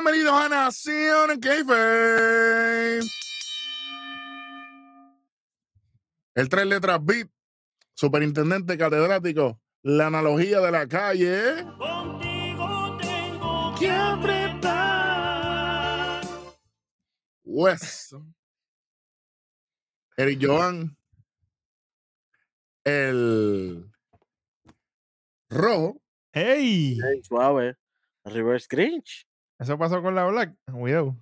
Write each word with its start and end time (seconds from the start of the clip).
Bienvenidos 0.00 0.32
a 0.32 0.48
Nación 0.48 1.40
Keife. 1.40 3.00
El 6.36 6.48
tres 6.48 6.66
letras 6.66 7.04
beat, 7.04 7.28
superintendente 7.94 8.78
catedrático, 8.78 9.60
la 9.82 10.06
analogía 10.06 10.60
de 10.60 10.70
la 10.70 10.86
calle. 10.86 11.64
Contigo 11.76 12.96
tengo 13.00 13.74
que 13.76 13.90
apretar. 13.90 15.40
Wes. 17.42 18.14
Eric 20.16 20.38
Joan. 20.40 20.96
El 22.84 23.90
rojo. 25.50 26.00
¡Ey! 26.32 27.00
Ey, 27.00 27.24
suave. 27.24 27.74
Reverse 28.24 28.68
Grinch. 28.70 29.27
Eso 29.58 29.78
pasó 29.78 30.02
con 30.02 30.14
la 30.14 30.26
Black. 30.26 30.54
Cuidado. 30.70 31.16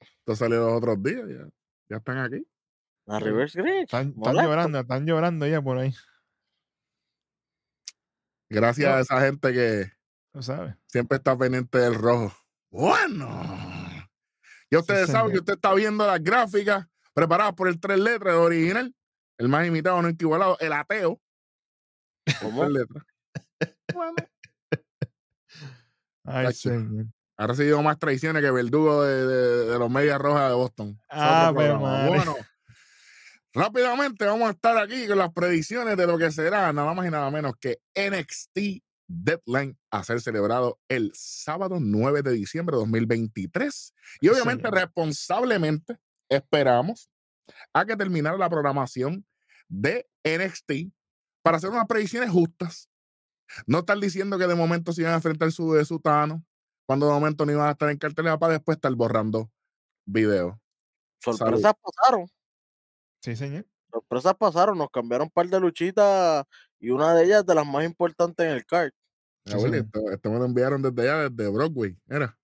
Esto 0.00 0.36
salió 0.36 0.66
los 0.66 0.72
otros 0.74 1.02
días. 1.02 1.26
Ya, 1.28 1.48
ya 1.88 1.96
están 1.96 2.18
aquí. 2.18 2.46
La 3.06 3.18
Reverse 3.18 3.60
Grinch. 3.60 3.84
Están, 3.84 4.14
llorando, 4.14 4.80
están 4.80 5.06
llorando 5.06 5.46
ya 5.46 5.60
por 5.60 5.78
ahí. 5.78 5.94
Gracias 8.50 8.88
No. 8.90 8.96
a 8.96 9.00
esa 9.00 9.20
gente 9.20 9.52
que 9.52 9.92
sabes. 10.42 10.74
siempre 10.86 11.16
está 11.18 11.36
pendiente 11.36 11.78
del 11.78 11.94
rojo. 11.94 12.34
Bueno. 12.70 13.28
Ya 14.70 14.78
ustedes 14.78 15.08
saben 15.10 15.32
que 15.32 15.38
usted 15.38 15.54
está 15.54 15.72
viendo 15.74 16.06
las 16.06 16.22
gráficas 16.22 16.86
preparadas 17.12 17.54
por 17.54 17.68
el 17.68 17.78
tres 17.80 17.98
letras 17.98 18.34
original. 18.34 18.94
El 19.38 19.48
más 19.48 19.66
imitado, 19.66 20.00
no 20.00 20.08
igualado, 20.08 20.56
el 20.60 20.72
ateo. 20.72 21.20
¿Cómo? 22.40 22.62
Tres 22.62 22.72
letras. 22.72 23.04
Bueno, 23.92 24.14
Ay, 26.24 26.52
señor. 26.54 27.06
ha 27.36 27.46
recibido 27.46 27.82
más 27.82 27.98
traiciones 27.98 28.42
que 28.42 28.50
verdugo 28.50 29.02
de, 29.04 29.26
de- 29.26 29.66
de 29.72 29.78
los 29.78 29.90
Medias 29.90 30.18
Rojas 30.18 30.48
de 30.48 30.54
Boston. 30.54 31.00
Ah, 31.08 31.50
pues. 31.54 31.68
Bueno, 32.08 32.36
rápidamente 33.52 34.24
vamos 34.24 34.48
a 34.48 34.52
estar 34.52 34.76
aquí 34.78 35.06
con 35.06 35.18
las 35.18 35.32
predicciones 35.32 35.96
de 35.96 36.06
lo 36.06 36.18
que 36.18 36.30
será 36.30 36.72
nada 36.72 36.94
más 36.94 37.06
y 37.06 37.10
nada 37.10 37.30
menos 37.30 37.54
que 37.60 37.78
NXT 37.94 38.82
Deadline 39.06 39.76
a 39.90 40.02
ser 40.02 40.20
celebrado 40.20 40.78
el 40.88 41.12
sábado 41.14 41.78
9 41.80 42.22
de 42.22 42.32
diciembre 42.32 42.74
de 42.76 42.80
2023. 42.80 43.94
Y 44.20 44.28
obviamente, 44.28 44.70
responsablemente, 44.70 45.98
esperamos 46.28 47.10
a 47.74 47.84
que 47.84 47.96
terminara 47.96 48.38
la 48.38 48.48
programación 48.48 49.26
de 49.68 50.06
NXT 50.24 50.90
para 51.42 51.58
hacer 51.58 51.68
unas 51.70 51.86
predicciones 51.86 52.30
justas. 52.30 52.88
No 53.66 53.80
estar 53.80 53.98
diciendo 53.98 54.38
que 54.38 54.46
de 54.46 54.54
momento 54.54 54.92
se 54.92 55.02
iban 55.02 55.12
a 55.12 55.16
enfrentar 55.16 55.50
su 55.52 55.72
de 55.72 55.84
Sutano, 55.84 56.44
cuando 56.86 57.06
de 57.06 57.12
momento 57.12 57.46
no 57.46 57.52
iban 57.52 57.68
a 57.68 57.72
estar 57.72 57.90
en 57.90 57.98
cartelera 57.98 58.38
para 58.38 58.54
después 58.54 58.76
estar 58.76 58.94
borrando 58.94 59.50
videos. 60.04 60.54
Sorpresas 61.20 61.72
pasaron. 61.80 62.26
Sí, 63.20 63.36
señor. 63.36 63.66
Sorpresas 63.90 64.34
pasaron. 64.34 64.78
Nos 64.78 64.90
cambiaron 64.90 65.26
un 65.26 65.30
par 65.30 65.46
de 65.46 65.60
luchitas 65.60 66.44
y 66.78 66.90
una 66.90 67.14
de 67.14 67.24
ellas 67.24 67.46
de 67.46 67.54
las 67.54 67.66
más 67.66 67.84
importantes 67.84 68.44
en 68.44 68.52
el 68.52 68.66
card. 68.66 68.90
Sí, 69.46 69.54
Abuelo, 69.54 69.76
esto, 69.76 70.10
esto 70.10 70.30
me 70.30 70.38
lo 70.38 70.44
enviaron 70.44 70.82
desde 70.82 71.02
allá, 71.02 71.28
desde 71.28 71.50
Broadway. 71.50 71.96
Era, 72.08 72.36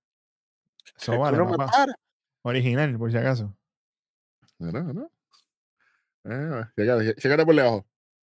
Eso 0.98 1.18
vale. 1.18 1.38
Original, 2.42 2.98
por 2.98 3.10
si 3.10 3.18
acaso. 3.18 3.54
era, 4.58 4.80
era. 4.80 5.10
Eh, 6.24 6.64
chécate, 6.76 7.14
chécate 7.16 7.46
por 7.46 7.54
debajo. 7.54 7.86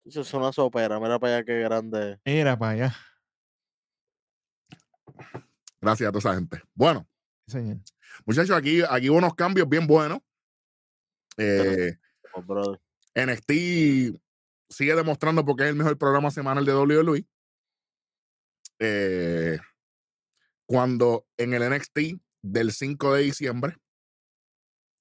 Eso 0.09 0.23
es 0.23 0.33
una 0.33 0.51
sopera. 0.53 0.99
Mira 0.99 1.19
para 1.19 1.37
allá 1.37 1.45
qué 1.45 1.61
grande. 1.61 2.19
Era 2.25 2.59
para 2.59 2.73
allá. 2.73 2.97
Gracias 5.83 6.09
a 6.09 6.13
toda 6.13 6.19
esa 6.21 6.35
gente. 6.35 6.63
Bueno, 6.75 7.07
señor. 7.47 7.77
muchachos, 8.25 8.57
aquí, 8.57 8.81
aquí 8.89 9.11
hubo 9.11 9.19
unos 9.19 9.35
cambios 9.35 9.69
bien 9.69 9.87
buenos. 9.87 10.21
Eh, 11.37 11.99
oh. 12.33 12.79
NXT 13.15 13.53
sigue 14.71 14.95
demostrando 14.95 15.45
porque 15.45 15.65
es 15.65 15.69
el 15.69 15.77
mejor 15.77 15.99
programa 15.99 16.31
semanal 16.31 16.65
de 16.65 16.75
WWE. 16.75 17.27
Eh, 18.79 19.59
cuando 20.65 21.27
en 21.37 21.53
el 21.53 21.69
NXT 21.71 22.19
del 22.41 22.73
5 22.73 23.13
de 23.13 23.23
diciembre 23.25 23.77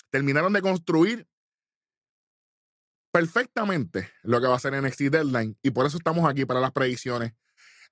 terminaron 0.10 0.52
de 0.52 0.62
construir 0.62 1.26
perfectamente 3.12 4.10
lo 4.24 4.42
que 4.42 4.48
va 4.48 4.56
a 4.56 4.60
ser 4.60 4.82
NXT 4.82 5.02
Deadline 5.04 5.58
y 5.62 5.72
por 5.72 5.86
eso 5.86 5.98
estamos 5.98 6.30
aquí 6.30 6.46
para 6.46 6.60
las 6.60 6.72
predicciones. 6.72 7.34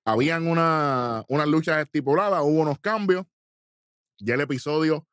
Habían 0.05 0.47
una, 0.47 1.23
unas 1.29 1.47
luchas 1.47 1.83
estipuladas, 1.83 2.41
hubo 2.43 2.61
unos 2.61 2.79
cambios. 2.79 3.25
Ya 4.19 4.35
el 4.35 4.41
episodio 4.41 5.07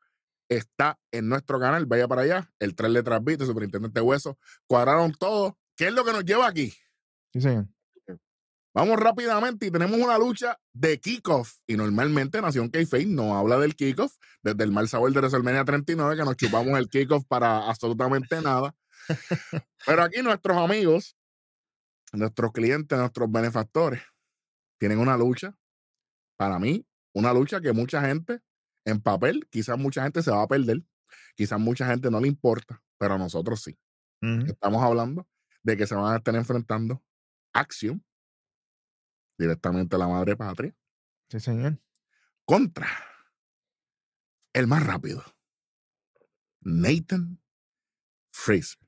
está 0.48 0.98
en 1.10 1.28
nuestro 1.28 1.58
canal, 1.58 1.86
vaya 1.86 2.06
para 2.06 2.22
allá. 2.22 2.52
El 2.58 2.74
3 2.74 2.90
letras 2.90 3.22
el 3.26 3.46
superintendente 3.46 4.00
Hueso, 4.00 4.38
cuadraron 4.66 5.12
todo. 5.12 5.58
¿Qué 5.76 5.88
es 5.88 5.94
lo 5.94 6.04
que 6.04 6.12
nos 6.12 6.24
lleva 6.24 6.46
aquí? 6.46 6.74
Sí, 7.32 7.40
señor. 7.40 7.69
Vamos 8.74 8.98
rápidamente 8.98 9.66
y 9.66 9.70
tenemos 9.70 10.00
una 10.00 10.16
lucha 10.16 10.58
de 10.72 10.98
kickoff. 10.98 11.58
Y 11.66 11.76
normalmente 11.76 12.40
Nación 12.40 12.70
Kayfabe 12.70 13.04
no 13.04 13.36
habla 13.36 13.58
del 13.58 13.76
kickoff 13.76 14.16
desde 14.42 14.64
el 14.64 14.72
mal 14.72 14.88
sabor 14.88 15.12
de 15.12 15.19
WrestleMania 15.19 15.64
39, 15.64 16.16
que 16.16 16.24
nos 16.24 16.36
chupamos 16.36 16.78
el 16.78 16.88
kickoff 16.88 17.24
para 17.26 17.69
absolutamente 17.69 18.40
nada. 18.40 18.74
Pero 19.86 20.02
aquí 20.02 20.22
nuestros 20.22 20.56
amigos, 20.56 21.16
nuestros 22.12 22.52
clientes, 22.52 22.98
nuestros 22.98 23.30
benefactores, 23.30 24.02
tienen 24.78 24.98
una 24.98 25.16
lucha, 25.16 25.56
para 26.36 26.58
mí, 26.58 26.86
una 27.14 27.32
lucha 27.32 27.60
que 27.60 27.72
mucha 27.72 28.00
gente 28.02 28.40
en 28.84 29.00
papel, 29.00 29.46
quizás 29.50 29.78
mucha 29.78 30.02
gente 30.02 30.22
se 30.22 30.30
va 30.30 30.42
a 30.42 30.48
perder, 30.48 30.82
quizás 31.36 31.60
mucha 31.60 31.86
gente 31.86 32.10
no 32.10 32.20
le 32.20 32.28
importa, 32.28 32.82
pero 32.98 33.14
a 33.14 33.18
nosotros 33.18 33.62
sí. 33.62 33.78
Estamos 34.46 34.82
hablando 34.82 35.28
de 35.62 35.76
que 35.76 35.86
se 35.86 35.94
van 35.94 36.12
a 36.12 36.16
estar 36.16 36.34
enfrentando 36.34 37.02
Axiom, 37.52 38.00
directamente 39.38 39.96
a 39.96 39.98
la 39.98 40.08
madre 40.08 40.36
patria, 40.36 40.76
Sí, 41.28 41.40
señor. 41.40 41.78
contra 42.44 42.86
el 44.52 44.66
más 44.66 44.84
rápido, 44.86 45.24
Nathan 46.60 47.40
Fraser, 48.32 48.78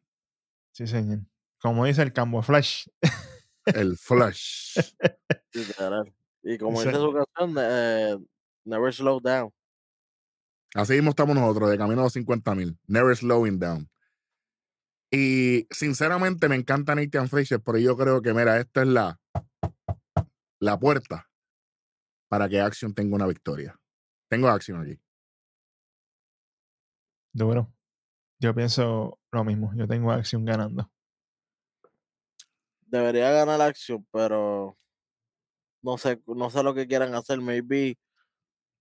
Sí, 0.74 0.86
señor. 0.86 1.20
Como 1.60 1.84
dice 1.84 2.02
el 2.02 2.12
Cambo 2.12 2.42
Flash. 2.42 2.86
el 3.66 3.96
Flash. 3.96 4.76
Y 6.46 6.58
como 6.58 6.78
Ese- 6.78 6.90
dice 6.90 7.00
su 7.00 7.12
canción, 7.14 7.56
eh, 7.58 8.18
Never 8.66 8.92
Slow 8.92 9.18
Down. 9.20 9.50
Así 10.74 10.92
mismo 10.92 11.10
estamos 11.10 11.34
nosotros, 11.34 11.70
de 11.70 11.78
camino 11.78 12.00
a 12.02 12.04
los 12.04 12.12
50 12.12 12.54
mil. 12.54 12.78
Never 12.86 13.16
slowing 13.16 13.58
down. 13.58 13.88
Y 15.10 15.66
sinceramente 15.70 16.48
me 16.50 16.56
encanta 16.56 16.94
Nathan 16.94 17.28
Fraser, 17.28 17.60
pero 17.62 17.78
yo 17.78 17.96
creo 17.96 18.20
que, 18.20 18.34
mira, 18.34 18.58
esta 18.58 18.82
es 18.82 18.88
la, 18.88 19.18
la 20.60 20.78
puerta 20.78 21.30
para 22.28 22.48
que 22.48 22.60
Action 22.60 22.92
tenga 22.92 23.14
una 23.16 23.26
victoria. 23.26 23.78
Tengo 24.28 24.48
Action 24.48 24.82
aquí. 24.82 25.00
Duro. 27.32 27.72
Yo 28.40 28.54
pienso 28.54 29.18
lo 29.32 29.44
mismo. 29.44 29.72
Yo 29.76 29.86
tengo 29.88 30.10
acción 30.12 30.44
ganando. 30.44 30.90
Debería 32.86 33.30
ganar 33.30 33.58
la 33.58 33.66
acción, 33.66 34.06
pero 34.12 34.76
no 35.82 35.98
sé, 35.98 36.20
no 36.26 36.50
sé 36.50 36.62
lo 36.62 36.74
que 36.74 36.86
quieran 36.86 37.14
hacer. 37.14 37.40
Maybe 37.40 37.98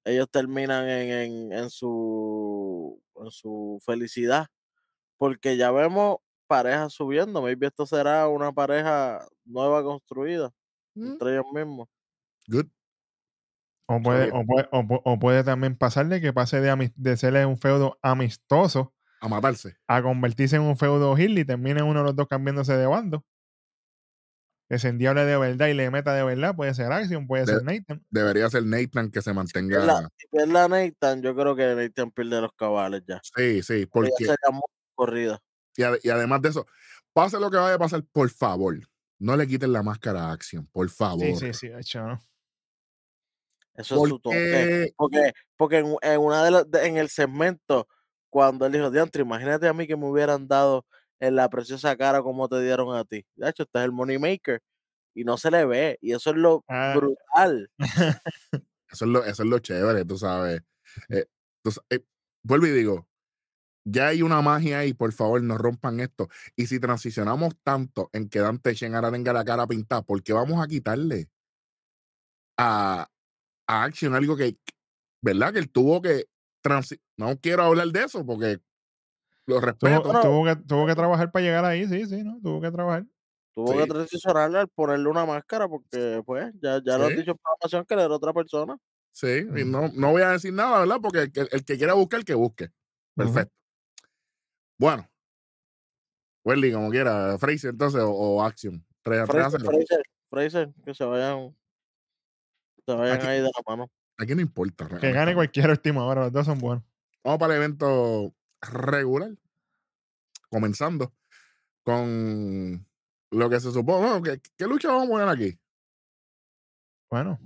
ellos 0.05 0.29
terminan 0.29 0.87
en, 0.89 1.11
en, 1.11 1.53
en 1.53 1.69
su 1.69 3.01
en 3.17 3.31
su 3.31 3.79
felicidad. 3.85 4.47
Porque 5.17 5.57
ya 5.57 5.71
vemos 5.71 6.17
parejas 6.47 6.93
subiendo. 6.93 7.41
Maybe 7.41 7.67
esto 7.67 7.85
será 7.85 8.27
una 8.27 8.51
pareja 8.51 9.25
nueva 9.45 9.83
construida 9.83 10.51
Mm, 10.95 11.07
entre 11.13 11.31
ellos 11.33 11.45
mismos. 11.53 11.89
Good. 12.47 12.67
O 13.87 13.99
puede, 14.01 14.29
o, 14.31 14.45
puede, 14.45 14.67
o 14.71 14.83
pu- 14.83 15.01
o 15.03 15.19
puede 15.19 15.43
también 15.43 15.75
pasarle 15.75 16.21
que 16.21 16.31
pase 16.33 16.61
de, 16.61 16.93
de 16.95 17.17
ser 17.17 17.45
un 17.47 17.57
feudo 17.57 17.97
amistoso 18.01 18.92
A 19.23 19.29
matarse. 19.29 19.77
a 19.87 20.01
convertirse 20.03 20.57
en 20.57 20.63
un 20.63 20.75
feudo 20.75 21.15
heel 21.17 21.37
y 21.39 21.45
termine 21.45 21.81
uno 21.81 21.99
de 22.01 22.05
los 22.07 22.15
dos 22.15 22.27
cambiándose 22.27 22.75
de 22.75 22.85
bando. 22.85 23.23
Que 24.69 24.79
se 24.79 24.89
endiable 24.89 25.23
de 25.23 25.37
verdad 25.37 25.67
y 25.67 25.73
le 25.73 25.89
meta 25.91 26.13
de 26.13 26.23
verdad. 26.23 26.55
Puede 26.55 26.73
ser 26.73 26.91
Action, 26.91 27.25
puede 27.25 27.45
De- 27.45 27.53
ser 27.53 27.63
Nathan. 27.63 28.05
Debería 28.09 28.49
ser 28.49 28.65
Nathan 28.65 29.11
que 29.11 29.21
se 29.21 29.29
Si 29.29 29.35
mantenga. 29.35 30.09
si 30.17 30.27
pierde 30.27 30.59
a 30.59 30.67
Nathan, 30.67 31.21
yo 31.21 31.33
creo 31.35 31.55
que 31.55 31.73
Nathan 31.73 32.11
pierde 32.11 32.41
los 32.41 32.51
cabales 32.53 33.03
ya. 33.07 33.21
Sí, 33.23 33.61
sí, 33.63 33.85
Porque 33.85 34.09
porque. 34.09 34.25
ya 34.25 34.31
sería 34.33 34.51
muy 34.51 34.61
corrida. 34.95 35.39
Y, 35.77 35.83
ade- 35.83 35.99
y 36.03 36.09
además 36.09 36.41
de 36.41 36.49
eso, 36.49 36.65
pase 37.13 37.39
lo 37.39 37.49
que 37.49 37.57
vaya 37.57 37.75
a 37.75 37.79
pasar, 37.79 38.03
por 38.11 38.29
favor, 38.29 38.77
no 39.19 39.37
le 39.37 39.47
quiten 39.47 39.71
la 39.71 39.83
máscara 39.83 40.25
a 40.29 40.33
Action, 40.33 40.67
por 40.67 40.89
favor. 40.89 41.21
Sí, 41.21 41.35
sí, 41.37 41.53
sí. 41.53 41.67
de 41.69 41.79
hecho, 41.79 42.01
¿no? 42.05 42.21
Eso 43.75 44.03
es 44.03 44.09
su 44.09 44.19
toque. 44.19 44.93
Porque 44.97 45.33
Porque, 45.57 45.77
en, 45.79 45.95
en 46.01 46.19
una 46.19 46.43
de 46.43 46.51
las 46.51 46.69
de- 46.69 46.85
en 46.87 46.97
el 46.97 47.09
segmento, 47.09 47.87
cuando 48.33 48.65
él 48.65 48.71
dijo, 48.73 48.89
Diantre, 48.89 49.21
imagínate 49.21 49.67
a 49.67 49.73
mí 49.73 49.85
que 49.85 49.95
me 49.95 50.07
hubieran 50.09 50.47
dado 50.47 50.87
en 51.19 51.35
la 51.35 51.47
preciosa 51.49 51.95
cara 51.95 52.23
como 52.23 52.49
te 52.49 52.59
dieron 52.63 52.95
a 52.97 53.05
ti. 53.05 53.23
De 53.35 53.47
hecho, 53.47 53.61
este 53.63 53.77
es 53.77 53.85
el 53.85 53.91
money 53.91 54.17
maker. 54.17 54.59
Y 55.13 55.23
no 55.23 55.37
se 55.37 55.51
le 55.51 55.63
ve. 55.65 55.99
Y 56.01 56.13
eso 56.13 56.31
es 56.31 56.37
lo 56.37 56.63
Ah. 56.67 56.93
brutal. 56.95 57.69
Eso 58.91 59.05
es 59.05 59.11
lo, 59.11 59.23
eso 59.25 59.43
es 59.43 59.49
lo 59.49 59.59
chévere, 59.59 60.05
tú 60.05 60.17
sabes. 60.17 60.61
Eh, 61.09 61.25
tú 61.63 61.71
eh, 61.89 62.03
vuelvo 62.43 62.67
y 62.67 62.71
digo, 62.71 63.07
ya 63.85 64.07
hay 64.09 64.21
una 64.21 64.41
magia 64.41 64.79
ahí, 64.79 64.93
por 64.93 65.11
favor, 65.13 65.41
no 65.43 65.57
rompan 65.57 65.99
esto. 65.99 66.29
Y 66.55 66.67
si 66.67 66.79
transicionamos 66.79 67.55
tanto 67.63 68.09
en 68.13 68.29
que 68.29 68.39
Dante 68.39 68.73
Shen 68.75 68.95
ahora 68.95 69.11
tenga 69.11 69.33
la 69.33 69.43
cara 69.45 69.67
pintada, 69.67 70.03
¿por 70.03 70.21
qué 70.23 70.33
vamos 70.33 70.63
a 70.63 70.67
quitarle 70.67 71.29
a, 72.57 73.07
a 73.67 73.83
Action 73.83 74.15
algo 74.15 74.37
que, 74.37 74.55
¿verdad? 75.23 75.53
Que 75.53 75.59
él 75.59 75.71
tuvo 75.71 76.01
que 76.01 76.27
transi- 76.63 76.99
No 77.17 77.37
quiero 77.39 77.63
hablar 77.63 77.87
de 77.89 78.03
eso 78.03 78.25
porque 78.25 78.59
lo 79.45 79.59
respeto. 79.59 80.01
Tuvo, 80.01 80.21
tuvo 80.21 80.45
que, 80.45 80.55
tuvo 80.55 80.85
que 80.87 80.95
trabajar 80.95 81.31
para 81.31 81.43
llegar 81.45 81.65
ahí, 81.65 81.87
sí, 81.87 82.05
sí, 82.05 82.23
¿no? 82.23 82.39
Tuvo 82.41 82.61
que 82.61 82.71
trabajar. 82.71 83.05
Tuvo 83.53 83.77
que 83.77 83.85
transicionarle 83.85 84.59
al 84.59 84.67
ponerle 84.69 85.09
una 85.09 85.25
máscara 85.25 85.67
porque, 85.67 86.23
pues, 86.25 86.51
ya, 86.61 86.81
ya 86.83 86.97
lo 86.97 87.05
han 87.05 87.11
Sí. 87.11 87.17
dicho 87.17 87.31
en 87.31 87.37
programación 87.37 87.85
que 87.85 87.93
era 87.93 88.07
otra 88.07 88.33
persona. 88.33 88.77
Sí, 89.11 89.45
y 89.55 89.63
no, 89.63 89.89
no 89.93 90.11
voy 90.11 90.23
a 90.23 90.29
decir 90.31 90.51
nada, 90.53 90.79
¿verdad? 90.79 90.97
Porque 91.01 91.19
el, 91.19 91.31
que- 91.31 91.47
el 91.51 91.63
que 91.63 91.77
quiera 91.77 91.93
buscar, 91.93 92.23
que 92.25 92.33
busque. 92.33 92.69
Perfecto. 93.15 93.53
Bueno. 94.79 95.07
Welly, 96.45 96.73
como 96.73 96.89
quiera, 96.89 97.37
Fraser 97.37 97.69
entonces 97.71 98.01
o, 98.01 98.09
o 98.11 98.43
Action. 98.43 98.83
3 99.03 99.19
a 99.21 99.25
3 99.27 99.45
a 99.45 99.49
Fraser, 99.51 99.61
0. 99.61 99.71
Fraser, 99.71 100.03
Fraser, 100.29 100.73
que 100.83 100.93
se 100.95 101.05
vayan, 101.05 101.55
se 102.85 102.93
vayan 102.95 103.17
Aquí- 103.17 103.27
ahí 103.27 103.37
de 103.37 103.43
la 103.43 103.61
mano. 103.67 103.89
Aquí 104.17 104.35
no 104.35 104.41
importa. 104.41 104.87
Que 104.99 105.11
gane 105.11 105.33
cualquier 105.33 105.69
última 105.69 106.05
hora, 106.05 106.23
los 106.23 106.31
dos 106.31 106.45
son 106.45 106.59
buenos. 106.59 106.83
Vamos 107.23 107.39
para 107.39 107.53
el 107.53 107.59
evento 107.61 108.33
regular. 108.61 109.31
Comenzando 110.49 111.13
con 111.83 112.85
lo 113.31 113.49
que 113.49 113.59
se 113.59 113.71
supone. 113.71 114.07
Bueno, 114.07 114.21
¿qué, 114.21 114.41
qué 114.55 114.67
lucha 114.67 114.89
vamos 114.89 115.07
a 115.07 115.09
poner 115.09 115.27
aquí? 115.27 115.59
Bueno, 117.09 117.39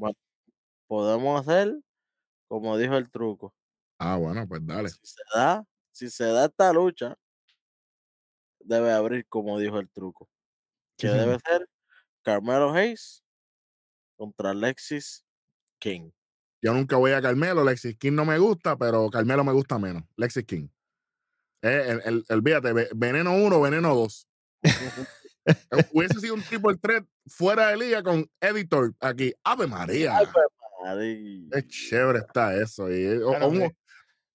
Podemos 0.88 1.42
hacer 1.42 1.78
como 2.48 2.78
dijo 2.78 2.96
el 2.96 3.10
truco. 3.10 3.54
Ah, 4.00 4.16
bueno, 4.16 4.48
pues 4.48 4.66
dale. 4.66 4.90
Si 4.90 5.00
se 5.04 5.22
da, 5.36 5.66
si 5.92 6.10
se 6.10 6.26
da 6.26 6.46
esta 6.46 6.72
lucha, 6.72 7.18
debe 8.60 8.92
abrir 8.92 9.28
como 9.28 9.60
dijo 9.60 9.80
el 9.80 9.90
truco. 9.90 10.30
Que 10.98 11.08
debe 11.10 11.38
ser 11.40 11.68
Carmelo 12.24 12.72
Hayes 12.72 13.24
contra 14.16 14.52
Alexis 14.52 15.26
King. 15.80 16.12
Yo 16.68 16.74
nunca 16.74 16.98
voy 16.98 17.12
a 17.14 17.22
Carmelo. 17.22 17.64
Lexis 17.64 17.96
King 17.96 18.12
no 18.12 18.26
me 18.26 18.38
gusta, 18.38 18.76
pero 18.78 19.10
Carmelo 19.10 19.46
me 19.46 19.54
gusta 19.54 19.80
menos. 19.80 20.04
Lexis 20.18 20.44
King. 20.44 20.68
Eh, 21.62 21.86
el, 21.88 22.02
el, 22.04 22.26
el- 22.28 22.36
olvídate, 22.36 22.74
ve- 22.74 22.90
veneno 22.94 23.34
1, 23.38 23.62
veneno 23.62 23.96
2. 23.96 24.28
Hubiese 25.94 26.20
sido 26.20 26.34
un 26.34 26.42
triple 26.42 26.76
threat 26.76 27.06
fuera 27.26 27.68
de 27.70 27.78
liga 27.78 28.04
con 28.04 28.30
editor 28.42 28.94
aquí. 29.00 29.34
Ave 29.46 29.66
María. 29.68 30.18
Pues, 30.20 30.46
madre. 30.84 31.42
Qué 31.54 31.68
chévere 31.70 32.20
está 32.20 32.54
eso. 32.62 32.92
y- 32.92 33.08
o, 33.24 33.30
Claro, 33.30 33.46
o 33.46 33.48
un, 33.48 33.56
hombre. 33.62 33.78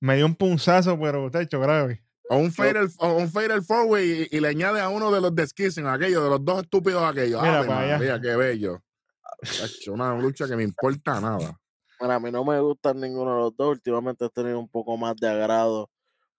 me 0.00 0.16
dio 0.16 0.24
un 0.24 0.34
punzazo, 0.34 0.98
pero 0.98 1.30
te 1.30 1.42
hecho 1.42 1.60
grave. 1.60 2.02
o 2.30 2.38
un 2.38 2.50
fatal, 2.50 2.88
o 2.98 3.12
un 3.18 3.30
fatal 3.30 3.62
four 3.62 3.84
way 3.88 4.26
y, 4.32 4.36
y 4.38 4.40
le 4.40 4.48
añade 4.48 4.80
a 4.80 4.88
uno 4.88 5.12
de 5.12 5.20
los 5.20 5.34
de 5.34 5.46
Skissing, 5.46 5.86
aquello, 5.86 6.24
de 6.24 6.30
los 6.30 6.42
dos 6.42 6.62
estúpidos 6.62 7.02
aquellos. 7.04 7.42
Mira 7.42 7.58
Ave 7.58 7.72
allá. 7.74 7.98
María, 7.98 8.18
qué 8.22 8.36
bello. 8.36 8.82
Una 9.88 10.14
lucha 10.18 10.48
que 10.48 10.56
me 10.56 10.62
importa 10.62 11.20
nada. 11.20 11.58
Bueno, 12.02 12.14
a 12.16 12.18
mí 12.18 12.32
no 12.32 12.44
me 12.44 12.58
gustan 12.58 12.98
ninguno 12.98 13.32
de 13.36 13.40
los 13.42 13.56
dos. 13.56 13.68
Últimamente 13.68 14.24
he 14.24 14.28
tenido 14.28 14.58
un 14.58 14.68
poco 14.68 14.96
más 14.96 15.14
de 15.14 15.28
agrado 15.28 15.88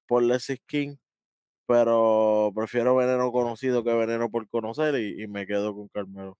por 0.08 0.22
Alexis 0.22 0.60
King, 0.66 0.98
pero 1.66 2.52
prefiero 2.54 2.98
veneno 2.98 3.32
conocido 3.32 3.82
que 3.82 3.94
veneno 3.94 4.30
por 4.30 4.50
conocer 4.50 4.94
y, 4.96 5.24
y 5.24 5.28
me 5.30 5.48
quedo 5.48 5.74
con 5.74 5.88
Carmelo. 5.88 6.38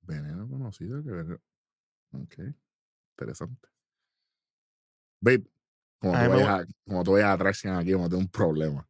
Veneno 0.00 0.48
conocido 0.48 1.04
que 1.04 1.10
veneno. 1.10 1.38
Ok. 2.12 2.38
Interesante. 3.18 3.68
Babe, 5.20 5.44
como 5.98 6.14
A 6.14 6.24
tú 6.24 6.30
vayas 6.30 6.48
a, 6.48 6.64
como 6.86 7.04
tú 7.04 7.12
vayas 7.12 7.28
a 7.28 7.36
Trashcan 7.36 7.76
aquí, 7.76 7.92
vamos 7.92 8.06
a 8.06 8.08
tener 8.08 8.24
un 8.24 8.30
problema. 8.30 8.88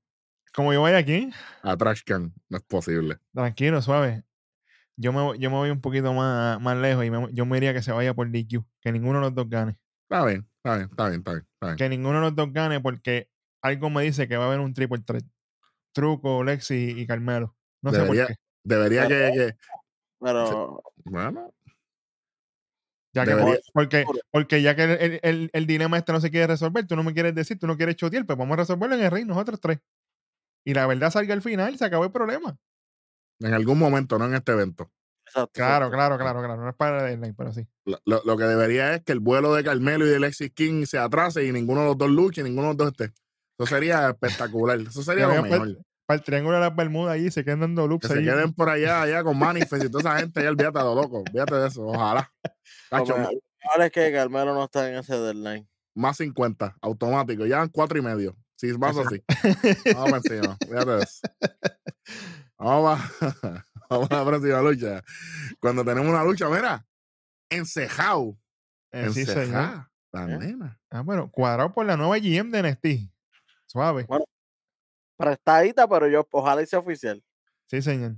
Como 0.55 0.73
yo 0.73 0.79
voy 0.79 0.93
aquí, 0.93 1.29
A 1.63 1.77
Trashcan 1.77 2.33
no 2.49 2.57
es 2.57 2.63
posible. 2.63 3.19
tranquilo, 3.35 3.83
suave. 3.83 4.23
Yo 4.97 5.13
me, 5.13 5.21
voy- 5.23 5.39
yo 5.39 5.51
me 5.51 5.57
voy 5.57 5.71
un 5.71 5.81
poquito 5.81 6.13
más, 6.13 6.61
más 6.61 6.77
lejos 6.77 7.05
y 7.05 7.11
me- 7.11 7.29
yo 7.33 7.47
me 7.47 7.57
diría 7.57 7.73
que 7.73 7.83
se 7.83 7.93
vaya 7.93 8.15
por 8.15 8.31
DQ. 8.31 8.65
Que 8.81 8.93
ninguno 8.93 9.19
de 9.19 9.25
los 9.27 9.35
dos 9.35 9.49
gane. 9.49 9.77
Está 10.09 10.25
bien, 10.27 10.47
está 10.57 10.77
bien, 10.77 10.89
está 10.91 11.09
bien, 11.09 11.19
está 11.21 11.31
bien. 11.33 11.47
Está 11.55 11.67
bien. 11.69 11.77
Que 11.77 11.89
ninguno 11.89 12.15
de 12.17 12.21
los 12.23 12.35
dos 12.37 12.53
gane 12.53 12.81
porque 12.81 13.29
algo 13.63 13.91
me 13.91 14.03
dice 14.03 14.29
que 14.29 14.37
va 14.37 14.45
a 14.45 14.47
haber 14.49 14.61
un 14.61 14.75
triple 14.75 14.99
threat. 15.01 15.25
Truco, 15.95 16.43
Lexi 16.45 16.95
y 16.97 17.07
Carmelo. 17.07 17.57
No 17.83 17.91
sé 17.91 17.99
Debería- 18.01 18.27
por 18.27 18.35
qué. 18.37 18.41
Debería 18.65 19.09
que, 19.09 19.31
que- 19.35 19.57
Pero 20.21 20.83
Bueno, 21.05 21.53
Ya 23.15 23.25
que 23.27 23.33
por- 23.37 23.61
porque, 23.75 24.05
porque 24.31 24.63
ya 24.63 24.75
que 24.77 24.85
el, 24.85 24.91
el- 24.91 25.21
el- 25.23 25.51
el 25.53 25.67
dilema 25.67 25.99
este 25.99 26.13
no 26.13 26.21
se 26.21 26.31
quiere 26.31 26.47
resolver, 26.47 26.87
tú 26.87 26.97
no 26.97 27.03
me 27.03 27.13
quieres 27.13 27.35
decir, 27.35 27.59
tú 27.59 27.67
no 27.67 27.77
quieres 27.77 27.97
chotear, 27.97 28.25
pues 28.25 28.39
vamos 28.39 28.55
a 28.55 28.61
resolverlo 28.61 28.95
en 28.95 29.03
el 29.03 29.11
ring, 29.11 29.27
nosotros 29.27 29.61
tres. 29.61 29.81
Y 30.65 30.73
la 30.75 30.87
verdad 30.87 31.11
salga 31.11 31.35
al 31.35 31.43
final, 31.43 31.77
se 31.77 31.85
acabó 31.85 32.05
el 32.05 32.13
problema. 32.13 32.57
En 33.41 33.55
algún 33.55 33.79
momento, 33.79 34.19
no 34.19 34.27
en 34.27 34.35
este 34.35 34.53
evento. 34.53 34.91
exacto, 35.27 35.51
Claro, 35.55 35.87
exacto. 35.87 35.91
claro, 35.97 36.19
claro, 36.19 36.41
claro. 36.43 36.63
No 36.63 36.69
es 36.71 36.77
para 36.77 37.11
el 37.11 37.35
pero 37.35 37.53
sí. 37.53 37.67
Lo, 37.85 38.23
lo- 38.25 38.37
que 38.37 38.45
debería 38.45 38.95
es 38.95 39.03
que 39.03 39.13
el 39.13 39.21
vuelo 39.21 39.55
de 39.55 39.65
Carmelo 39.65 40.07
y 40.07 40.11
de 40.11 40.21
Lexis 40.21 40.53
King 40.53 40.85
se 40.87 40.99
atrase 40.99 41.45
y 41.45 41.53
ninguno 41.53 41.81
de 41.81 41.87
los 41.89 41.99
dos 41.99 42.11
luche 42.11 42.41
y 42.41 42.45
ninguno 42.45 42.69
de 42.69 42.75
los 42.75 42.77
dos 42.79 42.89
esté. 42.93 43.05
Eso 43.59 43.67
sería 43.67 44.09
espectacular. 44.11 44.79
Eso 44.81 45.03
sería 45.03 45.29
Que 45.29 45.37
lo 45.37 45.43
mejor. 45.43 45.79
Para 46.07 46.19
el 46.19 46.25
triángulo 46.25 46.57
de 46.57 46.61
las 46.63 46.75
Bermudas 46.77 47.15
allí 47.15 47.31
se 47.31 47.45
quedan 47.45 47.61
dando 47.61 47.83
Que 47.85 47.89
loops 47.89 48.09
se 48.09 48.19
ahí. 48.19 48.25
queden 48.25 48.53
por 48.53 48.69
allá, 48.69 49.03
allá 49.03 49.23
con 49.25 49.39
Manifest 49.39 49.85
y 49.85 49.89
toda 49.91 50.01
esa 50.11 50.21
gente. 50.21 50.43
Ya 50.43 50.51
olvídate 50.51 50.79
de 50.79 50.85
lo 50.85 50.95
loco. 50.95 51.19
Olvídate 51.27 51.55
de 51.55 51.69
eso. 51.69 51.87
Ojalá. 51.87 52.33
Tacho, 52.91 53.17
Lo 53.17 53.19
mejor 53.19 53.83
es 53.85 53.93
que 53.93 54.13
Carmelo 54.13 54.55
no 54.55 54.65
está 54.65 54.89
en 54.89 54.97
ese 54.97 55.17
deadline. 55.19 55.69
más 55.95 56.17
50, 56.17 56.77
automático. 56.83 57.47
Ya 57.47 57.63
en 57.63 57.69
cuatro 57.69 57.99
y 57.99 58.03
medio. 58.03 58.37
Si 58.57 58.71
vas 58.73 58.97
así. 58.97 59.23
Vamos 59.95 60.25
encima. 60.25 60.57
Fíjate 60.69 60.91
de 60.91 61.03
eso. 61.03 61.21
Vamos 62.63 62.99
a, 63.01 63.11
vamos 63.91 64.11
a 64.11 64.17
la 64.17 64.25
próxima 64.25 64.61
lucha. 64.63 65.03
Cuando 65.61 65.85
tenemos 65.85 66.09
una 66.11 66.25
lucha, 66.25 66.49
mira, 66.49 66.87
encejado. 67.51 68.37
Eh, 68.93 69.09
sí, 69.13 69.25
señor. 69.25 69.43
Encejado. 69.45 69.89
La 70.13 70.25
¿Eh? 70.25 70.39
nena. 70.39 70.81
Ah, 70.91 71.01
bueno, 71.01 71.31
cuadrado 71.31 71.73
por 71.73 71.87
la 71.87 71.97
nueva 71.97 72.19
GM 72.19 72.51
de 72.51 72.63
NXT. 72.63 73.11
Suave. 73.67 74.07
Prestadita, 75.17 75.89
pero 75.89 76.07
yo 76.09 76.27
ojalá 76.31 76.65
sea 76.67 76.79
oficial. 76.81 77.23
Sí, 77.67 77.81
señor. 77.81 78.17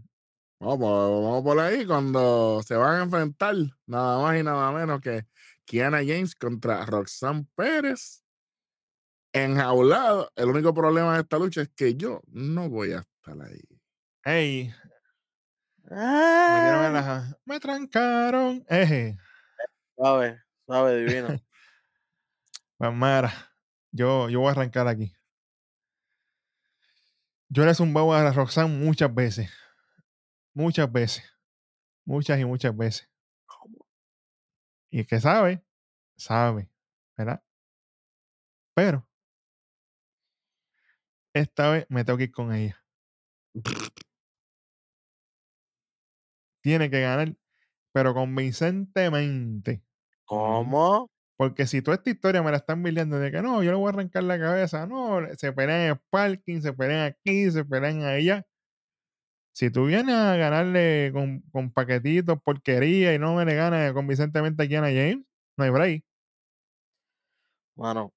Vamos, 0.61 0.79
por- 0.79 1.23
vamos 1.23 1.43
por 1.43 1.59
ahí 1.61 1.87
cuando 1.87 2.63
se 2.67 2.75
van 2.75 3.01
a 3.01 3.03
enfrentar 3.05 3.55
nada 3.87 4.21
más 4.23 4.39
y 4.39 4.43
nada 4.43 4.73
menos 4.73 5.01
que 5.01 5.27
Kiana 5.65 5.99
James 5.99 6.35
contra 6.35 6.85
Roxanne 6.87 7.47
Pérez. 7.55 8.25
Enjaulado. 9.33 10.31
El 10.37 10.49
único 10.49 10.73
problema 10.75 11.15
de 11.15 11.23
esta 11.23 11.39
lucha 11.39 11.63
es 11.63 11.69
que 11.75 11.95
yo 11.95 12.23
no 12.29 12.69
voy 12.69 12.93
a 12.93 13.01
estar 13.01 13.41
ahí. 13.43 13.61
Ey, 14.25 14.73
me 15.91 16.61
dieron 16.63 16.85
en 16.85 16.97
Ah, 16.97 17.01
la- 17.31 17.39
Me 17.45 17.61
trancaron. 17.61 18.65
Eje. 18.69 19.19
Suave, 19.97 20.41
suave, 20.67 20.97
divino. 21.05 21.29
Mira, 22.79 23.33
yo, 23.93 24.29
yo 24.29 24.41
voy 24.41 24.49
a 24.49 24.53
arrancar 24.53 24.89
aquí. 24.89 25.15
Yo 27.49 27.65
le 27.65 27.75
zumbaba 27.75 28.21
a 28.21 28.33
Roxanne 28.33 28.75
muchas 28.85 29.15
veces. 29.15 29.51
Muchas 30.55 30.91
veces. 30.91 31.23
Muchas 32.05 32.39
y 32.41 32.45
muchas 32.45 32.77
veces. 32.77 33.09
Y 34.91 35.01
el 35.01 35.07
que 35.07 35.21
sabe, 35.21 35.65
sabe. 36.17 36.71
¿Verdad? 37.17 37.43
Pero 38.75 39.07
esta 41.33 41.71
vez 41.71 41.87
me 41.89 42.05
tengo 42.05 42.17
que 42.17 42.25
ir 42.25 42.33
con 42.33 42.53
ella. 42.55 42.83
Tiene 46.65 46.89
que 46.89 47.03
ganar, 47.03 47.37
pero 47.93 48.15
convincentemente. 48.15 49.83
¿Cómo? 50.25 51.11
Porque 51.37 51.67
si 51.67 51.83
toda 51.83 51.97
esta 51.97 52.09
historia 52.09 52.43
me 52.43 52.51
la 52.51 52.57
están 52.57 52.81
mileando 52.81 53.19
de 53.19 53.31
que 53.31 53.43
no, 53.43 53.63
yo 53.63 53.71
le 53.71 53.77
voy 53.77 53.89
a 53.89 53.91
arrancar 53.91 54.23
la 54.23 54.39
cabeza, 54.39 54.87
no, 54.87 55.21
se 55.37 55.53
pelean 55.53 55.81
en 55.83 55.91
el 55.91 56.01
parking, 56.09 56.63
se 56.63 56.73
pelean 56.73 57.03
aquí, 57.03 57.51
se 57.51 57.67
pelean 57.67 58.03
allá. 58.03 58.47
Si 59.53 59.71
tú 59.71 59.85
vienes 59.85 60.15
a 60.15 60.37
ganarle 60.37 61.11
con, 61.13 61.43
con 61.53 61.71
paquetitos, 61.71 62.39
porquería 62.43 63.13
y 63.13 63.19
no 63.19 63.35
me 63.35 63.45
le 63.45 63.55
ganas 63.57 63.93
convincentemente 63.93 64.63
a 64.63 64.67
Kiana 64.67 64.87
James, 64.87 65.23
no 65.59 65.65
hay 65.65 65.71
break. 65.71 66.05
Mano, 67.77 68.15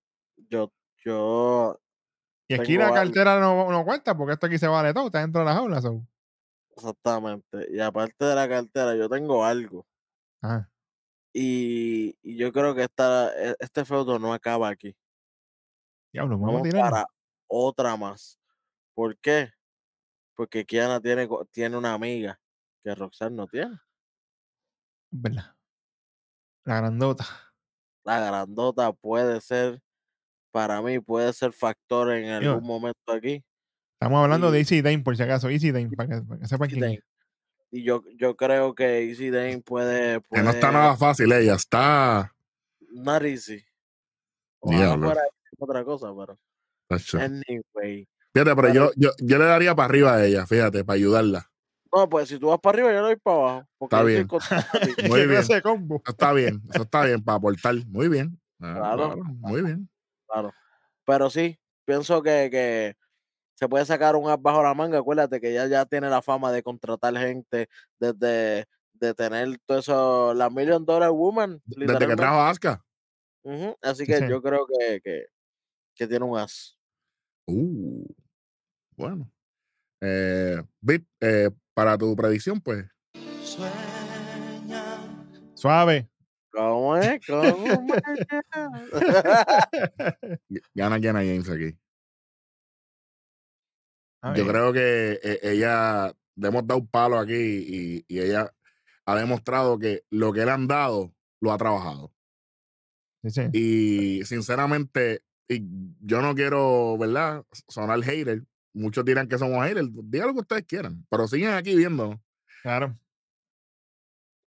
yo, 0.49 0.71
yo, 1.03 1.77
Y 2.47 2.53
aquí 2.53 2.77
la 2.77 2.93
cartera 2.93 3.41
no, 3.41 3.69
no 3.69 3.83
cuenta 3.83 4.15
porque 4.15 4.35
esto 4.35 4.45
aquí 4.45 4.57
se 4.57 4.67
vale 4.67 4.93
todo, 4.93 5.07
está 5.07 5.19
dentro 5.19 5.41
de 5.41 5.47
la 5.47 5.53
jaula. 5.53 5.81
so. 5.81 6.07
Exactamente. 6.77 7.67
Y 7.71 7.79
aparte 7.79 8.23
de 8.25 8.35
la 8.35 8.47
cartera, 8.47 8.95
yo 8.95 9.09
tengo 9.09 9.43
algo. 9.43 9.85
Ajá. 10.41 10.71
Y, 11.33 12.17
y 12.21 12.37
yo 12.37 12.51
creo 12.51 12.73
que 12.73 12.83
esta, 12.83 13.31
e- 13.37 13.55
este 13.59 13.85
feudo 13.85 14.17
no 14.19 14.33
acaba 14.33 14.69
aquí. 14.69 14.95
Diablo, 16.13 16.37
vamos, 16.37 16.53
Vamos 16.53 16.67
a 16.67 16.69
tirar. 16.71 16.91
para 16.91 17.05
otra 17.47 17.95
más. 17.97 18.39
¿Por 18.95 19.17
qué? 19.19 19.51
Porque 20.35 20.65
Kiana 20.65 20.99
tiene, 21.01 21.27
tiene 21.51 21.77
una 21.77 21.93
amiga 21.93 22.39
que 22.83 22.95
Roxanne 22.95 23.35
no 23.35 23.47
tiene. 23.47 23.77
¿Verdad? 25.11 25.55
La 26.63 26.77
grandota. 26.77 27.25
la 28.03 28.19
grandota 28.19 28.91
puede 28.93 29.39
ser, 29.41 29.81
para 30.51 30.81
mí, 30.81 30.99
puede 30.99 31.33
ser 31.33 31.51
factor 31.53 32.11
en 32.13 32.29
algún 32.29 32.65
momento 32.65 33.11
aquí. 33.11 33.43
Estamos 33.99 34.23
hablando 34.23 34.51
de 34.51 34.59
Easy 34.59 34.81
Dane, 34.81 34.99
por 34.99 35.17
si 35.17 35.23
acaso. 35.23 35.49
Easy 35.49 35.71
Dane, 35.71 35.89
para 35.95 36.09
que, 36.19 36.21
para 36.25 36.39
que 36.39 36.47
sepan 36.47 36.69
quién. 36.69 36.99
Y 37.71 37.83
yo, 37.83 38.03
yo 38.15 38.35
creo 38.37 38.75
que 38.75 39.09
Easy 39.09 39.29
Dane 39.31 39.59
puede, 39.61 40.21
Que 40.31 40.41
no 40.43 40.51
está 40.51 40.71
nada 40.71 40.95
fácil 40.95 41.31
ella, 41.31 41.55
está... 41.55 42.33
not 42.91 43.23
easy. 43.23 43.63
Ojalá 44.59 44.85
Diablo. 44.85 45.07
fuera 45.07 45.21
otra 45.59 45.83
cosa, 45.83 46.07
pero 46.15 46.39
anyway. 47.19 48.07
Fíjate, 48.33 48.55
pero 48.55 48.55
Pero- 48.55 48.73
yo, 48.73 48.91
yo, 48.95 49.09
yo 49.19 49.37
le 49.39 49.45
daría 49.45 49.73
para 49.75 49.85
arriba 49.89 50.13
a 50.15 50.25
ella, 50.25 50.45
fíjate, 50.45 50.85
para 50.85 50.95
ayudarla. 50.95 51.49
No, 51.93 52.07
pues 52.07 52.29
si 52.29 52.37
tú 52.37 52.47
vas 52.47 52.59
para 52.59 52.75
arriba, 52.77 52.89
yo 52.93 53.01
le 53.01 53.07
doy 53.07 53.15
para 53.17 53.37
abajo. 53.37 53.67
Porque 53.79 53.95
Está 53.95 54.03
bien. 54.05 54.27
Muy 55.09 55.19
¿Qué 55.21 55.27
bien. 55.27 55.61
combo? 55.63 56.01
Eso 56.05 56.11
está 56.11 56.33
bien, 56.33 56.61
eso 56.71 56.83
está 56.83 57.03
bien, 57.05 57.23
para 57.23 57.37
aportar. 57.37 57.75
Muy 57.87 58.07
bien. 58.07 58.39
Ah, 58.59 58.73
Claro. 58.75 58.95
claro, 59.13 59.23
muy 59.23 59.61
bien. 59.63 59.89
Claro. 60.27 60.53
Pero 61.05 61.29
sí, 61.29 61.59
pienso 61.85 62.21
que, 62.21 62.49
que 62.51 62.95
se 63.57 63.67
puede 63.67 63.85
sacar 63.85 64.15
un 64.15 64.29
as 64.29 64.39
bajo 64.39 64.61
la 64.61 64.73
manga. 64.73 64.99
Acuérdate 64.99 65.41
que 65.41 65.51
ya, 65.53 65.65
ya 65.67 65.85
tiene 65.85 66.09
la 66.09 66.21
fama 66.21 66.51
de 66.51 66.61
contratar 66.61 67.17
gente, 67.17 67.69
desde 67.99 68.65
de 68.93 69.13
tener 69.13 69.57
todo 69.65 69.79
eso, 69.79 70.33
la 70.33 70.49
Million 70.49 70.85
Dollar 70.85 71.11
Woman. 71.11 71.61
Desde 71.65 72.07
que 72.07 72.15
trajo 72.15 72.35
a 72.35 72.49
Asuka. 72.49 72.83
Así 73.81 74.05
Sí, 74.05 74.11
que 74.11 74.19
sí. 74.19 74.25
yo 74.29 74.41
creo 74.41 74.67
que, 74.67 75.01
que, 75.01 75.25
que 75.95 76.07
tiene 76.07 76.25
un 76.25 76.37
as. 76.37 76.77
Uh, 77.47 78.05
bueno. 78.95 79.31
Eh, 80.01 80.61
eh, 81.21 81.49
para 81.73 81.97
tu 81.97 82.15
predicción, 82.15 82.61
pues, 82.61 82.85
Suave. 85.55 86.07
¿Cómo 86.51 86.97
es? 86.97 87.19
¿Cómo 87.25 87.93
es? 87.95 88.01
gana 90.75 90.99
Kiana 90.99 91.19
James 91.19 91.49
aquí. 91.49 91.75
A 94.31 94.35
Yo 94.35 94.47
creo 94.47 94.73
que 94.73 95.19
eh, 95.23 95.39
ella, 95.43 96.13
le 96.35 96.47
hemos 96.47 96.65
dado 96.67 96.81
un 96.81 96.87
palo 96.87 97.17
aquí 97.17 97.33
y, 97.33 98.05
y 98.07 98.19
ella 98.19 98.53
ha 99.05 99.15
demostrado 99.15 99.79
que 99.79 100.03
lo 100.09 100.33
que 100.33 100.45
le 100.45 100.51
han 100.51 100.67
dado 100.67 101.13
lo 101.39 101.51
ha 101.51 101.57
trabajado. 101.57 102.13
sí, 103.23 103.29
sí. 103.31 103.41
Y 103.53 104.25
sinceramente, 104.25 105.23
y 105.47 105.61
yo 106.01 106.21
no 106.21 106.35
quiero, 106.35 106.97
¿verdad? 106.97 107.45
Sonar 107.67 108.01
hater. 108.03 108.43
Muchos 108.73 109.05
dirán 109.05 109.27
que 109.27 109.37
somos 109.37 109.65
haters. 109.65 109.89
Digan 110.03 110.27
lo 110.27 110.33
que 110.33 110.41
ustedes 110.41 110.65
quieran, 110.65 111.05
pero 111.09 111.27
siguen 111.27 111.51
aquí 111.51 111.75
viendo. 111.75 112.21
Claro. 112.61 112.97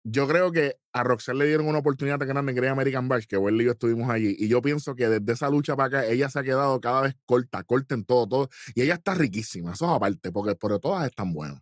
Yo 0.03 0.27
creo 0.27 0.51
que 0.51 0.77
a 0.93 1.03
Roxanne 1.03 1.39
le 1.39 1.47
dieron 1.47 1.67
una 1.67 1.79
oportunidad 1.79 2.17
tan 2.17 2.27
grande 2.29 2.51
en 2.51 2.55
Great 2.55 2.71
American 2.71 3.07
Bash, 3.07 3.25
que 3.25 3.37
Welly 3.37 3.63
y 3.63 3.65
yo 3.65 3.71
estuvimos 3.73 4.09
allí. 4.09 4.35
Y 4.39 4.47
yo 4.47 4.61
pienso 4.61 4.95
que 4.95 5.09
desde 5.09 5.33
esa 5.33 5.49
lucha 5.49 5.75
para 5.75 5.99
acá, 5.99 6.05
ella 6.07 6.29
se 6.29 6.39
ha 6.39 6.43
quedado 6.43 6.79
cada 6.79 7.01
vez 7.01 7.15
corta, 7.25 7.63
corta 7.63 7.95
en 7.95 8.05
todo, 8.05 8.27
todo. 8.27 8.49
Y 8.75 8.81
ella 8.81 8.95
está 8.95 9.13
riquísima, 9.13 9.73
eso 9.73 9.85
es 9.85 9.91
aparte, 9.91 10.31
porque 10.31 10.55
pero 10.55 10.79
todas 10.79 11.07
están 11.07 11.33
buenas. 11.33 11.61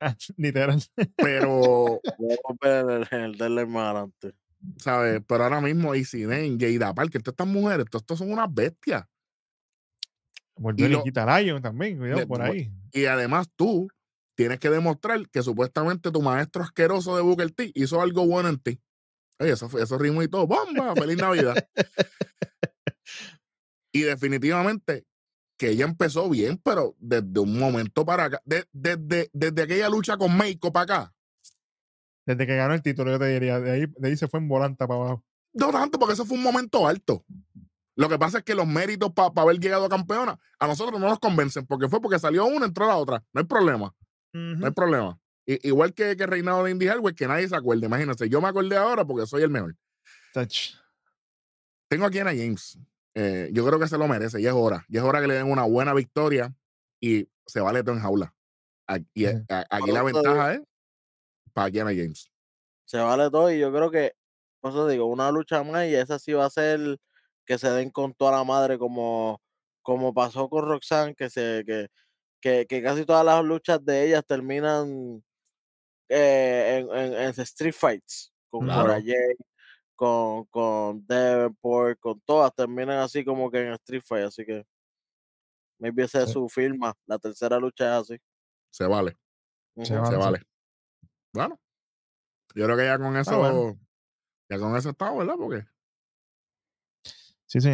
Literal. 0.36 0.82
Pero, 1.16 2.00
a 2.64 2.66
del 2.74 3.66
más 3.66 3.84
adelante. 3.84 4.34
¿sabes? 4.76 5.22
Pero 5.26 5.44
ahora 5.44 5.60
mismo, 5.60 5.92
Dane, 5.94 6.56
Jada 6.60 6.94
Parker, 6.94 7.22
todas 7.22 7.34
estas 7.34 7.46
mujeres, 7.46 7.86
todas 7.90 8.18
son 8.18 8.30
unas 8.30 8.52
bestias. 8.52 9.04
Y 10.76 10.88
lo- 10.88 11.04
Lyon 11.04 11.62
también, 11.62 11.98
cuidado 11.98 12.26
por 12.26 12.42
ahí. 12.42 12.72
Y 12.92 13.04
además 13.04 13.48
tú 13.54 13.88
tienes 14.38 14.60
que 14.60 14.70
demostrar 14.70 15.28
que 15.30 15.42
supuestamente 15.42 16.12
tu 16.12 16.22
maestro 16.22 16.62
asqueroso 16.62 17.16
de 17.16 17.22
Booker 17.22 17.50
T 17.50 17.72
hizo 17.74 18.00
algo 18.00 18.24
bueno 18.24 18.48
en 18.48 18.60
ti. 18.60 18.80
Oye, 19.40 19.50
eso, 19.50 19.68
eso 19.76 19.98
ritmo 19.98 20.22
y 20.22 20.28
todo. 20.28 20.46
¡Bomba! 20.46 20.94
¡Feliz 20.94 21.16
Navidad! 21.16 21.56
y 23.92 24.02
definitivamente 24.02 25.04
que 25.58 25.70
ella 25.70 25.86
empezó 25.86 26.30
bien, 26.30 26.60
pero 26.62 26.94
desde 27.00 27.40
un 27.40 27.58
momento 27.58 28.06
para 28.06 28.26
acá, 28.26 28.40
de- 28.44 28.68
desde, 28.72 29.28
desde 29.32 29.62
aquella 29.62 29.88
lucha 29.88 30.16
con 30.16 30.36
Meiko 30.36 30.72
para 30.72 30.84
acá, 30.84 31.14
Desde 32.24 32.46
que 32.46 32.54
ganó 32.56 32.74
el 32.74 32.82
título, 32.82 33.10
yo 33.10 33.18
te 33.18 33.26
diría. 33.26 33.58
De 33.58 33.70
ahí, 33.72 33.86
de 33.86 34.08
ahí 34.08 34.16
se 34.16 34.28
fue 34.28 34.38
en 34.38 34.46
volanta 34.48 34.86
para 34.86 35.00
abajo. 35.00 35.24
no 35.54 35.72
tanto, 35.72 35.98
porque 35.98 36.14
eso 36.14 36.24
fue 36.24 36.36
un 36.36 36.44
momento 36.44 36.86
alto. 36.86 37.24
Lo 37.96 38.08
que 38.08 38.18
pasa 38.20 38.38
es 38.38 38.44
que 38.44 38.54
los 38.54 38.68
méritos 38.68 39.12
para 39.12 39.32
haber 39.42 39.58
llegado 39.58 39.86
a 39.86 39.88
campeona 39.88 40.38
a 40.60 40.66
nosotros 40.68 41.00
no 41.00 41.08
nos 41.08 41.18
convencen, 41.18 41.66
porque 41.66 41.88
fue 41.88 42.00
porque 42.00 42.20
salió 42.20 42.44
una, 42.46 42.66
entró 42.66 42.86
la 42.86 42.96
otra. 42.96 43.24
No 43.32 43.40
hay 43.40 43.46
problema. 43.46 43.92
No 44.32 44.66
hay 44.66 44.72
problema. 44.72 45.18
I- 45.46 45.60
igual 45.68 45.94
que, 45.94 46.16
que 46.16 46.26
reinado 46.26 46.64
de 46.64 46.70
Indy 46.70 46.88
Hartwell, 46.88 47.14
que 47.14 47.26
nadie 47.26 47.48
se 47.48 47.56
acuerde. 47.56 47.86
Imagínense, 47.86 48.28
yo 48.28 48.40
me 48.40 48.48
acordé 48.48 48.76
ahora 48.76 49.04
porque 49.04 49.26
soy 49.26 49.42
el 49.42 49.50
mejor. 49.50 49.74
Touch. 50.34 50.74
Tengo 51.88 52.04
aquí 52.04 52.18
a 52.18 52.22
Ana 52.22 52.30
James. 52.32 52.78
Eh, 53.14 53.48
yo 53.52 53.66
creo 53.66 53.78
que 53.78 53.88
se 53.88 53.96
lo 53.98 54.06
merece. 54.06 54.40
Ya 54.42 54.50
es 54.50 54.54
hora. 54.56 54.84
Ya 54.88 55.00
es 55.00 55.06
hora 55.06 55.20
que 55.20 55.26
le 55.26 55.34
den 55.34 55.50
una 55.50 55.62
buena 55.64 55.94
victoria 55.94 56.54
y 57.00 57.28
se 57.46 57.60
vale 57.60 57.82
todo 57.82 57.94
en 57.94 58.02
jaula. 58.02 58.34
Aquí, 58.86 59.26
a- 59.26 59.66
aquí 59.70 59.90
la 59.90 60.02
ventaja 60.02 60.54
es 60.54 60.60
para 61.52 61.70
Kiana 61.70 61.90
James. 61.90 62.30
Se 62.84 62.98
vale 62.98 63.30
todo 63.30 63.50
y 63.50 63.58
yo 63.58 63.72
creo 63.72 63.90
que, 63.90 64.12
por 64.60 64.72
eso 64.72 64.86
digo, 64.86 65.06
una 65.06 65.30
lucha 65.30 65.62
más 65.62 65.86
y 65.86 65.94
esa 65.94 66.18
sí 66.18 66.32
va 66.32 66.44
a 66.46 66.50
ser 66.50 66.98
que 67.44 67.58
se 67.58 67.70
den 67.70 67.90
con 67.90 68.12
toda 68.14 68.32
la 68.32 68.44
madre 68.44 68.78
como, 68.78 69.40
como 69.82 70.12
pasó 70.14 70.48
con 70.48 70.66
Roxanne, 70.66 71.14
que, 71.14 71.28
se, 71.30 71.64
que, 71.66 71.88
que, 72.40 72.66
que 72.66 72.82
casi 72.82 73.04
todas 73.04 73.24
las 73.24 73.44
luchas 73.44 73.84
de 73.84 74.06
ellas 74.06 74.24
terminan 74.26 75.22
eh, 76.08 76.78
en, 76.78 76.96
en, 76.96 77.12
en 77.14 77.40
street 77.40 77.74
fights, 77.74 78.32
con 78.50 78.64
Claro. 78.64 78.82
Cora 78.82 78.94
Jade, 79.00 79.36
con, 79.94 80.44
con 80.46 81.06
Davenport, 81.06 81.98
con 81.98 82.20
todas, 82.22 82.54
terminan 82.54 82.98
así 82.98 83.24
como 83.24 83.50
que 83.50 83.60
en 83.66 83.72
street 83.74 84.02
fight, 84.06 84.26
así 84.26 84.44
que 84.46 84.64
maybe 85.78 86.04
esa 86.04 86.20
es 86.22 86.28
Sí. 86.28 86.32
su 86.34 86.48
firma, 86.48 86.94
la 87.06 87.18
tercera 87.18 87.58
lucha 87.58 87.84
es 87.96 88.02
así. 88.02 88.18
Se 88.70 88.86
vale. 88.86 89.16
Se 89.82 89.94
vale. 89.94 90.06
Se 90.06 90.12
sí. 90.12 90.18
vale. 90.18 90.42
Bueno, 91.32 91.60
yo 92.54 92.64
creo 92.64 92.76
que 92.76 92.84
ya 92.84 92.98
con 92.98 93.16
eso, 93.16 93.38
bueno. 93.38 93.78
ya 94.48 94.58
con 94.58 94.76
eso 94.76 94.90
estamos, 94.90 95.18
¿verdad? 95.18 95.34
Porque 95.36 95.64
Sí, 97.46 97.60
sí. 97.60 97.70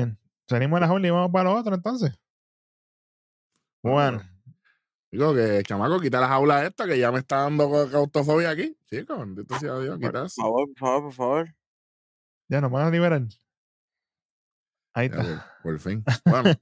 Salimos 0.49 0.77
de 0.77 0.81
la 0.83 0.87
jaula 0.89 1.07
y 1.07 1.11
vamos 1.11 1.31
para 1.33 1.51
lo 1.51 1.57
otro 1.59 1.75
entonces. 1.75 2.13
Bueno, 3.83 4.23
digo 5.19 5.35
que 5.35 5.63
chamaco, 5.65 6.01
quita 6.01 6.21
la 6.21 6.29
jaula 6.29 6.65
esta 6.67 6.87
que 6.87 6.99
ya 6.99 7.11
me 7.13 7.19
está 7.21 7.43
dando 7.43 7.89
claustrofobia 7.89 8.51
aquí. 8.51 8.77
Chico, 8.87 9.19
bendito 9.19 9.59
sea 9.59 9.79
Dios, 9.79 9.99
Por- 9.99 10.09
quita 10.09 10.21
Por 10.23 10.31
favor, 10.31 10.67
por 10.69 10.77
favor, 10.79 11.03
por 11.03 11.13
favor. 11.13 11.55
ya 12.49 12.61
nos 12.61 12.71
van 12.71 12.87
a 12.87 12.91
liberar. 12.91 13.23
Ahí 14.95 15.09
Ya, 15.09 15.17
está. 15.21 15.57
por, 15.63 15.73
por 15.73 15.81
fin. 15.81 16.05
Bueno, 16.25 16.55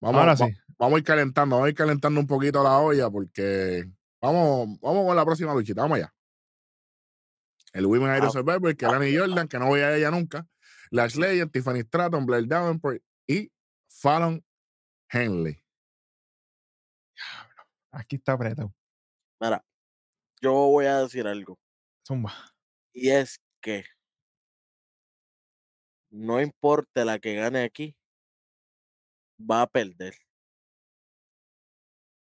vamos, 0.00 0.20
Ahora 0.20 0.34
va- 0.34 0.36
sí. 0.36 0.52
vamos 0.78 0.96
a 0.96 0.98
ir 0.98 1.04
calentando, 1.04 1.56
vamos 1.56 1.66
a 1.66 1.70
ir 1.70 1.74
calentando 1.76 2.20
un 2.20 2.26
poquito 2.26 2.62
la 2.62 2.78
olla 2.78 3.08
porque 3.10 3.84
vamos, 4.20 4.78
vamos 4.80 5.06
con 5.06 5.16
la 5.16 5.24
próxima 5.24 5.54
luchita, 5.54 5.82
vamos 5.82 5.98
allá. 5.98 6.12
El 7.72 7.86
Women 7.86 8.16
Iron 8.16 8.28
Ah. 8.28 8.30
Survivor, 8.30 8.76
que 8.76 8.86
Lani 8.86 9.16
Jordan, 9.16 9.48
que 9.48 9.58
no 9.58 9.66
voy 9.68 9.80
a 9.80 9.96
ella 9.96 10.10
nunca, 10.10 10.46
Lash 10.90 11.14
Legend, 11.16 11.50
Tiffany 11.50 11.80
Stratton, 11.82 12.26
Blair 12.26 12.46
Davenport 12.46 13.00
y 13.26 13.50
Fallon 13.88 14.44
Henley. 15.08 15.61
Aquí 17.92 18.16
está 18.16 18.32
apretado. 18.32 18.72
Mira, 19.40 19.62
yo 20.40 20.52
voy 20.52 20.86
a 20.86 20.98
decir 21.02 21.26
algo. 21.26 21.58
Zumba. 22.06 22.32
Y 22.94 23.10
es 23.10 23.38
que 23.60 23.84
no 26.10 26.40
importa 26.40 27.04
la 27.04 27.18
que 27.18 27.34
gane 27.34 27.62
aquí, 27.64 27.94
va 29.38 29.62
a 29.62 29.66
perder 29.66 30.14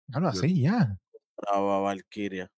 Yo- 0.08 0.28
así, 0.28 0.62
ya. 0.62 0.98
a 1.48 1.60
Valkyria. 1.60 2.50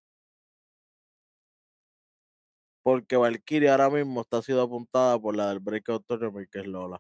Porque 2.84 3.16
Valkyria 3.16 3.72
ahora 3.74 3.90
mismo 3.92 4.22
está 4.22 4.42
siendo 4.42 4.64
apuntada 4.64 5.20
por 5.20 5.36
la 5.36 5.50
del 5.50 5.60
Breakout 5.60 6.04
Tournament, 6.08 6.50
que 6.52 6.60
es 6.62 6.66
Lola. 6.68 7.00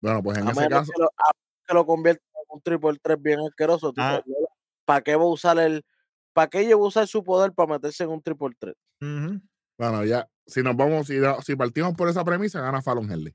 Bueno, 0.00 0.22
pues 0.22 0.38
en 0.38 0.48
A 0.48 0.50
ese 0.52 0.68
caso, 0.68 0.92
que 0.92 1.00
lo, 1.02 1.06
a- 1.08 1.32
que 1.66 1.74
lo 1.74 1.86
convierta 1.86 2.22
en 2.24 2.27
un 2.48 2.60
triple 2.60 2.98
3 3.02 3.20
bien 3.20 3.40
asqueroso. 3.40 3.92
Ah. 3.96 4.22
¿Para 4.84 5.02
qué 5.02 5.16
va 5.16 5.22
a 5.24 5.28
usar 5.28 5.58
el. 5.58 5.84
¿Para 6.32 6.48
qué 6.48 6.60
ella 6.60 6.76
va 6.76 6.82
a 6.84 6.88
usar 6.88 7.06
su 7.06 7.22
poder 7.22 7.52
para 7.52 7.74
meterse 7.74 8.04
en 8.04 8.10
un 8.10 8.22
triple 8.22 8.54
3? 8.58 8.74
Ujú. 9.00 9.40
bueno, 9.78 10.04
ya, 10.04 10.28
si 10.46 10.62
nos 10.62 10.76
vamos, 10.76 11.06
si, 11.06 11.18
si 11.44 11.56
partimos 11.56 11.94
por 11.94 12.08
esa 12.08 12.24
premisa, 12.24 12.60
gana 12.60 12.82
Fallon 12.82 13.10
Henley. 13.10 13.34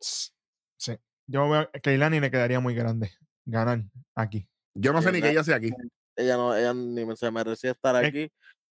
Sí. 0.00 0.96
Yo 1.26 1.48
veo 1.48 1.70
que 1.82 1.90
a 1.90 1.94
Ilani 1.94 2.20
le 2.20 2.30
quedaría 2.30 2.60
muy 2.60 2.74
grande 2.74 3.10
ganar 3.44 3.82
aquí. 4.14 4.48
Yo 4.74 4.92
no 4.92 5.02
sé 5.02 5.12
ni 5.12 5.20
que 5.22 5.30
ella 5.30 5.44
sea 5.44 5.56
aquí. 5.56 5.70
Ella 6.16 6.36
no, 6.36 6.54
ella 6.54 6.74
ni 6.74 7.16
se 7.16 7.30
merecía 7.30 7.70
estar 7.70 8.02
Es- 8.02 8.08
aquí, 8.08 8.30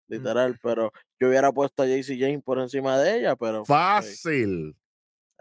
literal, 0.09 0.59
pero 0.63 0.93
yo 1.19 1.29
hubiera 1.29 1.53
puesto 1.53 1.83
a 1.83 1.87
JC 1.87 2.19
James 2.19 2.43
por 2.43 2.59
encima 2.59 2.99
de 2.99 3.19
ella, 3.19 3.37
pero 3.37 3.65
Fácil. 3.65 4.77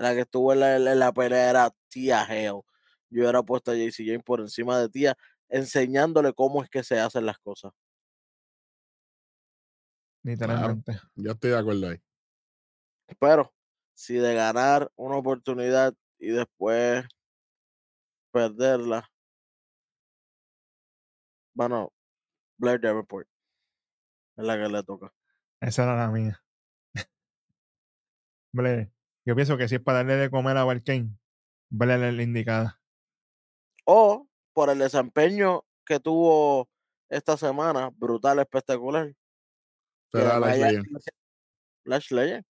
La 0.04 0.14
que 0.14 0.22
estuvo 0.22 0.54
en 0.54 0.60
la, 0.62 0.76
en 0.76 1.00
la 1.00 1.12
pelea 1.12 1.50
era 1.50 1.74
Tía 1.90 2.24
Hell. 2.24 2.62
Yo 3.10 3.22
hubiera 3.22 3.44
puesto 3.44 3.72
a 3.72 3.76
JC 3.76 4.06
James 4.06 4.24
por 4.24 4.40
encima 4.40 4.80
de 4.80 4.90
Tía, 4.90 5.16
enseñándole 5.50 6.34
cómo 6.34 6.64
es 6.64 6.70
que 6.70 6.84
se 6.84 7.00
hacen 7.00 7.26
las 7.26 7.40
cosas. 7.40 7.74
Literalmente. 10.24 11.00
Yo 11.16 11.32
estoy 11.32 11.52
de 11.52 11.58
acuerdo 11.58 11.90
ahí. 11.90 12.02
Pero 13.20 13.54
si 13.94 14.16
de 14.16 14.34
ganar 14.36 14.92
una 14.96 15.18
oportunidad 15.18 15.94
y 16.20 16.30
después 16.30 17.06
perderla, 18.32 19.10
bueno, 21.54 21.92
Blair 22.58 22.80
Davenport 22.80 23.28
es 24.38 24.46
la 24.46 24.56
que 24.56 24.70
le 24.70 24.84
toca. 24.84 25.12
Esa 25.62 25.84
era 25.84 25.96
la 25.96 26.10
mía. 26.10 26.42
Blair. 28.54 28.92
Yo 29.30 29.36
pienso 29.36 29.58
que 29.58 29.68
si 29.68 29.76
es 29.76 29.82
para 29.82 30.00
darle 30.00 30.16
de 30.16 30.32
comer 30.32 30.58
a 30.58 30.64
Valkane, 30.64 31.16
Blair 31.70 32.02
es 32.04 32.16
la 32.16 32.24
indicada. 32.24 32.82
O 33.86 34.28
por 34.54 34.72
el 34.72 34.80
desempeño 34.80 35.66
que 35.86 36.00
tuvo 36.00 36.68
esta 37.10 37.38
semana, 37.38 37.92
brutal, 37.96 38.40
espectacular. 38.40 39.14
Será 40.12 40.40
Lash 40.40 40.58
Legend. 40.58 40.86
Lash 41.86 42.12
Legend. 42.12 42.44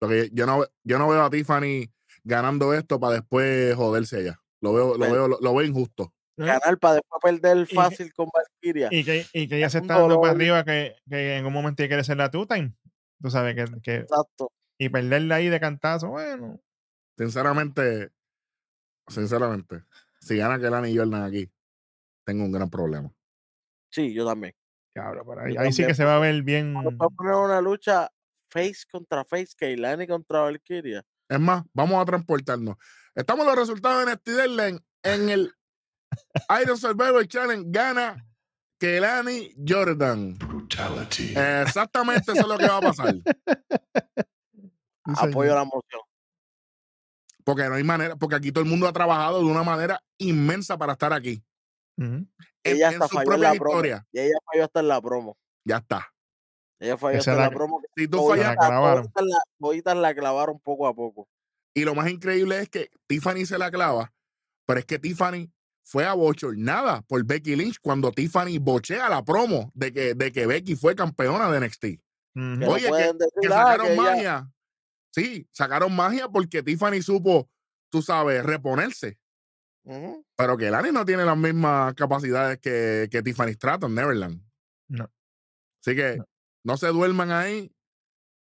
Porque 0.00 0.30
yo 0.32 0.46
no, 0.46 0.64
yo 0.82 0.98
no 0.98 1.08
veo 1.08 1.22
a 1.22 1.30
Tiffany 1.30 1.92
ganando 2.24 2.74
esto 2.74 2.98
para 2.98 3.14
después 3.14 3.76
joderse 3.76 4.22
ella. 4.22 4.40
Lo 4.60 4.72
veo, 4.72 4.96
lo 4.96 5.12
veo, 5.12 5.28
lo, 5.28 5.38
lo 5.40 5.54
veo 5.54 5.64
injusto. 5.64 6.12
Ganar 6.36 6.76
para 6.80 6.94
después 6.94 7.20
perder 7.22 7.68
fácil 7.68 8.12
con 8.14 8.28
Valkyria. 8.34 8.88
Y 8.90 9.04
que, 9.04 9.26
y 9.32 9.46
que 9.46 9.58
ella 9.58 9.70
se 9.70 9.78
está 9.78 10.00
dando 10.00 10.20
para 10.20 10.32
arriba 10.32 10.64
que, 10.64 10.96
que 11.08 11.36
en 11.36 11.46
un 11.46 11.52
momento 11.52 11.86
quiere 11.86 12.02
ser 12.02 12.16
la 12.16 12.32
two-time. 12.32 12.74
Tú 13.22 13.30
sabes 13.30 13.54
que, 13.54 13.80
que- 13.80 13.94
Exacto. 13.98 14.50
Y 14.80 14.88
perderla 14.88 15.34
ahí 15.34 15.50
de 15.50 15.60
cantazo, 15.60 16.08
bueno. 16.08 16.58
Sinceramente, 17.18 18.10
sinceramente, 19.06 19.84
si 20.20 20.38
gana 20.38 20.58
Kelani 20.58 20.96
Jordan 20.96 21.22
aquí, 21.22 21.52
tengo 22.24 22.44
un 22.44 22.50
gran 22.50 22.70
problema. 22.70 23.12
Sí, 23.90 24.14
yo 24.14 24.26
también. 24.26 24.54
Cabrón, 24.94 25.26
pero 25.28 25.60
ahí, 25.60 25.72
sí 25.72 25.86
que 25.86 25.94
se 25.94 26.04
va 26.04 26.16
a 26.16 26.18
ver 26.18 26.42
bien. 26.42 26.72
Nos 26.72 26.94
va 26.94 27.06
a 27.06 27.10
poner 27.10 27.34
una 27.34 27.60
lucha 27.60 28.10
face 28.48 28.86
contra 28.90 29.22
face, 29.26 29.52
Keilani 29.54 30.06
contra 30.06 30.40
Valkyria. 30.40 31.04
Es 31.28 31.38
más, 31.38 31.62
vamos 31.74 32.00
a 32.00 32.06
transportarnos. 32.06 32.76
Estamos 33.14 33.44
los 33.44 33.56
resultados 33.56 34.02
en 34.04 34.08
este 34.08 34.32
deadline. 34.32 34.80
En 35.02 35.28
el 35.28 35.54
Iron 36.62 36.78
Survivor 36.78 37.26
Challenge 37.28 37.66
gana 37.68 38.26
Kelani 38.78 39.54
Jordan. 39.68 40.38
Brutality. 40.38 41.34
Exactamente 41.36 42.32
eso 42.32 42.40
es 42.40 42.48
lo 42.48 42.56
que 42.56 42.66
va 42.66 42.78
a 42.78 42.80
pasar. 42.80 43.14
Apoyo 45.18 45.54
la 45.54 45.64
moción. 45.64 46.00
Porque 47.44 47.64
no 47.68 47.74
hay 47.74 47.84
manera, 47.84 48.16
porque 48.16 48.36
aquí 48.36 48.52
todo 48.52 48.62
el 48.62 48.70
mundo 48.70 48.86
ha 48.86 48.92
trabajado 48.92 49.38
de 49.40 49.46
una 49.46 49.62
manera 49.62 50.00
inmensa 50.18 50.76
para 50.76 50.92
estar 50.92 51.12
aquí. 51.12 51.42
En, 51.96 52.30
Ella 52.64 52.88
en 52.88 52.94
hasta 52.94 53.08
su 53.08 53.14
falló 53.14 53.22
en 53.22 53.26
propia 53.40 53.52
la 53.52 53.58
promo. 53.58 53.70
historia. 53.74 54.06
Y 54.12 54.18
ella 54.20 54.36
falló 54.50 54.64
hasta 54.64 54.80
en 54.80 54.88
la 54.88 55.00
promo. 55.00 55.38
Ya 55.64 55.76
está. 55.78 56.12
Ella 56.78 56.96
falló 56.96 57.18
Esa 57.18 57.32
hasta 57.32 57.32
en 57.32 57.38
la 57.38 57.44
la 57.44 57.50
promo. 57.56 57.82
Si 57.96 58.08
tú 58.08 58.28
fallas, 58.28 58.44
la 58.46 58.52
la, 58.54 59.94
la 59.94 60.14
clavaron 60.14 60.60
poco 60.60 60.86
a 60.86 60.94
poco. 60.94 61.28
y 61.74 61.84
lo 61.84 61.94
más 61.94 62.10
increíble 62.10 62.58
es 62.60 62.68
que 62.68 62.90
Tiffany 63.06 63.46
se 63.46 63.58
la 63.58 63.70
clava, 63.70 64.12
pero 64.66 64.80
es 64.80 64.86
que 64.86 64.98
Tiffany 64.98 65.50
fue 65.82 66.04
abochornada 66.06 67.02
por 67.02 67.24
Becky 67.24 67.56
Lynch 67.56 67.78
cuando 67.80 68.12
Tiffany 68.12 68.58
bochea 68.58 69.08
la 69.08 69.24
promo 69.24 69.70
de 69.74 69.92
que, 69.92 70.14
de 70.14 70.30
que 70.32 70.46
Becky 70.46 70.76
fue 70.76 70.94
campeona 70.94 71.50
de 71.50 71.60
NXT. 71.60 71.84
Oye, 72.68 72.90
no 72.90 73.18
que 73.40 73.48
sacaron 73.48 73.86
que 73.88 73.92
ella- 73.94 74.02
magia. 74.02 74.50
Sí, 75.12 75.48
sacaron 75.52 75.94
magia 75.94 76.28
porque 76.28 76.62
Tiffany 76.62 77.02
supo, 77.02 77.50
tú 77.90 78.00
sabes, 78.02 78.44
reponerse. 78.44 79.18
Pero 80.36 80.56
que 80.56 80.70
Lani 80.70 80.92
no 80.92 81.04
tiene 81.04 81.24
las 81.24 81.36
mismas 81.36 81.94
capacidades 81.94 82.58
que, 82.58 83.08
que 83.10 83.22
Tiffany 83.22 83.52
Stratton, 83.54 83.94
Neverland. 83.94 84.40
No. 84.88 85.10
Así 85.80 85.96
que 85.96 86.18
No. 86.18 86.24
no 86.64 86.76
se 86.76 86.88
duerman 86.88 87.32
ahí. 87.32 87.74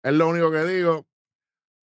Es 0.03 0.13
lo 0.13 0.29
único 0.29 0.51
que 0.51 0.65
digo. 0.65 1.07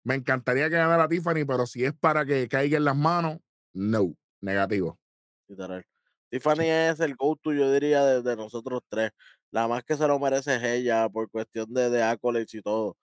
Me 0.04 0.16
encantaría 0.16 0.70
que 0.70 0.76
ganara 0.76 1.08
Tiffany, 1.08 1.46
pero 1.48 1.66
si 1.66 1.86
es 1.86 1.94
para 1.94 2.26
que 2.26 2.48
caiga 2.48 2.78
en 2.78 2.84
las 2.86 2.96
manos, 2.96 3.38
no. 3.74 4.14
Negativo. 4.42 5.00
Literal. 5.48 5.86
Tiffany 6.30 6.66
es 6.66 7.00
el 7.00 7.16
go-to, 7.16 7.54
yo 7.54 7.72
diría, 7.72 8.04
de, 8.04 8.22
de 8.22 8.36
nosotros 8.36 8.82
tres. 8.90 9.12
La 9.52 9.68
más 9.68 9.84
que 9.84 9.96
se 9.96 10.08
lo 10.08 10.20
merece 10.20 10.56
es 10.56 10.64
ella 10.64 11.08
por 11.08 11.30
cuestión 11.30 11.74
de, 11.74 11.90
de 11.90 12.04
accolades 12.04 12.54
y 12.54 12.62
todo. 12.62 12.98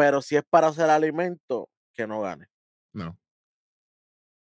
Pero 0.00 0.22
si 0.22 0.34
es 0.34 0.42
para 0.48 0.68
hacer 0.68 0.88
alimento, 0.88 1.68
que 1.92 2.06
no 2.06 2.22
gane. 2.22 2.46
No. 2.94 3.18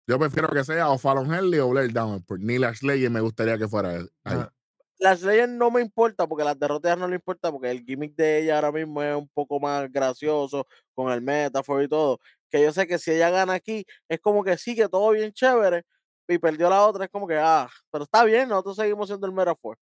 Yo 0.04 0.18
prefiero 0.18 0.48
que 0.48 0.64
sea 0.64 0.90
o 0.90 0.98
Fallon 0.98 1.32
Henley 1.32 1.60
o 1.60 1.68
Blair 1.68 1.92
Davenport. 1.92 2.40
Ni 2.40 2.58
Lash 2.58 2.82
Legend 2.82 3.14
me 3.14 3.20
gustaría 3.20 3.56
que 3.56 3.68
fuera 3.68 3.90
ahí. 3.90 4.04
Ah, 4.24 4.50
Las 4.98 5.22
leyes 5.22 5.48
no 5.48 5.70
me 5.70 5.80
importa 5.80 6.26
porque 6.26 6.42
las 6.42 6.58
derrotas 6.58 6.98
no 6.98 7.06
le 7.06 7.14
importa 7.14 7.52
porque 7.52 7.70
el 7.70 7.84
gimmick 7.84 8.16
de 8.16 8.40
ella 8.40 8.56
ahora 8.56 8.72
mismo 8.72 9.00
es 9.00 9.14
un 9.14 9.28
poco 9.28 9.60
más 9.60 9.88
gracioso 9.92 10.66
con 10.92 11.12
el 11.12 11.22
metáforo 11.22 11.80
y 11.84 11.88
todo. 11.88 12.18
Que 12.50 12.60
yo 12.60 12.72
sé 12.72 12.88
que 12.88 12.98
si 12.98 13.12
ella 13.12 13.30
gana 13.30 13.52
aquí 13.54 13.86
es 14.08 14.18
como 14.18 14.42
que 14.42 14.58
sí, 14.58 14.74
que 14.74 14.88
todo 14.88 15.12
bien 15.12 15.32
chévere 15.32 15.84
y 16.26 16.38
perdió 16.38 16.68
la 16.68 16.84
otra, 16.84 17.04
es 17.04 17.12
como 17.12 17.28
que, 17.28 17.38
ah, 17.38 17.70
pero 17.92 18.02
está 18.02 18.24
bien, 18.24 18.48
nosotros 18.48 18.74
seguimos 18.74 19.06
siendo 19.06 19.28
el 19.28 19.32
metaphor. 19.32 19.78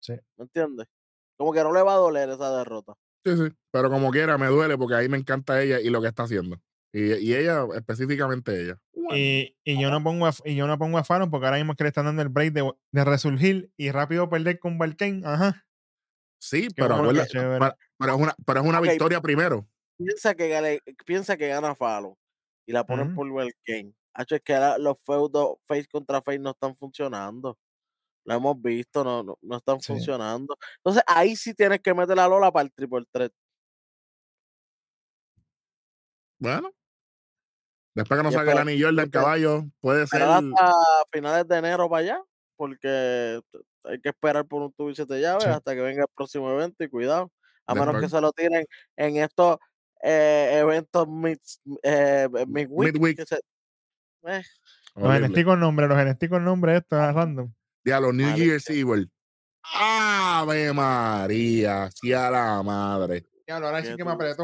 Sí. 0.00 0.14
¿Me 0.36 0.42
entiendes? 0.42 0.88
Como 1.36 1.52
que 1.52 1.62
no 1.62 1.72
le 1.72 1.82
va 1.82 1.94
a 1.94 1.98
doler 1.98 2.30
esa 2.30 2.58
derrota. 2.58 2.94
Sí, 3.24 3.36
sí. 3.36 3.56
Pero 3.70 3.90
como 3.90 4.10
quiera, 4.10 4.36
me 4.38 4.46
duele 4.46 4.76
porque 4.76 4.94
ahí 4.94 5.08
me 5.08 5.16
encanta 5.18 5.62
ella 5.62 5.80
y 5.80 5.88
lo 5.90 6.00
que 6.02 6.08
está 6.08 6.24
haciendo. 6.24 6.60
Y, 6.92 7.14
y 7.14 7.34
ella, 7.34 7.66
específicamente 7.74 8.60
ella. 8.60 8.78
Y, 9.10 9.56
y 9.64 9.80
yo 9.80 9.90
no 9.90 10.02
pongo 10.02 10.26
a, 10.26 10.32
y 10.44 10.54
yo 10.54 10.66
no 10.66 10.78
pongo 10.78 10.98
a 10.98 11.04
Fallon 11.04 11.30
porque 11.30 11.46
ahora 11.46 11.58
mismo 11.58 11.72
es 11.72 11.76
que 11.76 11.84
le 11.84 11.88
están 11.88 12.04
dando 12.04 12.22
el 12.22 12.28
break 12.28 12.52
de, 12.52 12.72
de 12.92 13.04
resurgir 13.04 13.70
y 13.76 13.90
rápido 13.90 14.28
perder 14.28 14.58
con 14.58 14.78
Valkane. 14.78 15.22
Ajá. 15.24 15.66
Sí, 16.38 16.68
pero, 16.76 16.96
chévere. 17.26 17.58
pero, 17.58 17.76
pero 17.98 18.14
es 18.14 18.20
una, 18.20 18.34
pero 18.46 18.60
es 18.60 18.66
una 18.66 18.80
victoria 18.80 19.20
primero. 19.20 19.66
Piensa 19.96 20.34
que, 20.34 20.48
gane- 20.48 20.80
piensa 21.06 21.36
que 21.36 21.48
gana 21.48 21.74
Fallon 21.74 22.14
y 22.66 22.72
la 22.72 22.84
ponen 22.84 23.14
por 23.14 23.28
Welkane. 23.28 23.94
Hacho, 24.12 24.36
es 24.36 24.42
que 24.42 24.54
ahora 24.54 24.78
los 24.78 24.98
feudos 25.04 25.56
face 25.66 25.86
contra 25.90 26.22
face 26.22 26.38
no 26.38 26.50
están 26.50 26.76
funcionando. 26.76 27.58
Lo 28.24 28.34
hemos 28.34 28.60
visto, 28.62 29.04
no, 29.04 29.22
no, 29.22 29.38
no 29.42 29.56
están 29.56 29.80
Sí. 29.80 29.92
funcionando. 29.92 30.56
Entonces 30.78 31.02
ahí 31.06 31.36
sí 31.36 31.54
tienes 31.54 31.80
que 31.80 31.92
meter 31.94 32.16
la 32.16 32.26
Lola 32.28 32.50
para 32.50 32.64
el 32.64 32.72
triple 32.72 33.04
threat. 33.12 33.32
Bueno. 36.38 36.70
Después 37.94 38.18
que 38.18 38.24
no 38.24 38.32
salga 38.32 38.52
el 38.52 38.58
anillo 38.58 38.92
del 38.92 39.10
caballo, 39.10 39.64
puede 39.80 40.06
ser. 40.06 40.22
Hasta 40.22 40.72
finales 41.12 41.46
de 41.46 41.56
enero 41.58 41.88
para 41.88 42.00
allá, 42.02 42.22
porque 42.56 43.40
hay 43.84 44.00
que 44.00 44.08
esperar 44.08 44.44
por 44.46 44.62
un 44.62 44.72
tubo 44.72 44.90
y 44.90 44.96
siete 44.96 45.20
llaves 45.20 45.44
Sí. 45.44 45.50
hasta 45.50 45.74
que 45.74 45.80
venga 45.80 46.02
el 46.02 46.08
próximo 46.14 46.50
evento 46.50 46.82
y 46.82 46.88
cuidado. 46.88 47.30
A 47.66 47.74
menos 47.74 48.00
que 48.00 48.08
se 48.08 48.20
lo 48.20 48.32
tiren 48.32 48.66
en 48.96 49.16
estos 49.18 49.58
eh, 50.02 50.58
eventos 50.60 51.08
mid, 51.08 51.38
eh, 51.82 52.28
midweek. 52.46 52.92
Midweek. 52.94 53.16
que 53.18 53.24
se- 53.26 53.36
eh, 54.26 54.42
Los 54.96 55.04
Horrible. 55.06 55.28
NXT 55.28 55.44
con 55.44 55.60
nombre, 55.60 55.86
los 55.88 55.96
NXT 55.96 56.28
con 56.28 56.44
nombre, 56.44 56.76
esto 56.76 56.96
es 56.96 57.14
random. 57.14 57.52
Ya 57.84 58.00
los 58.00 58.14
New 58.14 58.34
Year's 58.34 58.68
Evil. 58.70 59.10
Ave 59.74 60.72
María, 60.72 61.90
sí 61.90 62.12
a 62.12 62.30
la 62.30 62.62
madre. 62.62 63.26
ahora 63.48 63.82
¿qué 63.82 63.96
tú 63.96 64.04
dices? 64.04 64.36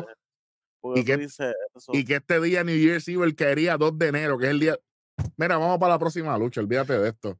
Porque 0.80 1.00
¿Y 1.00 1.10
eso. 1.12 1.92
Y 1.92 2.04
que 2.04 2.16
este 2.16 2.40
día 2.40 2.64
New 2.64 2.76
Year's 2.76 3.06
Evil 3.08 3.36
quería 3.36 3.76
2 3.76 3.98
de 3.98 4.08
enero, 4.08 4.38
que 4.38 4.46
es 4.46 4.50
el 4.50 4.60
día. 4.60 4.78
Mira, 5.36 5.58
vamos 5.58 5.78
para 5.78 5.94
la 5.94 5.98
próxima 5.98 6.36
lucha, 6.38 6.60
olvídate 6.60 6.98
de 6.98 7.10
esto. 7.10 7.38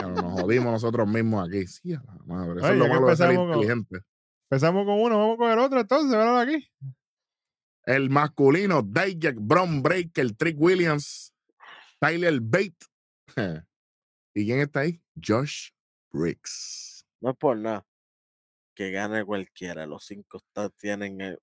Ya 0.00 0.06
nos 0.06 0.40
jodimos 0.40 0.72
nosotros 0.72 1.08
mismos 1.08 1.48
aquí. 1.48 1.66
Sí, 1.66 1.94
a 1.94 2.02
la 2.02 2.14
madre. 2.24 2.58
Eso 2.60 2.66
Oye, 2.66 2.72
es 2.72 2.78
lo 2.78 2.84
que 2.84 2.90
malo 2.90 3.06
de 3.08 3.16
ser 3.16 3.34
con- 3.34 3.48
inteligente. 3.48 3.98
Empezamos 4.48 4.86
con 4.86 5.00
uno, 5.00 5.18
vamos 5.18 5.36
con 5.36 5.50
el 5.50 5.58
otro, 5.58 5.80
entonces, 5.80 6.12
¿verdad? 6.12 6.40
Aquí. 6.40 6.68
El 7.84 8.10
masculino, 8.10 8.82
Dijak, 8.82 9.36
Bron 9.38 9.82
Breaker, 9.82 10.32
Trick 10.36 10.56
Williams, 10.58 11.32
Tyler 12.00 12.40
Bate. 12.40 12.76
¿Y 14.36 14.44
quién 14.44 14.60
está 14.60 14.80
ahí? 14.80 15.02
Josh 15.26 15.70
Briggs. 16.12 17.06
No 17.22 17.30
es 17.30 17.36
por 17.38 17.56
nada. 17.56 17.86
Que 18.74 18.90
gane 18.90 19.24
cualquiera. 19.24 19.86
Los 19.86 20.04
cinco 20.04 20.36
está- 20.36 20.68
tienen, 20.68 21.18
eh, 21.22 21.38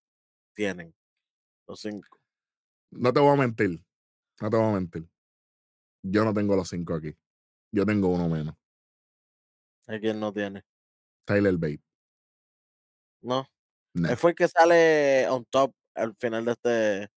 tienen. 0.54 0.94
Los 1.68 1.80
cinco. 1.82 2.20
No 2.92 3.12
te 3.12 3.20
voy 3.20 3.34
a 3.34 3.42
mentir. 3.42 3.84
No 4.40 4.50
te 4.52 4.58
voy 4.58 4.68
a 4.68 4.74
mentir. 4.76 5.10
Yo 6.04 6.24
no 6.24 6.36
tengo 6.36 6.56
los 6.56 6.70
cinco 6.70 6.94
aquí. 6.94 7.18
Yo 7.72 7.84
tengo 7.84 8.10
uno 8.10 8.30
menos. 8.30 8.56
Hay 9.88 10.00
quien 10.00 10.20
no 10.20 10.32
tiene. 10.32 10.64
Tyler 11.26 11.58
Bate. 11.58 11.82
No. 13.24 13.48
No. 13.96 14.10
Él 14.10 14.18
fue 14.18 14.32
el 14.32 14.36
que 14.36 14.48
sale 14.48 15.28
on 15.30 15.46
top 15.46 15.74
al 15.96 16.16
final 16.16 16.46
de 16.46 16.52
este. 16.52 17.10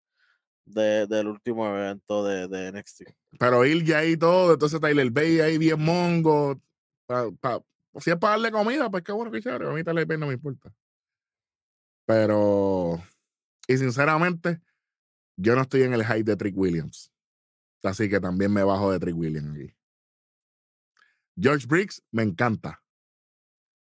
De, 0.67 1.07
del 1.07 1.29
último 1.29 1.67
evento 1.67 2.25
de, 2.25 2.49
de 2.49 2.73
NXT. 2.73 3.03
Pero 3.39 3.65
ir 3.65 3.85
ya 3.85 3.99
ahí 3.99 4.17
todo, 4.17 4.53
entonces 4.55 4.81
Tyler 4.81 5.11
Bate 5.11 5.43
ahí 5.43 5.59
bien 5.59 5.81
mongo. 5.81 6.61
pa- 7.07 7.31
pa- 7.41 7.63
si 8.01 8.11
es 8.11 8.17
para 8.17 8.33
darle 8.33 8.51
comida, 8.51 8.91
pues 8.91 9.03
qué 9.05 9.13
bueno 9.13 9.31
que 9.31 9.41
chévere. 9.41 9.69
A 9.69 9.73
mí 9.73 9.83
Tyler 9.85 10.05
Bate 10.07 10.19
no 10.19 10.27
me 10.27 10.35
importa. 10.35 10.75
Pero, 12.05 13.01
y 13.67 13.77
sinceramente, 13.79 14.61
yo 15.37 15.55
no 15.55 15.63
estoy 15.63 15.83
en 15.83 15.95
el 15.95 16.05
hype 16.05 16.25
de 16.25 16.37
Trick 16.37 16.57
Williams. 16.57 17.13
Así 17.83 18.09
que 18.09 18.21
también 18.21 18.53
me 18.53 18.65
bajo 18.65 18.91
de 18.93 18.99
Trick 18.99 19.17
Williams 19.17 19.55
aquí. 19.57 19.73
George 21.41 21.67
Briggs 21.67 22.03
me 22.11 22.23
encanta. 22.25 22.83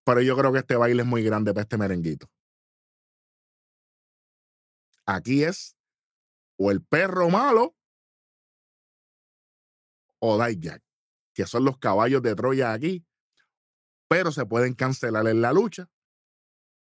Pero 0.05 0.23
yo 0.23 0.37
creo 0.37 0.53
que 0.53 0.61
este 0.61 0.77
baile 0.77 1.03
es 1.03 1.09
muy 1.09 1.23
grande 1.25 1.53
para 1.53 1.63
este 1.63 1.77
merenguito. 1.79 2.29
Aquí 5.07 5.43
es 5.45 5.77
o 6.63 6.71
el 6.71 6.83
perro 6.83 7.31
malo 7.31 7.75
o 10.19 10.45
Dijak, 10.45 10.83
que 11.33 11.47
son 11.47 11.65
los 11.65 11.79
caballos 11.79 12.21
de 12.21 12.35
Troya 12.35 12.73
aquí, 12.75 13.03
pero 14.09 14.31
se 14.31 14.45
pueden 14.45 14.75
cancelar 14.75 15.27
en 15.29 15.41
la 15.41 15.53
lucha 15.55 15.89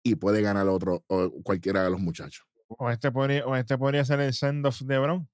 y 0.02 0.14
puede 0.14 0.40
ganar 0.40 0.66
otro 0.68 1.04
o 1.08 1.30
cualquiera 1.42 1.84
de 1.84 1.90
los 1.90 2.00
muchachos. 2.00 2.46
O 2.68 2.90
este 2.90 3.12
podría, 3.12 3.46
o 3.46 3.54
este 3.54 3.76
podría 3.76 4.04
ser 4.06 4.20
el 4.20 4.32
send 4.32 4.64
off 4.64 4.80
de 4.80 4.98
Bron. 4.98 5.28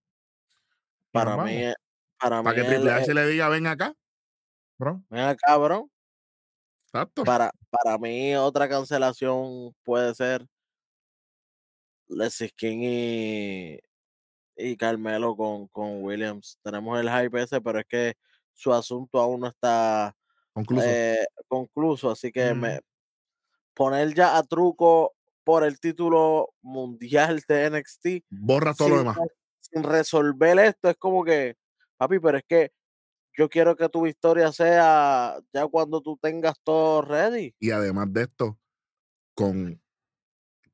Para 1.12 1.37
mí, 1.44 1.62
para 2.18 2.38
mí, 2.40 2.44
Para 2.44 2.57
que 2.57 2.62
Triple 2.64 2.90
el- 2.90 2.96
H 2.96 3.14
le 3.14 3.26
diga, 3.28 3.48
ven 3.48 3.66
acá. 3.68 3.94
Bron. 4.78 5.07
ven 5.09 5.20
acá, 5.20 5.57
bro. 5.59 5.88
Exacto. 6.87 7.22
Para, 7.22 7.52
para 7.70 7.96
mí, 7.98 8.35
otra 8.35 8.68
cancelación 8.68 9.72
puede 9.85 10.14
ser 10.14 10.46
Leslie 12.09 12.50
King 12.57 12.78
y, 12.83 13.78
y 14.56 14.76
Carmelo 14.76 15.36
con, 15.36 15.68
con 15.68 16.02
Williams. 16.04 16.58
Tenemos 16.62 17.00
el 17.00 17.10
hype 17.10 17.42
ese, 17.42 17.60
pero 17.60 17.80
es 17.80 17.86
que 17.88 18.14
su 18.54 18.72
asunto 18.72 19.18
aún 19.20 19.40
no 19.40 19.48
está 19.48 20.14
Concluso. 20.52 20.86
eh, 20.86 21.24
concluso, 21.48 22.10
así 22.10 22.30
que 22.30 22.52
me, 22.54 22.80
poner 23.74 24.14
ya 24.14 24.36
a 24.36 24.42
truco 24.42 25.14
por 25.44 25.64
el 25.64 25.80
título 25.80 26.50
mundial 26.62 27.42
de 27.48 27.70
NXT 27.70 28.06
Borra 28.30 28.74
todo 28.74 28.88
lo 28.90 28.94
sin, 28.96 29.04
demás. 29.04 29.16
re- 29.18 29.34
sin 29.60 29.82
resolver 29.82 30.58
esto 30.60 30.90
es 30.90 30.96
como 30.96 31.24
que, 31.24 31.56
papi, 31.96 32.18
pero 32.20 32.38
es 32.38 32.44
que 32.46 32.72
yo 33.36 33.48
quiero 33.48 33.74
que 33.76 33.88
tu 33.88 34.02
victoria 34.02 34.52
sea 34.52 35.38
ya 35.54 35.66
cuando 35.68 36.02
tú 36.02 36.18
tengas 36.20 36.60
todo 36.62 37.00
ready. 37.02 37.54
Y 37.58 37.70
además 37.70 38.12
de 38.12 38.22
esto, 38.24 38.58
con, 39.34 39.82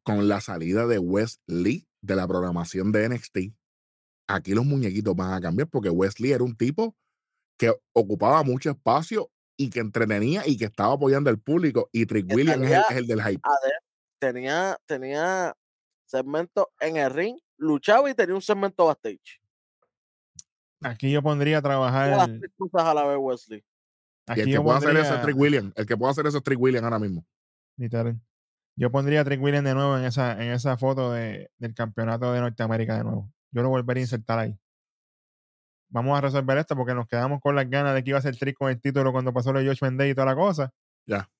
con 0.02 0.26
la 0.28 0.40
salida 0.40 0.86
de 0.86 0.98
Wesley 0.98 1.86
de 2.00 2.16
la 2.16 2.26
programación 2.26 2.90
de 2.92 3.08
NXT, 3.08 3.38
aquí 4.28 4.54
los 4.54 4.64
muñequitos 4.64 5.16
van 5.16 5.32
a 5.32 5.40
cambiar 5.40 5.68
porque 5.68 5.90
Wesley 5.90 6.32
era 6.32 6.44
un 6.44 6.56
tipo 6.56 6.94
que 7.58 7.74
ocupaba 7.92 8.42
mucho 8.44 8.70
espacio 8.70 9.30
y 9.56 9.70
que 9.70 9.80
entretenía 9.80 10.42
y 10.46 10.56
que 10.56 10.66
estaba 10.66 10.94
apoyando 10.94 11.30
al 11.30 11.40
público. 11.40 11.88
Y 11.92 12.06
Trick 12.06 12.32
Williams 12.32 12.64
es 12.64 12.70
el, 12.70 12.82
salía 12.82 12.86
es 12.90 12.96
el 12.96 13.06
del 13.08 13.22
hype. 13.22 13.42
Tenía, 14.20 14.76
tenía 14.86 15.54
segmento 16.06 16.70
en 16.78 16.96
el 16.96 17.10
ring, 17.10 17.36
luchaba 17.56 18.08
y 18.08 18.14
tenía 18.14 18.34
un 18.34 18.42
segmento 18.42 18.86
backstage. 18.86 19.40
Aquí 20.80 21.10
yo 21.10 21.22
pondría 21.22 21.58
a 21.58 21.62
Todas 21.62 21.78
las 21.80 21.92
trabajar. 21.92 22.38
tres 22.38 22.52
cosas 22.56 22.82
a 22.86 22.94
la 22.94 23.06
vez, 23.06 23.16
Wesley. 23.18 23.64
Y 24.28 24.32
Aquí 24.32 24.40
el 24.42 24.52
que 24.52 24.60
pueda 24.60 24.78
hacer 24.78 24.96
eso 24.96 25.14
es. 25.14 25.22
Trick 25.22 25.36
Williams. 25.36 25.72
El 25.74 25.86
que 25.86 25.96
pueda 25.96 26.12
hacer 26.12 26.26
eso 26.26 26.38
es 26.38 26.44
Trick 26.44 26.60
Williams 26.60 26.84
ahora 26.84 26.98
mismo. 26.98 27.26
Literal. 27.76 28.20
Yo 28.76 28.92
pondría 28.92 29.22
a 29.22 29.24
Trick 29.24 29.42
Williams 29.42 29.64
de 29.64 29.74
nuevo 29.74 29.98
en 29.98 30.04
esa, 30.04 30.32
en 30.40 30.52
esa 30.52 30.76
foto 30.76 31.10
de, 31.12 31.50
del 31.58 31.74
campeonato 31.74 32.32
de 32.32 32.40
Norteamérica 32.40 32.98
de 32.98 33.04
nuevo. 33.04 33.32
Yo 33.50 33.62
lo 33.62 33.68
volvería 33.68 34.02
a 34.02 34.04
insertar 34.04 34.38
ahí. 34.38 34.58
Vamos 35.90 36.16
a 36.18 36.20
resolver 36.20 36.58
esto 36.58 36.76
porque 36.76 36.94
nos 36.94 37.06
quedamos 37.06 37.40
con 37.40 37.56
las 37.56 37.68
ganas 37.68 37.94
de 37.94 38.04
que 38.04 38.10
iba 38.10 38.18
a 38.18 38.22
ser 38.22 38.36
Trick 38.36 38.56
con 38.56 38.70
el 38.70 38.80
título 38.80 39.10
cuando 39.10 39.32
pasó 39.32 39.52
lo 39.52 39.60
de 39.60 39.66
Josh 39.66 39.82
Mendez 39.82 40.10
y 40.10 40.14
toda 40.14 40.26
la 40.26 40.34
cosa. 40.34 40.70
Ya. 41.06 41.30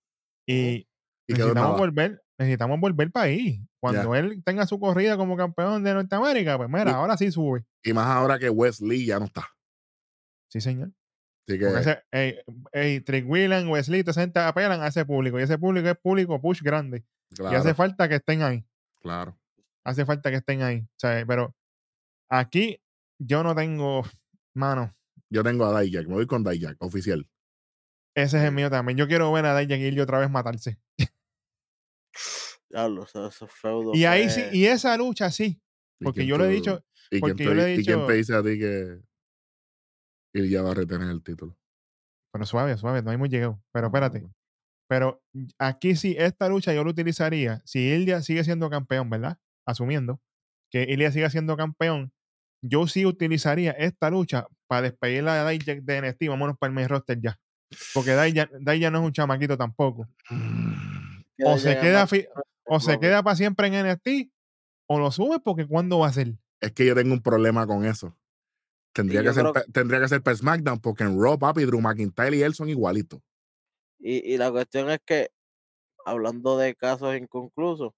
Y 0.47 0.89
necesitamos 1.29 1.77
volver, 1.79 2.23
necesitamos 2.39 2.81
volver 2.81 3.11
para 3.11 3.27
ahí. 3.27 3.63
Cuando 3.81 4.15
él 4.15 4.43
tenga 4.45 4.67
su 4.67 4.81
corrida 4.81 5.17
como 5.19 5.37
campeón 5.37 5.85
de 5.85 5.93
Norteamérica, 5.93 6.57
pues 6.57 6.71
mira, 6.71 6.91
Y- 6.91 6.95
ahora 6.95 7.17
sí 7.19 7.31
sube. 7.31 7.65
Y 7.83 7.93
más 7.93 8.07
ahora 8.07 8.39
que 8.39 8.49
Wesley 8.49 9.05
ya 9.05 9.19
no 9.19 9.27
está. 9.27 9.47
Sí, 10.51 10.61
señor. 10.63 10.93
Así 11.47 11.59
que 11.59 11.67
ese, 11.67 12.03
ey, 12.11 12.39
ey, 12.73 13.01
Trick 13.01 13.29
Williams, 13.29 13.69
Wesley, 13.69 14.03
te 14.03 14.13
gente 14.13 14.41
apelan 14.41 14.83
a 14.83 14.89
ese 14.89 15.05
público. 15.05 15.39
Y 15.39 15.43
ese 15.43 15.59
público 15.59 15.89
es 15.89 15.97
público 15.99 16.41
push 16.41 16.63
grande. 16.63 17.05
Y 17.31 17.43
hace 17.45 17.61
claro, 17.61 17.75
falta 17.75 18.09
que 18.09 18.17
estén 18.17 18.43
ahí. 18.43 18.65
claro. 19.03 19.39
hace 19.85 20.05
falta 20.05 20.31
que 20.31 20.37
estén 20.37 20.63
ahí. 20.63 20.81
O 20.81 20.99
sea, 20.99 21.25
pero 21.27 21.55
aquí 22.29 22.81
yo 23.19 23.43
no 23.43 23.55
tengo, 23.55 24.03
mano, 24.55 24.95
Yo 25.31 25.43
tengo 25.43 25.67
a 25.67 25.81
Dijak. 25.81 26.07
Me 26.07 26.15
voy 26.15 26.27
con 26.27 26.43
Dijak, 26.45 26.77
oficial. 26.81 27.29
ese 28.17 28.39
es 28.39 28.45
el 28.45 28.53
mío 28.53 28.71
también. 28.71 28.97
Yo 28.99 29.07
quiero 29.07 29.31
ver 29.33 29.45
a 29.47 29.59
Dijak 29.59 29.81
y 29.81 30.01
otra 30.01 30.19
vez 30.21 30.31
matarse. 30.31 30.79
Diablo, 32.71 33.05
ese, 33.05 33.27
ese 33.27 33.47
feudo 33.47 33.95
Y 33.95 34.05
ahí 34.05 34.29
sí, 34.29 34.43
y 34.53 34.67
esa 34.67 34.97
lucha 34.97 35.31
sí, 35.31 35.61
¿Y 36.01 36.05
porque 36.05 36.21
quién 36.21 36.29
yo 36.29 36.39
le 36.39 36.45
he 36.45 36.49
tú- 36.49 36.55
dicho, 36.55 36.85
¿Y 37.11 37.11
quién, 37.11 37.21
porque 37.21 37.35
te, 37.37 37.45
yo 37.45 37.55
le 37.55 37.63
he 37.63 37.73
¿Y 37.73 37.85
quién 37.85 37.99
dicho- 37.99 38.07
te 38.07 38.13
dice 38.15 38.35
a 38.35 38.43
ti 38.43 38.59
que 38.59 39.01
él 40.35 40.51
ya 40.51 40.63
va 40.63 40.73
a 40.73 40.75
retener 40.75 41.09
el 41.11 41.23
título? 41.23 41.57
pero 42.31 42.45
suave, 42.45 42.77
suave, 42.77 43.03
no 43.03 43.11
hemos 43.11 43.29
llegado. 43.31 43.63
Pero 43.73 43.87
Ah, 43.87 43.89
espérate, 43.89 44.21
bueno. 44.21 44.35
pero 44.89 45.23
aquí 45.59 45.97
sí, 45.97 46.15
esta 46.19 46.49
lucha 46.49 46.75
yo 46.75 46.85
lo 46.85 46.91
utilizaría, 46.91 47.63
si 47.65 47.81
Ilya 47.81 48.23
sigue 48.23 48.45
siendo 48.45 48.71
campeón, 48.71 49.11
¿verdad? 49.11 49.39
Asumiendo 49.67 50.21
que 50.71 50.85
Ilya 50.85 51.11
siga 51.13 51.31
siendo 51.31 51.57
campeón, 51.57 52.13
yo 52.61 52.87
sí 52.87 53.07
utilizaría 53.07 53.73
esta 53.73 54.11
lucha 54.11 54.47
para 54.67 54.83
despedir 54.83 55.27
a 55.29 55.49
Dijak 55.49 55.81
de 55.83 56.03
NXT. 56.03 56.29
Vámonos 56.29 56.59
para 56.59 56.69
el 56.69 56.75
main 56.75 56.89
roster 56.89 57.21
ya. 57.21 57.39
Porque 57.95 58.17
Dijak 58.17 58.53
no 58.93 58.99
es 58.99 59.05
un 59.05 59.13
chamaquito 59.13 59.57
tampoco. 59.57 60.09
que 61.37 61.45
o 61.45 61.59
se 61.59 61.79
queda 61.79 62.07
o 62.65 62.81
se 62.81 62.99
queda 62.99 63.23
para 63.23 63.37
siempre 63.37 63.69
en 63.69 63.87
NXT 63.87 64.31
o 64.87 64.99
lo 64.99 65.11
sube 65.11 65.41
porque 65.41 65.67
cuándo 65.67 65.99
va 66.01 66.09
a 66.09 66.13
ser 66.13 66.35
Es 66.61 66.73
que 66.73 66.87
yo 66.87 66.95
tengo 66.95 67.15
un 67.15 67.23
problema 67.23 67.67
con 67.67 67.85
eso. 67.85 68.17
Tendría, 68.93 69.23
que 69.23 69.33
ser, 69.33 69.45
creo- 69.45 69.65
tendría 69.73 70.01
que 70.01 70.09
ser 70.09 70.23
para 70.23 70.37
SmackDown 70.37 70.81
porque 70.81 71.05
en 71.05 71.23
Raw, 71.23 71.39
papi, 71.39 71.65
Drew 71.65 71.81
McIntyre 71.81 72.37
y 72.37 72.43
él 72.43 72.55
son 72.55 72.69
igualitos. 72.69 73.21
Y, 74.01 74.35
y 74.35 74.39
la 74.39 74.51
cuestión 74.51 74.91
es 74.91 74.99
que, 75.05 75.31
hablando 76.05 76.59
de 76.59 76.75
casos 76.75 77.17
inconclusos, 77.17 77.93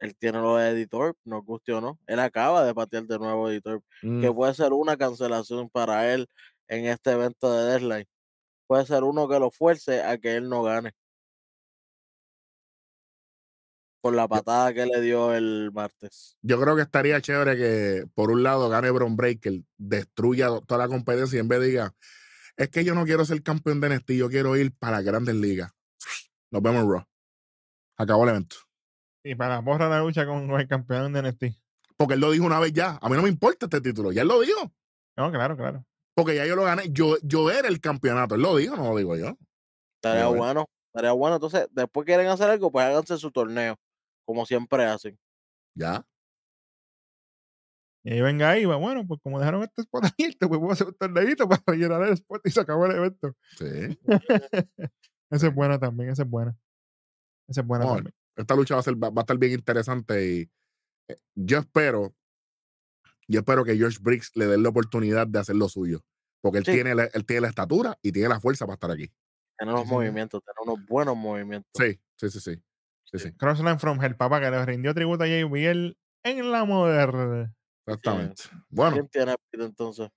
él 0.00 0.16
tiene 0.16 0.40
los 0.40 0.60
editor, 0.60 1.14
nos 1.24 1.44
guste 1.44 1.72
o 1.72 1.80
no. 1.80 1.98
Él 2.06 2.18
acaba 2.18 2.64
de 2.64 2.74
patear 2.74 3.04
de 3.04 3.18
nuevo 3.18 3.50
editor, 3.50 3.82
Mm, 4.02 4.20
que 4.22 4.32
puede 4.32 4.54
ser 4.54 4.72
una 4.72 4.96
cancelación 4.96 5.68
para 5.68 6.12
él 6.12 6.26
en 6.68 6.86
este 6.86 7.12
evento 7.12 7.52
de 7.52 7.70
deadline. 7.70 8.08
Puede 8.66 8.86
ser 8.86 9.04
uno 9.04 9.28
que 9.28 9.38
lo 9.38 9.50
fuerce 9.50 10.02
a 10.02 10.16
que 10.18 10.36
él 10.36 10.48
no 10.48 10.62
gane. 10.62 10.92
Por 14.00 14.14
la 14.14 14.26
patada 14.26 14.72
que 14.72 14.86
le 14.86 15.02
dio 15.02 15.34
el 15.34 15.70
martes. 15.74 16.38
Yo 16.40 16.58
creo 16.58 16.74
que 16.74 16.82
estaría 16.82 17.20
chévere 17.20 17.56
que, 17.56 18.06
por 18.14 18.30
un 18.30 18.42
lado, 18.42 18.70
gane 18.70 18.90
Bron 18.90 19.14
Breaker, 19.14 19.60
destruya 19.76 20.48
toda 20.66 20.78
la 20.78 20.88
competencia 20.88 21.36
y 21.36 21.40
en 21.40 21.48
vez 21.48 21.60
diga, 21.60 21.94
es 22.56 22.70
que 22.70 22.82
yo 22.82 22.94
no 22.94 23.04
quiero 23.04 23.26
ser 23.26 23.42
campeón 23.42 23.80
de 23.80 23.90
NXT, 23.90 24.12
yo 24.12 24.30
quiero 24.30 24.56
ir 24.56 24.72
para 24.74 25.02
grandes 25.02 25.34
ligas. 25.34 25.70
Nos 26.50 26.62
vemos 26.62 26.84
Raw. 26.88 27.04
Acabó 27.98 28.24
el 28.24 28.30
evento. 28.30 28.56
Y 29.22 29.34
para 29.34 29.60
borrar 29.60 29.90
la 29.90 30.00
lucha 30.00 30.26
con, 30.26 30.48
con 30.48 30.60
el 30.60 30.68
campeón 30.68 31.12
de 31.12 31.22
NXT. 31.22 31.44
Porque 31.96 32.14
él 32.14 32.20
lo 32.20 32.30
dijo 32.30 32.46
una 32.46 32.58
vez 32.58 32.72
ya. 32.72 32.98
A 33.00 33.08
mí 33.08 33.16
no 33.16 33.22
me 33.22 33.28
importa 33.28 33.66
este 33.66 33.80
título. 33.80 34.12
Ya 34.12 34.22
él 34.22 34.28
lo 34.28 34.40
dijo. 34.40 34.72
No, 35.16 35.30
claro, 35.30 35.56
claro. 35.56 35.84
Porque 36.14 36.34
ya 36.34 36.46
yo 36.46 36.56
lo 36.56 36.64
gané. 36.64 36.84
Yo, 36.90 37.16
yo 37.22 37.50
era 37.50 37.68
el 37.68 37.80
campeonato. 37.80 38.34
Él 38.34 38.42
lo 38.42 38.56
dijo, 38.56 38.76
no 38.76 38.90
lo 38.90 38.96
digo 38.96 39.16
yo. 39.16 39.36
Estaría 39.96 40.26
bueno. 40.26 40.66
Estaría 40.86 41.12
bueno. 41.12 41.36
Entonces, 41.36 41.68
después 41.72 42.06
quieren 42.06 42.26
hacer 42.28 42.48
algo, 42.48 42.72
pues 42.72 42.86
háganse 42.86 43.18
su 43.18 43.30
torneo. 43.30 43.76
Como 44.24 44.46
siempre 44.46 44.84
hacen. 44.84 45.18
Ya. 45.74 46.04
Y 48.02 48.14
ahí 48.14 48.20
venga 48.22 48.48
ahí, 48.48 48.64
va, 48.64 48.76
bueno, 48.76 49.06
pues 49.06 49.20
como 49.22 49.38
dejaron 49.38 49.62
este 49.62 49.82
spot 49.82 50.04
abierto, 50.06 50.48
pues 50.48 50.58
vamos 50.58 50.70
a 50.70 50.72
hacer 50.72 50.86
un 50.86 50.94
torneito 50.94 51.46
para 51.46 51.62
rellenar 51.66 52.02
el 52.04 52.14
spot 52.14 52.40
y 52.44 52.50
se 52.50 52.60
acabó 52.60 52.86
el 52.86 52.92
evento. 52.92 53.36
Sí. 53.58 53.98
Esa 55.30 55.46
es 55.46 55.54
buena 55.54 55.78
también, 55.78 56.10
esa 56.10 56.24
es 56.24 56.28
buena. 56.28 56.56
Esa 57.46 57.60
es 57.60 57.66
buena 57.66 57.86
también. 57.86 58.12
Esta 58.36 58.54
lucha 58.54 58.74
va 58.74 58.80
a, 58.80 58.82
ser, 58.82 58.94
va, 58.94 59.10
va 59.10 59.20
a 59.20 59.24
estar 59.24 59.36
bien 59.38 59.52
interesante 59.52 60.26
y 60.26 60.50
eh, 61.08 61.16
yo 61.34 61.58
espero, 61.58 62.14
yo 63.28 63.40
espero 63.40 63.64
que 63.64 63.76
George 63.76 63.98
Briggs 64.00 64.32
le 64.34 64.46
den 64.46 64.62
la 64.62 64.68
oportunidad 64.70 65.26
de 65.26 65.38
hacer 65.38 65.56
lo 65.56 65.68
suyo. 65.68 66.04
Porque 66.40 66.58
él, 66.58 66.64
Sí. 66.64 66.72
tiene, 66.72 66.94
la, 66.94 67.04
él 67.04 67.26
tiene 67.26 67.42
la 67.42 67.48
estatura 67.48 67.98
y 68.02 68.12
tiene 68.12 68.28
la 68.28 68.40
fuerza 68.40 68.64
para 68.66 68.74
estar 68.74 68.90
aquí. 68.90 69.12
Tiene 69.58 69.72
unos 69.72 69.84
Sí, 69.84 69.90
movimientos, 69.90 70.42
tiene 70.42 70.72
unos 70.72 70.86
buenos 70.88 71.16
movimientos. 71.16 71.70
Sí, 71.74 72.00
sí, 72.16 72.30
sí, 72.30 72.40
sí. 72.40 72.62
sí, 73.04 73.18
sí. 73.18 73.32
Crossland 73.34 73.78
from 73.78 74.02
Hell, 74.02 74.16
papá, 74.16 74.40
que 74.40 74.50
le 74.50 74.64
rindió 74.64 74.94
tributo 74.94 75.24
a 75.24 75.26
JBL 75.26 75.96
en 76.24 76.50
la 76.50 76.64
moderna. 76.64 77.54
Exactamente. 77.86 78.44
Bueno, 78.70 78.92
¿Quién 78.96 79.08
tiene 79.08 79.34
pito 79.50 79.64
entonces? 79.66 80.08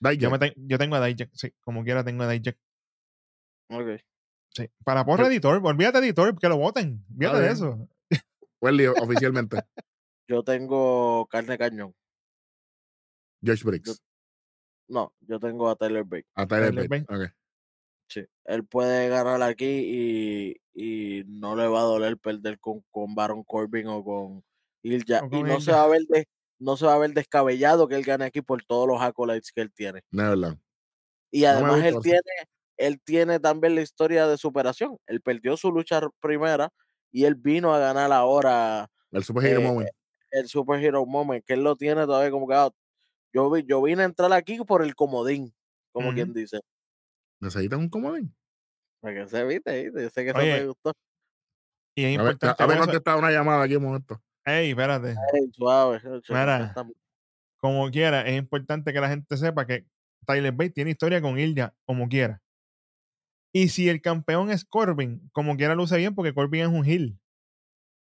Dijak, 0.00 0.18
Yo, 0.20 0.30
me 0.30 0.38
ten- 0.38 0.54
yo 0.56 0.78
tengo 0.78 0.96
a 0.96 1.04
Dijak, 1.04 1.30
sí, 1.34 1.52
como 1.60 1.84
quiera 1.84 2.04
tengo 2.04 2.22
a 2.22 2.28
Dijak. 2.28 2.56
Ok. 3.68 4.00
Sí. 4.56 4.70
Para 4.84 5.04
porra 5.04 5.26
editor, 5.26 5.60
olvídate 5.62 6.00
de 6.00 6.06
editor, 6.06 6.38
que 6.38 6.48
lo 6.48 6.56
voten. 6.56 7.04
Olvídate 7.12 7.40
de 7.40 7.50
eso. 7.50 7.88
Wesley, 8.58 8.86
oficialmente. 9.02 9.58
Yo 10.26 10.42
tengo 10.42 11.26
carne 11.26 11.58
cañón. 11.58 11.94
George 13.44 13.64
Briggs. 13.64 14.02
No, 14.88 15.12
yo 15.20 15.38
tengo 15.38 15.68
a 15.68 15.76
Tyler 15.76 16.04
Bate. 16.04 16.26
A 16.34 16.46
Tyler 16.46 16.70
Tyler 16.70 16.88
Bate. 16.88 17.04
Bate. 17.06 17.24
Ok. 17.24 17.32
Sí. 18.08 18.24
Él 18.46 18.64
puede 18.64 19.10
ganar 19.10 19.42
aquí 19.42 19.66
y, 19.66 20.56
y 20.72 21.24
no 21.26 21.54
le 21.54 21.66
va 21.66 21.80
a 21.80 21.84
doler 21.84 22.16
perder 22.16 22.58
con, 22.58 22.82
con 22.90 23.14
Baron 23.14 23.44
Corbin 23.44 23.88
o 23.88 24.02
con 24.02 24.42
Ilya. 24.82 25.22
O 25.24 25.36
Y 25.36 25.42
no 25.42 25.60
se 25.60 25.72
va 25.72 25.82
a 25.82 25.88
ver 25.88 26.00
de, 26.08 26.26
no 26.58 26.78
se 26.78 26.86
va 26.86 26.94
a 26.94 26.98
ver 26.98 27.12
descabellado 27.12 27.88
que 27.88 27.96
él 27.96 28.04
gane 28.04 28.24
aquí 28.24 28.40
por 28.40 28.64
todos 28.64 28.88
los 28.88 29.02
accolades 29.02 29.52
que 29.52 29.60
él 29.60 29.70
tiene. 29.70 30.00
Y 30.10 30.16
No 30.16 30.46
me 31.42 31.46
además 31.46 31.84
él 31.84 31.96
tiene, 32.00 32.22
él 32.76 33.00
tiene 33.02 33.40
también 33.40 33.74
la 33.74 33.82
historia 33.82 34.26
de 34.26 34.36
superación. 34.36 34.98
Él 35.06 35.20
perdió 35.20 35.56
su 35.56 35.70
lucha 35.72 36.00
primera 36.20 36.70
y 37.12 37.24
él 37.24 37.34
vino 37.34 37.74
a 37.74 37.78
ganar 37.78 38.12
ahora 38.12 38.88
El 39.12 39.24
Super 39.24 39.44
Hero 39.46 39.60
Eh, 39.60 39.64
Moment. 39.64 39.90
el 40.32 40.48
superhero 40.48 41.06
moment, 41.06 41.44
que 41.46 41.54
él 41.54 41.62
lo 41.64 41.76
tiene 41.76 42.04
todavía 42.04 42.30
como 42.30 42.46
que 42.48 42.54
ah, 42.54 42.68
yo, 43.32 43.50
vi- 43.50 43.64
yo 43.66 43.80
vine 43.82 44.02
a 44.02 44.06
entrar 44.06 44.32
aquí 44.32 44.58
por 44.66 44.82
el 44.82 44.94
comodín, 44.94 45.54
como 45.92 46.12
quien 46.12 46.32
dice. 46.34 46.60
¿Necesitan 47.40 47.80
un 47.80 47.88
comodín? 47.88 48.34
Para 49.00 49.14
que 49.24 49.28
se 49.28 49.44
viste, 49.44 49.84
¿viste? 49.84 50.02
Yo 50.02 50.10
sé 50.10 50.24
que 50.24 50.30
eso 50.30 50.38
Oye, 50.38 50.58
te 50.58 50.66
gustó. 50.66 50.92
Y 51.94 52.04
es 52.04 52.18
A 52.18 52.22
ver, 52.22 52.32
importante. 52.32 52.62
a 52.62 52.66
ver, 52.66 52.76
por 52.76 52.82
eso- 52.84 52.92
contestar 52.92 53.18
una 53.18 53.30
llamada 53.30 53.62
aquí 53.64 53.76
un 53.76 53.82
momento. 53.84 54.22
Ey, 54.44 54.70
espérate. 54.70 55.10
Ey, 55.32 55.50
suave. 55.52 56.00
Mira. 56.28 56.74
Como 57.58 57.90
quiera, 57.90 58.22
es 58.26 58.36
importante 58.38 58.92
que 58.92 59.00
la 59.00 59.08
gente 59.08 59.36
sepa 59.36 59.66
que 59.66 59.86
Tyler 60.26 60.52
Bate 60.52 60.70
tiene 60.70 60.90
historia 60.90 61.20
con 61.22 61.38
Ilya, 61.38 61.74
como 61.84 62.08
quiera. 62.08 62.42
Y 63.56 63.68
si 63.68 63.88
el 63.88 64.02
campeón 64.02 64.50
es 64.50 64.64
Corbin, 64.64 65.30
como 65.32 65.56
quiera 65.56 65.74
luce 65.74 65.96
bien, 65.96 66.14
porque 66.14 66.34
Corbin 66.34 66.62
es 66.62 66.68
un 66.68 66.84
heel. 66.84 67.18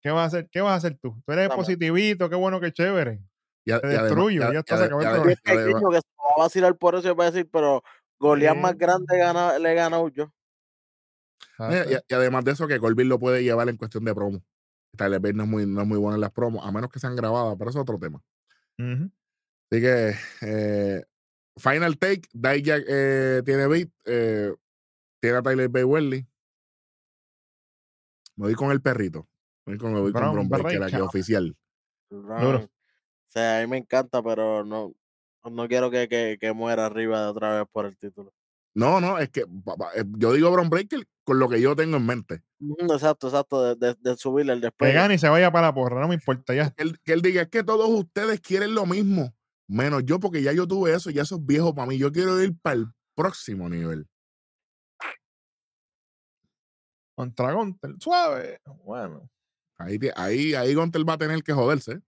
¿Qué 0.02 0.10
vas 0.10 0.22
a 0.22 0.26
hacer? 0.26 0.48
¿Qué 0.50 0.60
vas 0.62 0.72
a 0.72 0.76
hacer 0.76 0.96
tú? 0.96 1.20
Tú 1.26 1.32
eres 1.32 1.48
Vamos. 1.48 1.64
positivito, 1.66 2.30
qué 2.30 2.36
bueno, 2.36 2.60
qué 2.60 2.72
chévere. 2.72 3.20
Y 3.66 3.72
a- 3.72 3.80
Te 3.80 3.88
destruyo, 3.88 4.40
y 4.40 4.44
a- 4.44 4.52
ya 4.52 4.58
está, 4.60 4.78
se 4.78 4.84
acabó 4.84 5.00
el 5.02 5.06
y 5.06 5.08
a- 5.08 5.12
programa. 5.12 5.32
Es 5.32 5.38
y 5.44 5.50
además- 5.50 5.66
pequeño 5.66 5.90
que 5.90 5.96
se 5.96 6.08
va 6.18 6.34
a 6.36 6.42
vacilar 6.44 6.76
por 6.78 6.94
eso 6.94 7.10
y 7.10 7.14
va 7.14 7.24
a 7.26 7.30
decir, 7.30 7.48
pero 7.52 7.82
Goliat 8.20 8.56
más 8.56 8.76
grande 8.78 9.18
gana, 9.18 9.58
le 9.58 9.74
gana 9.74 9.96
a 9.98 10.08
yo. 10.10 10.32
Mira, 11.58 11.84
y, 11.90 11.94
y 12.12 12.14
además 12.14 12.44
de 12.44 12.52
eso, 12.52 12.66
que 12.66 12.78
Corbin 12.80 13.08
lo 13.08 13.18
puede 13.18 13.42
llevar 13.42 13.68
en 13.68 13.76
cuestión 13.76 14.04
de 14.04 14.14
promo. 14.14 14.42
Tyler 14.96 15.20
Bate 15.20 15.34
no 15.34 15.42
es 15.44 15.48
muy, 15.48 15.66
no 15.66 15.82
es 15.82 15.86
muy 15.86 15.98
bueno 15.98 16.14
en 16.14 16.20
las 16.20 16.30
promos, 16.32 16.64
a 16.66 16.70
menos 16.72 16.90
que 16.90 16.98
sean 17.00 17.16
grabadas, 17.16 17.56
pero 17.58 17.70
eso 17.70 17.80
es 17.80 17.82
otro 17.82 17.98
tema. 17.98 18.22
Así 18.78 19.80
que, 19.82 20.14
eh, 20.42 21.04
Final 21.56 21.98
Take, 21.98 22.22
Dijak 22.32 22.84
eh, 22.88 23.42
tiene 23.44 23.66
beat, 23.66 23.88
eh, 24.04 24.52
tiene 25.24 25.38
a 25.38 25.42
Tyler 25.42 25.70
Bay 25.70 25.84
Welly. 25.84 26.26
Me 28.36 28.46
voy 28.46 28.54
con 28.54 28.70
el 28.72 28.82
perrito. 28.82 29.26
Me 29.64 29.72
voy 29.72 29.78
con, 29.78 29.94
me 29.94 30.00
voy 30.00 30.12
con 30.12 30.48
Breaker, 30.50 30.66
aquí, 30.66 30.76
Breakker. 30.76 31.00
oficial. 31.00 31.56
Duro. 32.10 32.58
O 32.58 32.68
sea, 33.26 33.58
a 33.58 33.62
mí 33.62 33.66
me 33.68 33.78
encanta, 33.78 34.22
pero 34.22 34.64
no, 34.64 34.92
no 35.50 35.66
quiero 35.66 35.90
que, 35.90 36.08
que, 36.08 36.36
que 36.38 36.52
muera 36.52 36.84
arriba 36.86 37.22
de 37.22 37.28
otra 37.28 37.56
vez 37.56 37.64
por 37.72 37.86
el 37.86 37.96
título. 37.96 38.34
No, 38.74 39.00
no, 39.00 39.18
es 39.18 39.30
que 39.30 39.40
eh, 39.40 40.04
yo 40.18 40.34
digo 40.34 40.50
Bron 40.50 40.68
Breaker 40.68 41.06
con 41.24 41.38
lo 41.38 41.48
que 41.48 41.58
yo 41.60 41.74
tengo 41.74 41.96
en 41.96 42.04
mente. 42.04 42.42
Ujú, 42.60 42.92
Exacto, 42.92 43.28
exacto, 43.28 43.62
de, 43.62 43.76
de, 43.76 43.96
de 43.98 44.16
subirle 44.18 44.52
el 44.52 44.60
Que 44.60 44.66
despegue. 44.66 44.92
gane 44.92 45.14
y 45.14 45.18
se 45.18 45.28
vaya 45.30 45.50
para 45.50 45.68
la 45.68 45.74
porra, 45.74 46.00
no 46.02 46.08
me 46.08 46.16
importa 46.16 46.54
ya. 46.54 46.70
Que 46.70 46.82
él, 46.82 47.00
que 47.02 47.12
él 47.14 47.22
diga, 47.22 47.42
es 47.42 47.48
que 47.48 47.64
todos 47.64 47.88
ustedes 47.88 48.40
quieren 48.42 48.74
lo 48.74 48.84
mismo, 48.84 49.34
menos 49.68 50.04
yo, 50.04 50.20
porque 50.20 50.42
ya 50.42 50.52
yo 50.52 50.66
tuve 50.66 50.92
eso, 50.92 51.08
ya 51.10 51.22
eso 51.22 51.36
es 51.36 51.46
viejo 51.46 51.74
para 51.74 51.86
mí. 51.88 51.96
Yo 51.96 52.12
quiero 52.12 52.40
ir 52.42 52.54
para 52.60 52.76
el 52.76 52.86
próximo 53.14 53.70
nivel. 53.70 54.06
Contra 57.14 57.52
Gunter, 57.52 57.94
suave. 58.00 58.60
Bueno. 58.84 59.28
Ahí, 59.78 59.98
ahí, 60.16 60.54
ahí 60.54 60.74
Gunter 60.74 61.08
va 61.08 61.14
a 61.14 61.18
tener 61.18 61.42
que 61.42 61.52
joderse. 61.52 62.00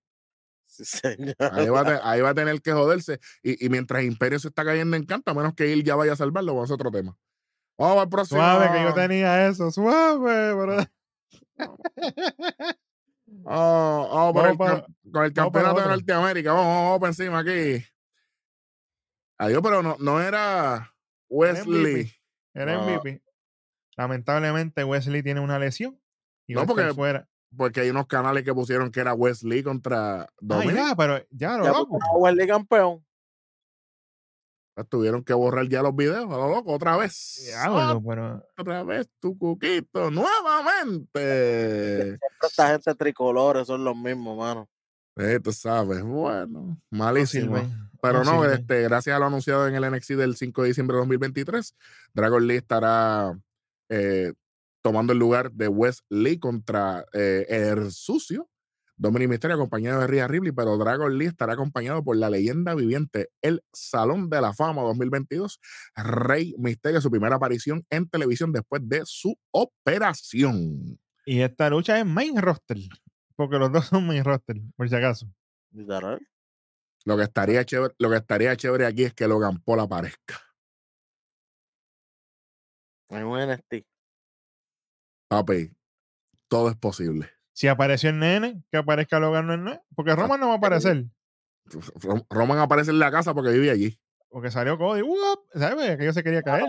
Sí, 0.65 0.85
señor. 0.85 1.35
Ahí 1.39 1.69
va, 1.69 1.81
a 1.81 1.85
te- 1.85 2.01
ahí 2.03 2.21
va 2.21 2.31
a 2.31 2.35
tener 2.35 2.61
que 2.61 2.73
joderse. 2.73 3.21
Y, 3.43 3.65
y 3.65 3.69
mientras 3.69 4.03
Imperio 4.05 4.39
se 4.39 4.49
está 4.49 4.65
cayendo 4.65 4.97
en 4.97 5.05
canto, 5.07 5.31
a 5.31 5.35
menos 5.35 5.55
que 5.55 5.73
él 5.73 5.85
ya 5.85 5.95
vaya 5.95 6.13
a 6.13 6.17
salvarlo, 6.17 6.55
vamos 6.55 6.71
a 6.71 6.75
otro 6.75 6.91
tema. 6.91 7.17
Vamos 7.79 7.99
al 8.03 8.09
próximo. 8.09 8.41
Suave, 8.41 8.71
que 8.73 8.83
yo 8.83 8.95
tenía 8.95 9.47
eso, 9.49 9.71
suave. 9.71 10.89
Oh, 13.45 14.33
vamos 14.35 14.57
por 14.57 14.71
el 14.71 15.13
con 15.13 15.25
el 15.25 15.33
campeonato 15.33 15.81
de. 15.81 15.87
Norteamérica. 15.89 16.53
Vamos, 16.53 16.67
vamos, 16.85 16.99
para 17.01 17.11
encima 17.11 17.39
aquí. 17.41 17.85
Adiós, 19.39 19.61
pero 19.63 19.83
no, 19.83 19.97
no 19.99 20.21
era 20.21 20.93
Wesley. 21.29 22.13
Era 22.55 22.75
No. 22.77 22.85
MVP. 22.87 23.23
Lamentablemente, 23.97 24.85
Wesley 24.85 25.23
tiene 25.23 25.41
una 25.41 25.59
lesión. 25.59 25.99
Y 26.47 26.55
No, 26.55 26.67
porque 26.67 26.93
fuera. 26.95 27.29
Porque 27.57 27.81
hay 27.81 27.91
unos 27.91 28.07
canales 28.07 28.45
que 28.45 28.53
pusieron 28.53 28.91
que 28.91 29.01
era 29.01 29.15
Wesley 29.15 29.63
contra 29.63 30.23
Ah, 30.23 30.29
Dominic. 30.41 30.75
ya, 30.77 30.95
pero 30.97 31.25
ya 31.31 31.57
lo 31.57 31.65
Ya 31.65 31.71
loco. 31.73 31.99
Wesley 32.19 32.47
campeón. 32.47 33.03
Pues 34.75 34.89
Tuvieron 34.91 35.25
que 35.25 35.33
borrar 35.33 35.67
ya 35.69 35.81
los 35.81 35.97
videos, 35.97 36.25
a 36.31 36.37
lo 36.37 36.51
loco, 36.51 36.75
otra 36.75 36.99
vez. 36.99 37.43
Diablo, 37.47 38.03
pero. 38.07 38.47
Otra 38.59 38.83
vez 38.83 39.09
tu 39.19 39.39
cuquito, 39.39 40.11
nuevamente. 40.11 41.19
Siempre 42.19 42.29
esta 42.43 42.69
gente 42.69 42.95
tricolores 42.95 43.67
son 43.67 43.85
los 43.85 43.97
mismos, 43.97 44.37
mano. 44.37 44.69
Eh, 45.17 45.41
tú 45.43 45.51
sabes, 45.51 46.03
bueno, 46.03 46.47
No 46.47 46.79
malísimo. 46.91 47.57
Pero 48.03 48.23
no, 48.23 48.45
este, 48.45 48.83
gracias 48.83 49.17
a 49.17 49.19
lo 49.19 49.25
anunciado 49.27 49.67
en 49.67 49.75
el 49.75 49.91
NXT 49.91 50.11
del 50.11 50.37
5 50.37 50.63
de 50.63 50.69
diciembre 50.69 50.95
de 50.97 50.99
2023, 51.01 51.75
Dragon 52.13 52.47
Lee 52.47 52.57
estará 52.57 53.37
eh, 53.89 54.33
tomando 54.83 55.13
el 55.13 55.19
lugar 55.19 55.53
de 55.53 55.69
Wesley 55.69 56.39
contra 56.39 57.05
eh, 57.13 57.47
el 57.49 57.91
sucio 57.91 58.49
Dominic 58.99 59.29
Mysterio 59.29 59.57
acompañado 59.57 60.01
de 60.01 60.07
Rhea 60.07 60.27
Ripley, 60.27 60.53
pero 60.53 60.79
Dragon 60.79 61.17
Lee 61.19 61.27
estará 61.27 61.53
acompañado 61.53 62.03
por 62.03 62.17
la 62.17 62.31
leyenda 62.31 62.75
viviente, 62.75 63.29
el 63.43 63.63
Salón 63.73 64.31
de 64.31 64.41
la 64.41 64.55
Fama 64.55 64.83
2022, 64.83 65.61
Rey 65.97 66.55
Mysterio, 66.59 67.01
su 67.03 67.11
primera 67.11 67.37
aparición 67.37 67.85
en 67.91 68.09
televisión 68.09 68.53
después 68.53 68.83
de 68.87 69.03
su 69.05 69.39
operación. 69.51 70.99
Y 71.27 71.41
esta 71.41 71.69
lucha 71.69 71.99
es 71.99 72.07
main 72.07 72.41
roster. 72.41 72.79
Porque 73.35 73.59
los 73.59 73.71
dos 73.71 73.85
son 73.87 74.07
main 74.07 74.25
roster, 74.25 74.57
por 74.77 74.89
si 74.89 74.95
acaso. 74.95 75.27
Lo 77.05 77.19
que 77.19 77.25
estaría 77.25 77.65
chévere, 77.65 77.95
lo 77.99 78.09
que 78.09 78.17
estaría 78.17 78.57
chévere 78.57 78.87
aquí 78.87 79.05
es 79.05 79.13
que 79.13 79.29
Logan 79.29 79.61
Paul 79.63 79.81
aparezca. 79.81 80.41
En 83.09 83.25
un 83.25 83.39
NXT. 83.41 83.87
Papi, 85.29 85.71
todo 86.49 86.71
es 86.71 86.77
posible. 86.77 87.31
Si 87.53 87.69
apareció 87.69 88.11
el 88.11 88.19
nene, 88.19 88.63
que 88.71 88.79
aparezca 88.79 89.19
Logan 89.19 89.47
no 89.47 89.55
es 89.55 89.59
nene. 89.61 89.81
Porque 89.95 90.15
Roman 90.15 90.41
no 90.41 90.49
va 90.49 90.55
a 90.55 90.57
aparecer. 90.59 91.05
Ro- 91.65 92.27
Roman 92.31 92.59
aparece 92.59 92.91
en 92.91 92.99
la 92.99 93.11
casa 93.11 93.35
porque 93.35 93.51
vive 93.51 93.71
allí. 93.71 93.99
Porque 94.29 94.51
salió 94.51 94.77
Cody. 94.79 95.03
¿Sabes? 95.55 95.97
Que 95.97 96.05
yo 96.05 96.13
se 96.13 96.23
quería 96.23 96.43
caer. 96.43 96.67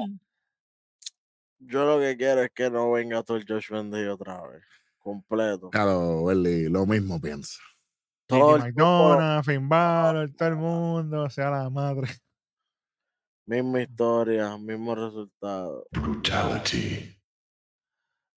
Yo 1.59 1.85
lo 1.85 1.99
que 1.99 2.15
quiero 2.17 2.43
es 2.43 2.51
que 2.53 2.69
no 2.69 2.91
venga 2.91 3.23
todo 3.23 3.37
el 3.37 3.45
Josh 3.47 3.69
Bendy 3.69 4.05
otra 4.05 4.41
vez. 4.47 4.63
Completo. 4.99 5.69
Claro, 5.71 6.21
Welly, 6.21 6.69
lo 6.69 6.85
mismo 6.85 7.19
piensa. 7.19 7.59
Todo 8.27 8.57
el 8.57 8.63
tiempo, 8.63 8.81
McDonald, 8.83 9.45
Finn 9.45 9.69
Balor, 9.69 10.29
todo 10.37 10.49
el 10.49 10.55
mundo, 10.55 11.29
sea 11.29 11.49
la 11.49 11.69
madre. 11.69 12.07
Misma 13.47 13.81
historia, 13.81 14.57
mismo 14.57 14.93
resultado. 14.93 15.87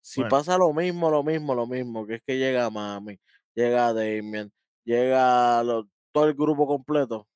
Si 0.03 0.20
Bueno. 0.20 0.31
pasa 0.31 0.57
lo 0.57 0.73
mismo, 0.73 1.11
lo 1.11 1.23
mismo, 1.23 1.55
lo 1.55 1.66
mismo, 1.66 2.07
que 2.07 2.14
es 2.16 2.23
que 2.27 2.38
llega 2.38 2.70
Mami, 2.70 3.18
llega 3.55 3.92
Damien, 3.92 4.53
llega 4.85 5.62
lo- 5.62 5.88
todo 6.12 6.27
el 6.27 6.35
grupo 6.35 6.66
completo, 6.66 7.29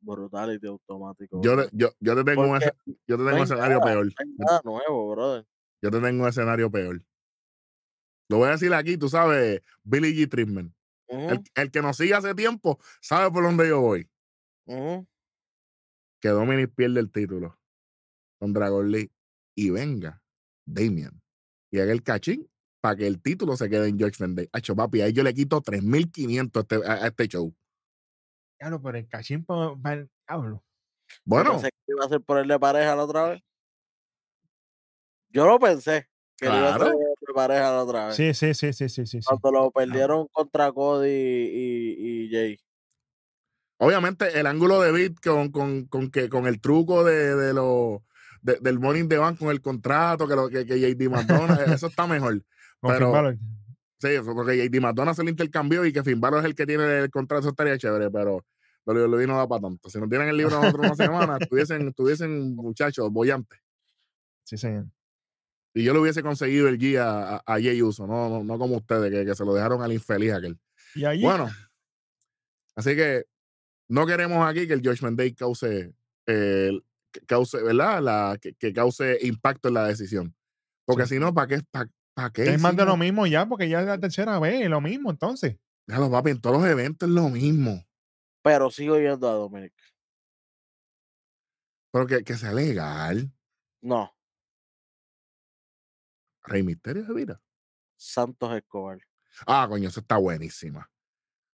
brutality 0.00 0.66
automático. 0.66 1.40
Yo, 1.42 1.54
yo, 1.72 1.90
yo 2.00 2.16
te 2.16 2.24
tengo 2.24 2.42
un, 2.42 2.50
Porque 2.58 2.70
yo 3.06 3.16
te 3.16 3.24
tengo 3.24 3.30
no 3.30 3.36
un 3.36 3.42
escenario 3.42 3.78
nada, 3.78 3.90
peor. 3.92 4.06
No 4.06 4.44
nada 4.44 4.60
nuevo, 4.64 5.10
brother. 5.10 5.46
Yo 5.80 5.90
te 5.90 6.00
tengo 6.00 6.22
un 6.22 6.28
escenario 6.28 6.70
peor. 6.70 7.02
Lo 8.30 8.38
voy 8.38 8.48
a 8.48 8.52
decir 8.52 8.74
aquí, 8.74 8.96
tú 8.98 9.08
sabes, 9.08 9.62
Billy 9.84 10.12
G. 10.14 10.28
Treatment. 10.28 10.74
El, 11.08 11.42
el 11.54 11.70
que 11.70 11.80
nos 11.80 11.96
sigue 11.96 12.12
hace 12.14 12.34
tiempo 12.34 12.78
sabe 13.00 13.30
por 13.30 13.42
dónde 13.42 13.68
yo 13.68 13.80
voy. 13.80 14.08
ujú. 14.66 15.06
Que 16.20 16.28
Dominic 16.30 16.74
pierde 16.74 17.00
el 17.00 17.10
título 17.10 17.58
con 18.40 18.52
Dragon 18.52 18.90
Lee 18.90 19.10
y 19.56 19.70
venga 19.70 20.22
Damian 20.66 21.20
y 21.70 21.80
haga 21.80 21.92
el 21.92 22.02
cachín 22.02 22.48
para 22.80 22.96
que 22.96 23.06
el 23.06 23.20
título 23.20 23.56
se 23.56 23.68
quede 23.68 23.88
en 23.88 23.98
George 23.98 24.24
Day. 24.28 24.48
Hacho, 24.52 24.74
papi, 24.76 25.00
ahí 25.00 25.12
yo 25.12 25.22
le 25.22 25.34
quito 25.34 25.60
3.500 25.60 26.56
a 26.56 26.60
este, 26.60 26.76
a, 26.88 27.04
a 27.04 27.06
este 27.08 27.28
show. 27.28 27.54
Claro, 28.58 28.80
pero 28.82 28.98
el 28.98 29.08
cachín 29.08 29.44
para 29.44 29.94
el 29.94 30.10
diablo. 30.28 30.64
Bueno, 31.24 31.52
pensé 31.52 31.70
que 31.70 31.92
iba 31.92 32.04
a 32.04 32.08
ser 32.08 32.20
ponerle 32.20 32.58
pareja 32.58 32.94
la 32.96 33.04
otra 33.04 33.28
vez. 33.30 33.42
Yo 35.30 35.46
lo 35.46 35.58
pensé, 35.58 36.08
que 36.36 36.46
le 36.48 36.56
iba 36.56 36.74
a 36.74 36.76
Claro. 36.78 36.90
hacer 36.92 37.34
pareja 37.34 37.70
la 37.72 37.82
otra 37.82 38.06
vez. 38.06 38.16
Sí, 38.16 38.34
sí, 38.34 38.54
sí, 38.54 38.72
sí, 38.72 38.88
sí, 38.88 39.06
sí. 39.06 39.20
sí. 39.22 39.26
Cuando 39.40 39.50
lo 39.60 39.70
perdieron 39.70 40.26
contra 40.32 40.72
Cody 40.72 41.08
y, 41.10 42.24
y 42.26 42.30
Jay. 42.30 42.58
Obviamente 43.78 44.38
el 44.38 44.46
ángulo 44.46 44.80
de 44.80 44.92
Beat 44.92 45.14
con, 45.22 45.50
con, 45.50 45.86
con, 45.86 46.10
que, 46.10 46.28
con 46.28 46.46
el 46.46 46.60
truco 46.60 47.04
de, 47.04 47.34
de 47.34 47.54
lo, 47.54 48.04
de- 48.42 48.58
del 48.60 48.78
Morning 48.78 49.08
de 49.08 49.18
Bank 49.18 49.38
con 49.38 49.48
el 49.50 49.60
contrato, 49.60 50.28
que, 50.28 50.34
lo, 50.36 50.48
que, 50.48 50.64
que 50.66 50.78
JD 50.80 51.08
McDonald, 51.10 51.72
eso 51.80 51.86
está 51.88 52.06
mejor. 52.06 52.42
Pero-. 52.80 53.10
Sí, 54.00 54.08
eso, 54.08 54.32
porque 54.34 54.56
JD 54.68 54.80
McDonald 54.80 55.16
se 55.16 55.24
lo 55.24 55.30
intercambió 55.30 55.84
y 55.84 55.92
que 55.92 56.04
Finn 56.04 56.20
Balor 56.20 56.40
es 56.40 56.44
el 56.46 56.54
que 56.54 56.66
tiene 56.66 56.98
el 57.00 57.10
contrato, 57.10 57.40
eso 57.40 57.48
estaría 57.50 57.76
chévere, 57.76 58.10
pero 58.10 58.44
lo 58.84 59.08
no 59.26 59.36
da 59.36 59.46
para 59.48 59.62
tanto. 59.62 59.90
Si 59.90 59.98
no 59.98 60.08
tienen 60.08 60.28
el 60.28 60.36
libro 60.36 60.60
nosotros 60.60 60.86
una 60.86 60.94
semana, 60.94 61.36
estuviesen, 61.40 61.88
estuviesen 61.88 62.54
muchachos 62.54 63.10
bollantes. 63.10 63.58
Sí, 64.44 64.56
señor. 64.56 64.86
Y 65.74 65.84
yo 65.84 65.92
le 65.92 65.98
hubiese 66.00 66.22
conseguido 66.22 66.68
el 66.68 66.78
guía 66.78 67.06
a, 67.08 67.36
a 67.44 67.52
Jay 67.54 67.82
Uso, 67.82 68.06
no, 68.06 68.28
no, 68.30 68.44
no 68.44 68.58
como 68.58 68.76
ustedes, 68.76 69.10
que, 69.12 69.24
que 69.26 69.34
se 69.34 69.44
lo 69.44 69.52
dejaron 69.52 69.82
al 69.82 69.92
infeliz 69.92 70.32
aquel. 70.32 70.58
Y 70.94 71.04
Bueno, 71.22 71.50
así 72.74 72.96
que 72.96 73.24
no 73.88 74.06
queremos 74.06 74.46
aquí 74.46 74.66
que 74.66 74.74
el 74.74 74.82
Judgment 74.86 75.18
Day 75.18 75.34
cause, 75.34 75.94
eh, 76.26 76.72
cause, 77.26 77.62
¿verdad? 77.62 78.02
La, 78.02 78.38
que, 78.40 78.54
que 78.54 78.72
cause 78.72 79.18
impacto 79.22 79.68
en 79.68 79.74
la 79.74 79.84
decisión. 79.86 80.34
Porque 80.84 81.04
Sí. 81.06 81.14
si 81.14 81.20
no, 81.20 81.32
¿para 81.34 81.46
qué? 81.48 81.62
¿Para, 81.70 81.90
para 82.14 82.30
qué? 82.30 82.44
es 82.54 82.60
más 82.60 82.76
de 82.76 82.84
lo 82.84 82.96
mismo 82.96 83.26
ya, 83.26 83.46
porque 83.46 83.68
ya 83.68 83.80
es 83.80 83.86
la 83.86 83.98
tercera 83.98 84.38
vez, 84.38 84.68
lo 84.68 84.80
mismo 84.80 85.10
entonces. 85.10 85.56
Déjalo, 85.86 86.10
papi, 86.10 86.30
en 86.30 86.40
todos 86.40 86.60
los 86.60 86.66
eventos 86.68 87.08
es 87.08 87.14
lo 87.14 87.28
mismo. 87.30 87.84
Pero 88.42 88.70
sigo 88.70 88.98
yendo 88.98 89.28
a 89.28 89.34
Dominic. 89.34 89.72
Pero 91.90 92.06
que, 92.06 92.22
que 92.24 92.34
sea 92.36 92.52
legal. 92.52 93.32
No, 93.80 94.14
Rey 96.44 96.62
Misterio 96.62 97.04
se 97.04 97.12
vira. 97.12 97.40
Santos 97.96 98.54
Escobar. 98.56 99.00
Ah, 99.46 99.66
coño, 99.68 99.88
eso 99.88 100.00
está 100.00 100.16
buenísima. 100.16 100.90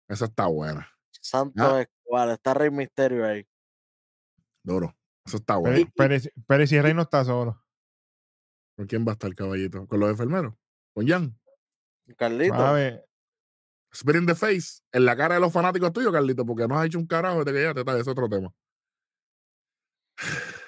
Esa 0.08 0.24
está 0.26 0.46
buena. 0.46 0.88
Santos 1.28 1.66
Ah. 1.66 1.80
Escobar. 1.82 2.28
Está 2.30 2.54
Rey 2.54 2.70
Misterio 2.70 3.26
ahí. 3.26 3.46
Duro. 4.62 4.96
Eso 5.24 5.36
está 5.38 5.56
bueno. 5.56 5.90
pero, 5.96 6.14
y 6.14 6.20
si- 6.66 6.74
y 6.76 6.80
Rey 6.80 6.94
no 6.94 7.02
está 7.02 7.24
solo. 7.24 7.62
¿Con 8.76 8.86
quién 8.86 9.04
va 9.06 9.12
a 9.12 9.14
estar 9.14 9.34
caballito? 9.34 9.86
¿Con 9.86 10.00
los 10.00 10.08
enfermeros? 10.10 10.54
¿Con 10.94 11.06
Jan? 11.06 11.38
Carlito. 12.16 12.54
¿Sabe? 12.54 13.04
Spit 13.94 14.16
in 14.16 14.26
the 14.26 14.34
face. 14.34 14.80
En 14.92 15.04
la 15.04 15.16
cara 15.16 15.34
de 15.34 15.40
los 15.40 15.52
fanáticos 15.52 15.92
tuyos, 15.92 16.12
Carlito, 16.12 16.44
porque 16.46 16.66
no 16.68 16.78
has 16.78 16.86
hecho 16.86 16.98
un 16.98 17.06
carajo 17.06 17.44
desde 17.44 17.58
que 17.58 17.64
ya 17.64 17.74
te 17.74 17.80
está. 17.80 17.98
Es 17.98 18.08
otro 18.08 18.28
tema. 18.28 18.54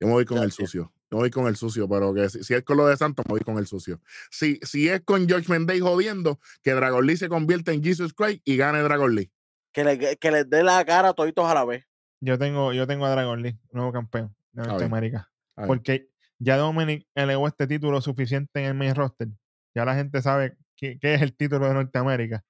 Yo 0.00 0.06
me 0.06 0.12
voy 0.14 0.24
con 0.24 0.38
Ya, 0.38 0.44
el 0.44 0.52
sucio. 0.52 0.92
Yo 1.10 1.16
me 1.16 1.22
voy 1.22 1.30
con 1.30 1.46
el 1.48 1.56
sucio, 1.56 1.88
pero 1.88 2.14
que 2.14 2.28
si, 2.28 2.44
si 2.44 2.54
es 2.54 2.62
con 2.62 2.76
lo 2.76 2.86
de 2.86 2.96
Santos, 2.96 3.24
me 3.26 3.32
voy 3.32 3.40
con 3.40 3.58
el 3.58 3.66
sucio. 3.66 4.00
Si, 4.30 4.60
si 4.62 4.88
es 4.88 5.00
con 5.00 5.28
George 5.28 5.52
Day 5.66 5.80
jodiendo, 5.80 6.38
que 6.62 6.72
Dragon 6.72 7.04
Lee 7.04 7.16
se 7.16 7.28
convierta 7.28 7.72
en 7.72 7.82
Jesus 7.82 8.14
Christ 8.14 8.42
y 8.44 8.56
gane 8.56 8.80
Dragon 8.80 9.12
Lee. 9.14 9.32
Que, 9.72 9.84
le, 9.84 10.16
que 10.16 10.30
les 10.30 10.48
dé 10.48 10.62
la 10.62 10.84
cara 10.84 11.08
a 11.08 11.12
toditos 11.12 11.46
a 11.46 11.54
la 11.54 11.64
vez. 11.64 11.84
Yo 12.20 12.38
tengo, 12.38 12.72
yo 12.72 12.86
tengo 12.86 13.06
a 13.06 13.10
Dragon 13.10 13.42
Lee, 13.42 13.58
nuevo 13.72 13.92
campeón 13.92 14.34
de. 14.52 14.62
Norteamérica. 14.62 15.30
Porque 15.66 16.08
ya 16.38 16.56
Dominic 16.56 17.06
elevó 17.14 17.48
este 17.48 17.66
título 17.66 18.00
suficiente 18.00 18.60
en 18.60 18.66
el 18.66 18.74
main 18.74 18.94
roster. 18.94 19.28
Ya 19.74 19.84
la 19.84 19.94
gente 19.94 20.22
sabe 20.22 20.56
qué, 20.76 20.98
qué 20.98 21.14
es 21.14 21.22
el 21.22 21.34
título 21.34 21.66
de 21.66 21.74
Norteamérica. 21.74 22.44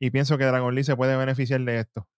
Y 0.00 0.10
pienso 0.10 0.36
que 0.36 0.44
Dragon 0.44 0.74
Lee 0.74 0.84
se 0.84 0.96
puede 0.96 1.16
beneficiar 1.16 1.60
de 1.60 1.78
esto. 1.78 2.08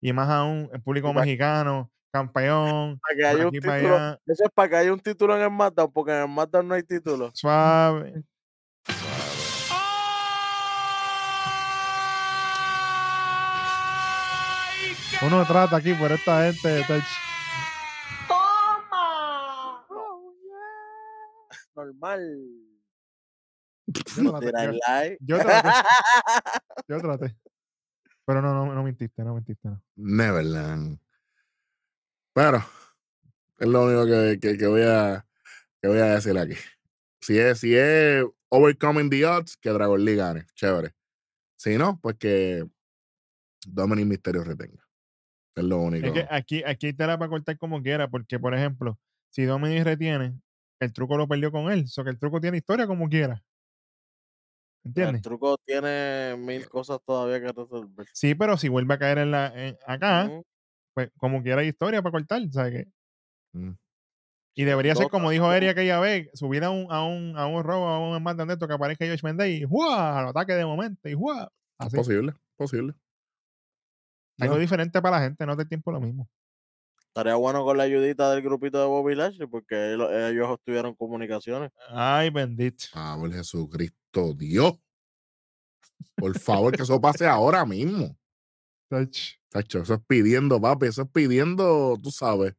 Y 0.00 0.12
más 0.12 0.28
aún, 0.30 0.70
el 0.72 0.80
público 0.80 1.12
mexicano, 1.12 1.92
campeón, 2.12 2.98
Para 3.00 3.16
que 3.16 3.26
haya 3.26 3.46
un 3.46 3.52
título. 3.52 4.18
Eso 4.26 4.44
es 4.44 4.50
para 4.54 4.68
que 4.68 4.76
haya 4.76 4.92
un 4.92 5.00
título 5.00 5.36
en 5.36 5.42
el 5.42 5.48
SmackDown, 5.48 5.92
porque 5.92 6.12
en 6.12 6.18
el 6.22 6.26
SmackDown 6.28 6.68
no 6.68 6.74
hay 6.74 6.82
título. 6.82 7.30
suave. 7.34 8.24
¡Ay, 13.60 14.94
qué 15.18 15.26
Uno 15.26 15.44
trata 15.46 15.76
aquí 15.76 15.94
por 15.94 16.12
esta 16.12 16.44
gente. 16.44 16.80
está 16.80 16.98
toma! 18.28 19.84
Normal. 21.74 22.38
Yo 24.16 24.32
traté, 24.40 24.64
yo- 24.66 24.72
lie? 24.72 25.18
yo 25.20 25.38
traté, 25.38 25.68
yo 26.88 26.98
traté. 27.00 27.36
Pero 28.26 28.42
no, 28.42 28.52
no, 28.52 28.74
no 28.74 28.82
mintiste, 28.82 29.22
no 29.24 29.34
mintiste. 29.34 29.68
No. 29.68 29.80
Neverland. 29.96 30.98
Pero 32.38 32.58
es 33.58 33.66
lo 33.66 33.84
único 33.84 34.06
que, 34.06 34.38
que- 34.40 34.56
que 34.56 34.66
voy 34.68 34.82
a 34.82 35.26
que 35.82 35.88
voy 35.88 35.98
a 35.98 36.14
decir 36.14 36.38
aquí. 36.38 36.54
Si 37.20 37.36
es, 37.36 37.58
si 37.58 37.74
es 37.74 38.24
Overcoming 38.48 39.10
the 39.10 39.26
Odds, 39.26 39.56
que 39.56 39.70
Dragon 39.70 40.04
Lee 40.04 40.14
gane. 40.14 40.46
Chévere. 40.54 40.94
Si 41.56 41.76
no, 41.76 41.98
pues 42.00 42.14
que 42.16 42.64
Dominic 43.66 44.06
Mysterio 44.06 44.44
retenga. 44.44 44.86
Es 45.56 45.64
lo 45.64 45.78
único. 45.78 46.06
Es 46.06 46.12
que 46.12 46.26
aquí, 46.30 46.62
aquí 46.64 46.92
te 46.92 47.06
la 47.08 47.18
para 47.18 47.28
cortar 47.28 47.58
como 47.58 47.82
quiera, 47.82 48.08
porque, 48.08 48.38
por 48.38 48.54
ejemplo, 48.54 49.00
si 49.30 49.42
Dominic 49.44 49.82
retiene, 49.82 50.40
el 50.78 50.92
truco 50.92 51.16
lo 51.16 51.26
perdió 51.26 51.50
con 51.50 51.72
él. 51.72 51.88
So 51.88 52.04
que 52.04 52.10
el 52.10 52.20
truco 52.20 52.40
tiene 52.40 52.58
historia 52.58 52.86
como 52.86 53.08
quiera. 53.08 53.42
El 54.84 54.90
¿Entiendes? 54.90 55.22
truco 55.22 55.58
tiene 55.66 56.36
mil 56.38 56.68
cosas 56.68 57.00
todavía 57.04 57.40
que 57.40 57.48
resolver. 57.52 58.06
Sí, 58.12 58.36
pero 58.36 58.56
si 58.56 58.68
vuelve 58.68 58.94
a 58.94 58.98
caer 58.98 59.18
en 59.18 59.32
la, 59.32 59.46
en- 59.54 59.76
acá, 59.88 60.26
Ujú. 60.26 60.46
Pues 60.94 61.10
como 61.18 61.42
quiera 61.42 61.60
hay 61.62 61.68
historia 61.68 62.02
para 62.02 62.12
cortar. 62.12 62.42
¿sabes 62.50 62.72
qué? 62.72 62.92
Mm. 63.58 63.72
Y 64.54 64.64
debería 64.64 64.94
ser 64.96 65.08
como 65.08 65.30
dijo. 65.30 65.52
Eri 65.52 65.68
aquella 65.68 66.00
vez, 66.00 66.28
subir 66.34 66.64
a 66.64 66.70
un, 66.70 66.90
a 66.90 67.04
un, 67.04 67.36
a 67.38 67.46
un 67.46 67.62
robo, 67.62 67.86
a 67.86 67.98
un 68.16 68.20
mando 68.22 68.44
de 68.44 68.54
esto 68.54 68.66
que 68.66 68.74
aparezca 68.74 69.06
Josh 69.06 69.22
Mendez 69.22 69.60
y 69.60 69.64
¡juá! 69.64 70.18
Al 70.18 70.28
ataque 70.28 70.54
de 70.54 70.66
momento 70.66 71.08
y 71.08 71.14
¡juá! 71.14 71.48
Así. 71.78 71.94
Posible, 71.96 72.34
posible. 72.56 72.94
Algo 74.40 74.54
No. 74.54 74.60
diferente 74.60 75.00
para 75.00 75.18
la 75.18 75.24
gente, 75.24 75.46
no 75.46 75.52
es 75.52 75.58
del 75.58 75.68
tiempo 75.68 75.92
lo 75.92 76.00
mismo. 76.00 76.28
Estaría 77.06 77.36
bueno 77.36 77.62
con 77.64 77.76
la 77.76 77.84
ayudita 77.84 78.32
del 78.32 78.42
grupito 78.42 78.80
de 78.80 78.86
Bobby 78.86 79.14
Lashley, 79.14 79.46
porque 79.46 79.92
él- 79.94 80.02
ellos 80.02 80.58
tuvieron 80.64 80.94
comunicaciones. 80.96 81.70
Ay, 81.90 82.30
bendito. 82.30 82.84
Por 82.92 83.32
Jesucristo, 83.32 84.34
Dios. 84.34 84.74
Por 86.16 86.36
favor, 86.36 86.76
que 86.76 86.82
eso 86.82 87.00
pase 87.00 87.26
ahora 87.26 87.64
mismo. 87.64 88.16
Ach. 88.90 89.38
Tacho, 89.50 89.80
eso 89.80 89.94
es 89.94 90.00
pidiendo, 90.06 90.60
papi. 90.60 90.86
Eso 90.86 91.02
es 91.02 91.08
pidiendo, 91.10 91.96
tú 92.02 92.10
sabes. 92.10 92.54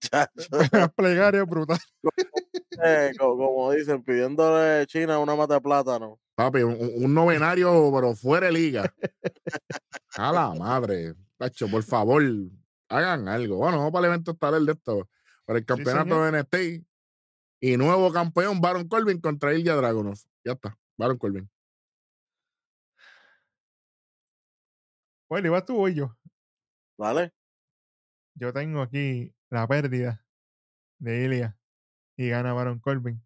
Plegarias 0.96 1.46
brutales. 1.46 1.82
eh, 2.84 3.12
co- 3.18 3.36
como 3.36 3.72
dicen, 3.72 4.02
pidiéndole 4.02 4.82
a 4.82 4.86
China 4.86 5.18
una 5.18 5.34
mata 5.34 5.54
de 5.54 5.60
plátano. 5.60 6.20
Papi, 6.34 6.62
un, 6.62 7.14
novenario, 7.14 7.90
pero 7.94 8.14
fuera 8.14 8.46
de 8.46 8.52
liga. 8.52 8.92
A 10.16 10.32
la 10.32 10.52
madre. 10.54 11.14
Tacho, 11.38 11.68
por 11.68 11.82
favor, 11.82 12.22
hagan 12.88 13.28
algo. 13.28 13.56
Bueno, 13.56 13.78
vamos 13.78 13.92
para 13.92 14.06
el 14.06 14.12
evento 14.12 14.32
estelar 14.32 14.60
de 14.60 14.72
esto. 14.72 15.08
Para 15.44 15.58
el 15.58 15.64
campeonato 15.64 16.24
de 16.24 16.42
NXT. 16.42 16.86
Y 17.60 17.76
nuevo 17.76 18.12
campeón, 18.12 18.60
Baron 18.60 18.86
Corbin 18.88 19.20
contra 19.20 19.54
Ilya 19.54 19.74
Dragunov. 19.74 20.18
Ya 20.44 20.52
está, 20.52 20.76
Baron 20.96 21.18
Corbin. 21.18 21.48
Bueno, 25.34 25.48
ibas 25.48 25.64
tú 25.64 25.74
o 25.74 25.78
voy 25.78 25.96
yo. 25.96 26.16
¿Vale? 26.96 27.34
Yo 28.36 28.52
tengo 28.52 28.82
aquí 28.82 29.34
la 29.50 29.66
pérdida 29.66 30.24
de 31.00 31.24
Ilya 31.24 31.58
y 32.16 32.28
gana 32.28 32.52
Baron 32.52 32.78
Corbin. 32.78 33.20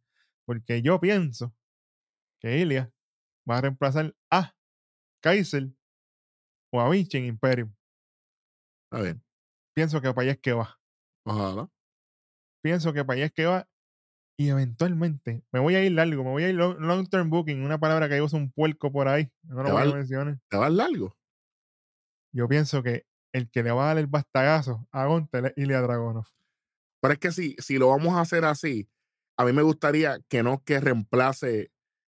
Porque 0.46 0.80
yo 0.80 0.98
pienso 1.00 1.54
que 2.40 2.60
Ilya 2.60 2.90
va 3.46 3.58
a 3.58 3.60
reemplazar 3.60 4.16
a 4.30 4.56
Kaiser 5.20 5.68
o 6.72 6.80
a 6.80 6.88
Vinci 6.88 7.18
en 7.18 7.26
Imperium. 7.26 7.74
Está 8.84 9.02
bien. 9.02 9.22
Pienso 9.74 10.00
que 10.00 10.08
para 10.14 10.22
allá 10.22 10.32
es 10.32 10.40
que 10.40 10.54
va. 10.54 10.80
Ojalá. 11.26 11.70
Pienso 12.62 12.94
que 12.94 13.04
para 13.04 13.18
allá 13.18 13.26
es 13.26 13.32
que 13.32 13.44
va. 13.44 13.68
Y 14.38 14.48
eventualmente 14.48 15.44
me 15.52 15.60
voy 15.60 15.74
a 15.74 15.84
ir 15.84 15.92
largo, 15.92 16.24
me 16.24 16.30
voy 16.30 16.44
a 16.44 16.48
ir 16.48 16.54
long, 16.54 16.78
long 16.78 17.06
term 17.06 17.28
booking, 17.28 17.62
una 17.62 17.76
palabra 17.76 18.08
que 18.08 18.22
usa 18.22 18.38
un 18.38 18.50
puerco 18.50 18.90
por 18.90 19.08
ahí. 19.08 19.30
No 19.42 19.62
lo 19.62 19.72
voy 19.72 19.82
a 19.82 19.94
mencionar. 19.94 20.40
¿Te 20.48 20.56
vas 20.56 20.72
largo? 20.72 21.17
Yo 22.32 22.48
pienso 22.48 22.82
que 22.82 23.06
el 23.32 23.50
que 23.50 23.62
le 23.62 23.70
va 23.70 23.84
a 23.84 23.86
dar 23.88 23.98
el 23.98 24.06
bastagazo 24.06 24.86
a 24.92 25.06
Gontel 25.06 25.46
es 25.46 25.52
Ilya 25.56 25.80
Dragonov. 25.80 26.26
Pero 27.00 27.12
es 27.14 27.18
que 27.20 27.32
si, 27.32 27.56
si 27.58 27.78
lo 27.78 27.88
vamos 27.88 28.14
a 28.14 28.20
hacer 28.20 28.44
así, 28.44 28.88
a 29.36 29.44
mí 29.44 29.52
me 29.52 29.62
gustaría 29.62 30.18
que 30.28 30.42
no 30.42 30.62
que 30.64 30.80
reemplace 30.80 31.70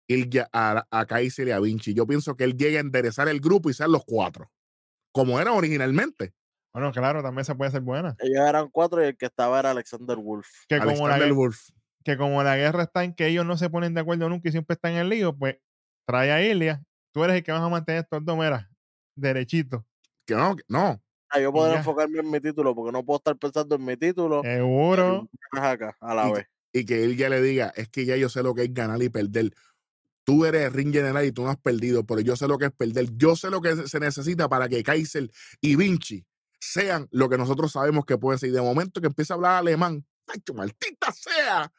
Ilya 0.08 0.48
a, 0.52 0.86
a 0.90 1.06
Kaiser 1.06 1.48
y 1.48 1.50
a 1.50 1.60
Vinci. 1.60 1.94
Yo 1.94 2.06
pienso 2.06 2.36
que 2.36 2.44
él 2.44 2.56
llegue 2.56 2.78
a 2.78 2.80
enderezar 2.80 3.28
el 3.28 3.40
grupo 3.40 3.70
y 3.70 3.74
sean 3.74 3.92
los 3.92 4.04
cuatro. 4.04 4.50
Como 5.12 5.40
era 5.40 5.52
originalmente. 5.52 6.34
Bueno, 6.72 6.92
claro, 6.92 7.22
también 7.22 7.44
se 7.44 7.54
puede 7.54 7.70
ser 7.70 7.80
buena. 7.80 8.14
Ellos 8.18 8.46
eran 8.46 8.68
cuatro 8.70 9.02
y 9.02 9.06
el 9.06 9.16
que 9.16 9.26
estaba 9.26 9.58
era 9.58 9.70
Alexander 9.70 10.16
Wolf. 10.18 10.46
Que 10.68 10.78
como, 10.78 11.08
la, 11.08 11.14
Alexander 11.14 11.32
Wolf. 11.32 11.70
que 12.04 12.16
como 12.18 12.42
la 12.42 12.56
guerra 12.56 12.82
está 12.82 13.02
en 13.02 13.14
que 13.14 13.26
ellos 13.26 13.46
no 13.46 13.56
se 13.56 13.70
ponen 13.70 13.94
de 13.94 14.02
acuerdo 14.02 14.28
nunca 14.28 14.48
y 14.48 14.52
siempre 14.52 14.74
están 14.74 14.92
en 14.92 14.98
el 14.98 15.08
lío, 15.08 15.34
pues 15.34 15.56
trae 16.06 16.30
a 16.32 16.42
Ilya. 16.42 16.84
Tú 17.12 17.24
eres 17.24 17.36
el 17.36 17.42
que 17.42 17.50
vas 17.50 17.62
a 17.62 17.68
mantener 17.70 18.02
estos 18.02 18.22
dos, 18.24 18.36
mira, 18.36 18.70
derechito. 19.16 19.86
Que 20.26 20.34
no, 20.34 20.56
que- 20.56 20.64
no. 20.68 21.00
Ah, 21.28 21.40
yo 21.40 21.52
puedo 21.52 21.72
ya. 21.72 21.78
enfocarme 21.78 22.20
en 22.20 22.30
mi 22.30 22.40
título 22.40 22.74
porque 22.74 22.92
no 22.92 23.04
puedo 23.04 23.18
estar 23.18 23.36
pensando 23.36 23.74
en 23.76 23.84
mi 23.84 23.96
título 23.96 24.42
Seguro. 24.42 25.28
y 25.52 25.58
acá 25.58 25.96
a 26.00 26.14
la 26.14 26.28
Y- 26.28 26.32
vez. 26.32 26.46
Y 26.72 26.84
que 26.84 27.04
él 27.04 27.16
ya 27.16 27.28
le 27.30 27.40
diga, 27.40 27.72
es 27.74 27.88
que 27.88 28.04
ya 28.04 28.16
yo 28.16 28.28
sé 28.28 28.42
lo 28.42 28.54
que 28.54 28.64
es 28.64 28.74
ganar 28.74 29.02
y 29.02 29.08
perder. 29.08 29.52
Tú 30.24 30.44
eres 30.44 30.72
ring 30.72 30.92
general 30.92 31.24
y 31.24 31.32
tú 31.32 31.42
no 31.42 31.50
has 31.50 31.56
perdido, 31.56 32.04
pero 32.04 32.20
yo 32.20 32.36
sé 32.36 32.46
lo 32.48 32.58
que 32.58 32.66
es 32.66 32.72
perder. 32.72 33.08
Yo 33.16 33.34
sé 33.36 33.48
lo 33.50 33.60
que 33.60 33.74
se- 33.76 33.88
se 33.88 33.98
necesita 34.00 34.48
para 34.48 34.68
que 34.68 34.82
Kaiser 34.82 35.30
y 35.60 35.76
Vinci 35.76 36.24
sean 36.60 37.06
lo 37.12 37.28
que 37.28 37.38
nosotros 37.38 37.72
sabemos 37.72 38.04
que 38.04 38.18
pueden 38.18 38.38
ser. 38.38 38.50
Y 38.50 38.52
de 38.52 38.60
momento 38.60 39.00
que 39.00 39.06
empieza 39.06 39.34
a 39.34 39.36
hablar 39.36 39.52
alemán, 39.58 40.04
¡ay, 40.26 40.40
que 40.44 40.52
maldita 40.52 41.12
sea! 41.12 41.72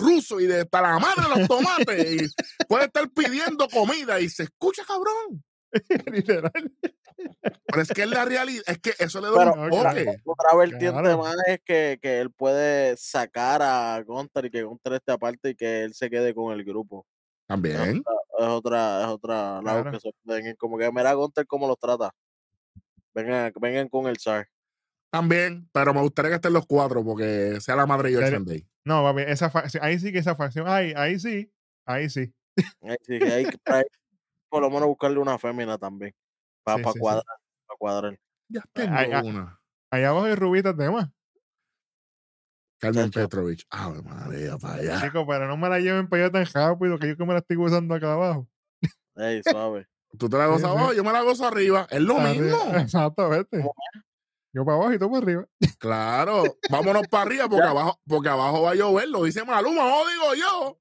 Ruso 0.00 0.38
y 0.40 0.46
de 0.46 0.60
hasta 0.60 0.80
la 0.82 0.98
madre 1.00 1.22
de 1.34 1.40
los 1.40 1.48
tomates. 1.48 2.22
y 2.22 2.64
puede 2.66 2.84
estar 2.84 3.08
pidiendo 3.10 3.66
comida 3.68 4.20
y 4.20 4.28
se 4.28 4.44
escucha 4.44 4.82
cabrón. 4.86 5.42
Literal. 6.12 6.72
Pero 7.66 7.82
es 7.82 7.88
que 7.88 8.02
es 8.02 8.08
la 8.10 8.24
realidad, 8.24 8.62
es 8.66 8.78
que 8.78 8.92
eso 8.98 9.20
le 9.20 9.28
da 9.28 9.34
Pero- 9.38 9.54
un 9.54 9.68
Claro. 9.70 9.88
toque. 9.90 10.16
Otra 10.24 10.56
vertiente 10.56 11.00
Claro. 11.00 11.18
más 11.18 11.36
es 11.46 11.60
que, 11.64 11.98
que 12.00 12.20
él 12.20 12.30
puede 12.32 12.96
sacar 12.96 13.62
a 13.62 14.02
Gunter 14.02 14.46
y 14.46 14.50
que 14.50 14.62
Gunter 14.62 14.94
esté 14.94 15.12
aparte 15.12 15.50
y 15.50 15.54
que 15.54 15.82
él 15.84 15.94
se 15.94 16.10
quede 16.10 16.34
con 16.34 16.52
el 16.52 16.64
grupo. 16.64 17.06
También. 17.46 18.02
Es 18.38 18.46
otra, 18.46 19.02
es 19.02 19.06
otra 19.08 19.60
lado 19.62 19.82
Claro. 19.82 19.90
que 19.92 20.00
se 20.00 20.10
pueden 20.24 20.46
ir. 20.46 20.56
Como 20.56 20.78
que 20.78 20.90
mira 20.92 21.10
a 21.10 21.14
Gunter 21.14 21.46
cómo 21.46 21.66
los 21.68 21.78
trata. 21.78 22.10
Vengan, 23.14 23.52
vengan 23.60 23.88
con 23.88 24.06
el 24.06 24.18
SAR. 24.18 24.48
También, 25.10 25.68
pero 25.72 25.92
me 25.92 26.00
gustaría 26.00 26.30
que 26.30 26.36
estén 26.36 26.52
los 26.52 26.66
cuatro 26.66 27.04
porque 27.04 27.60
sea 27.60 27.74
la 27.76 27.86
madre 27.86 28.10
George 28.10 28.28
Serio. 28.30 28.44
Day. 28.44 28.64
No, 28.84 29.02
papi, 29.02 29.22
esa 29.26 29.50
ahí 29.82 29.98
sí 29.98 30.12
que 30.12 30.18
esa 30.20 30.36
facción, 30.36 30.66
ay, 30.68 30.92
ahí 30.96 31.18
sí, 31.18 31.52
ahí 31.84 32.08
sí. 32.08 32.32
Ahí 32.82 32.96
sí 33.02 33.18
que 33.18 33.32
hay 33.32 33.44
que 33.46 33.58
ahí, 33.66 33.82
por 34.48 34.62
lo 34.62 34.70
menos 34.70 34.86
buscarle 34.88 35.18
una 35.18 35.36
fémina 35.38 35.76
también. 35.78 36.14
Para 36.76 36.84
Sí, 36.84 36.84
sí, 36.84 36.92
sí. 36.92 36.98
cuadrar. 37.00 37.24
Para 37.66 37.78
cuadrar. 37.78 38.20
Ya 38.48 38.62
tengo 38.72 38.94
Ay, 38.96 39.10
ay. 39.12 39.28
una. 39.28 39.60
Allá 39.90 40.08
abajo 40.10 40.26
hay 40.26 40.34
rubitas 40.34 40.76
de 40.76 40.90
más. 40.90 41.08
Carmen 42.78 43.10
Chacho. 43.10 43.20
Petrovich. 43.28 43.66
Ave 43.70 44.02
María, 44.02 44.56
para 44.56 44.74
allá. 44.76 45.00
Chicos, 45.02 45.24
pero 45.28 45.46
no 45.46 45.56
me 45.56 45.68
la 45.68 45.78
lleven 45.80 46.08
para 46.08 46.24
allá 46.24 46.32
tan 46.32 46.46
rápido 46.46 46.98
que 46.98 47.08
yo 47.08 47.16
que 47.16 47.24
me 47.26 47.32
la 47.34 47.40
estoy 47.40 47.56
usando 47.58 47.94
acá 47.94 48.12
abajo. 48.14 48.48
Ey, 49.16 49.42
suave. 49.44 49.86
Tú 50.18 50.28
te 50.28 50.36
la 50.38 50.46
Sí, 50.46 50.50
gozas 50.52 50.70
sí. 50.70 50.76
abajo, 50.76 50.92
yo 50.94 51.04
me 51.04 51.12
la 51.12 51.22
gozo 51.22 51.46
arriba. 51.46 51.86
Es 51.90 52.00
lo 52.00 52.18
Arriba. 52.18 52.56
mismo. 52.56 52.76
Exactamente. 52.78 53.58
¿Cómo 53.60 53.74
Yo 54.52 54.64
para 54.64 54.76
abajo 54.78 54.92
y 54.94 54.98
tú 54.98 55.10
para 55.10 55.22
arriba. 55.22 55.46
Claro. 55.78 56.42
Vámonos 56.70 57.06
para 57.08 57.22
arriba 57.24 57.48
porque 57.48 57.64
Ya. 57.64 57.70
abajo, 57.70 58.00
porque 58.08 58.28
abajo 58.28 58.62
va 58.62 58.70
a 58.70 58.74
llover. 58.74 59.08
Lo 59.08 59.24
dice 59.24 59.44
Maluma, 59.44 59.82
no 59.82 60.08
digo 60.08 60.34
yo. 60.34 60.80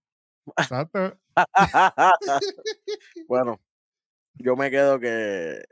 Exacto. 0.57 1.19
bueno, 3.27 3.59
yo 4.35 4.55
me 4.55 4.71
quedo 4.71 4.99
que 4.99 5.63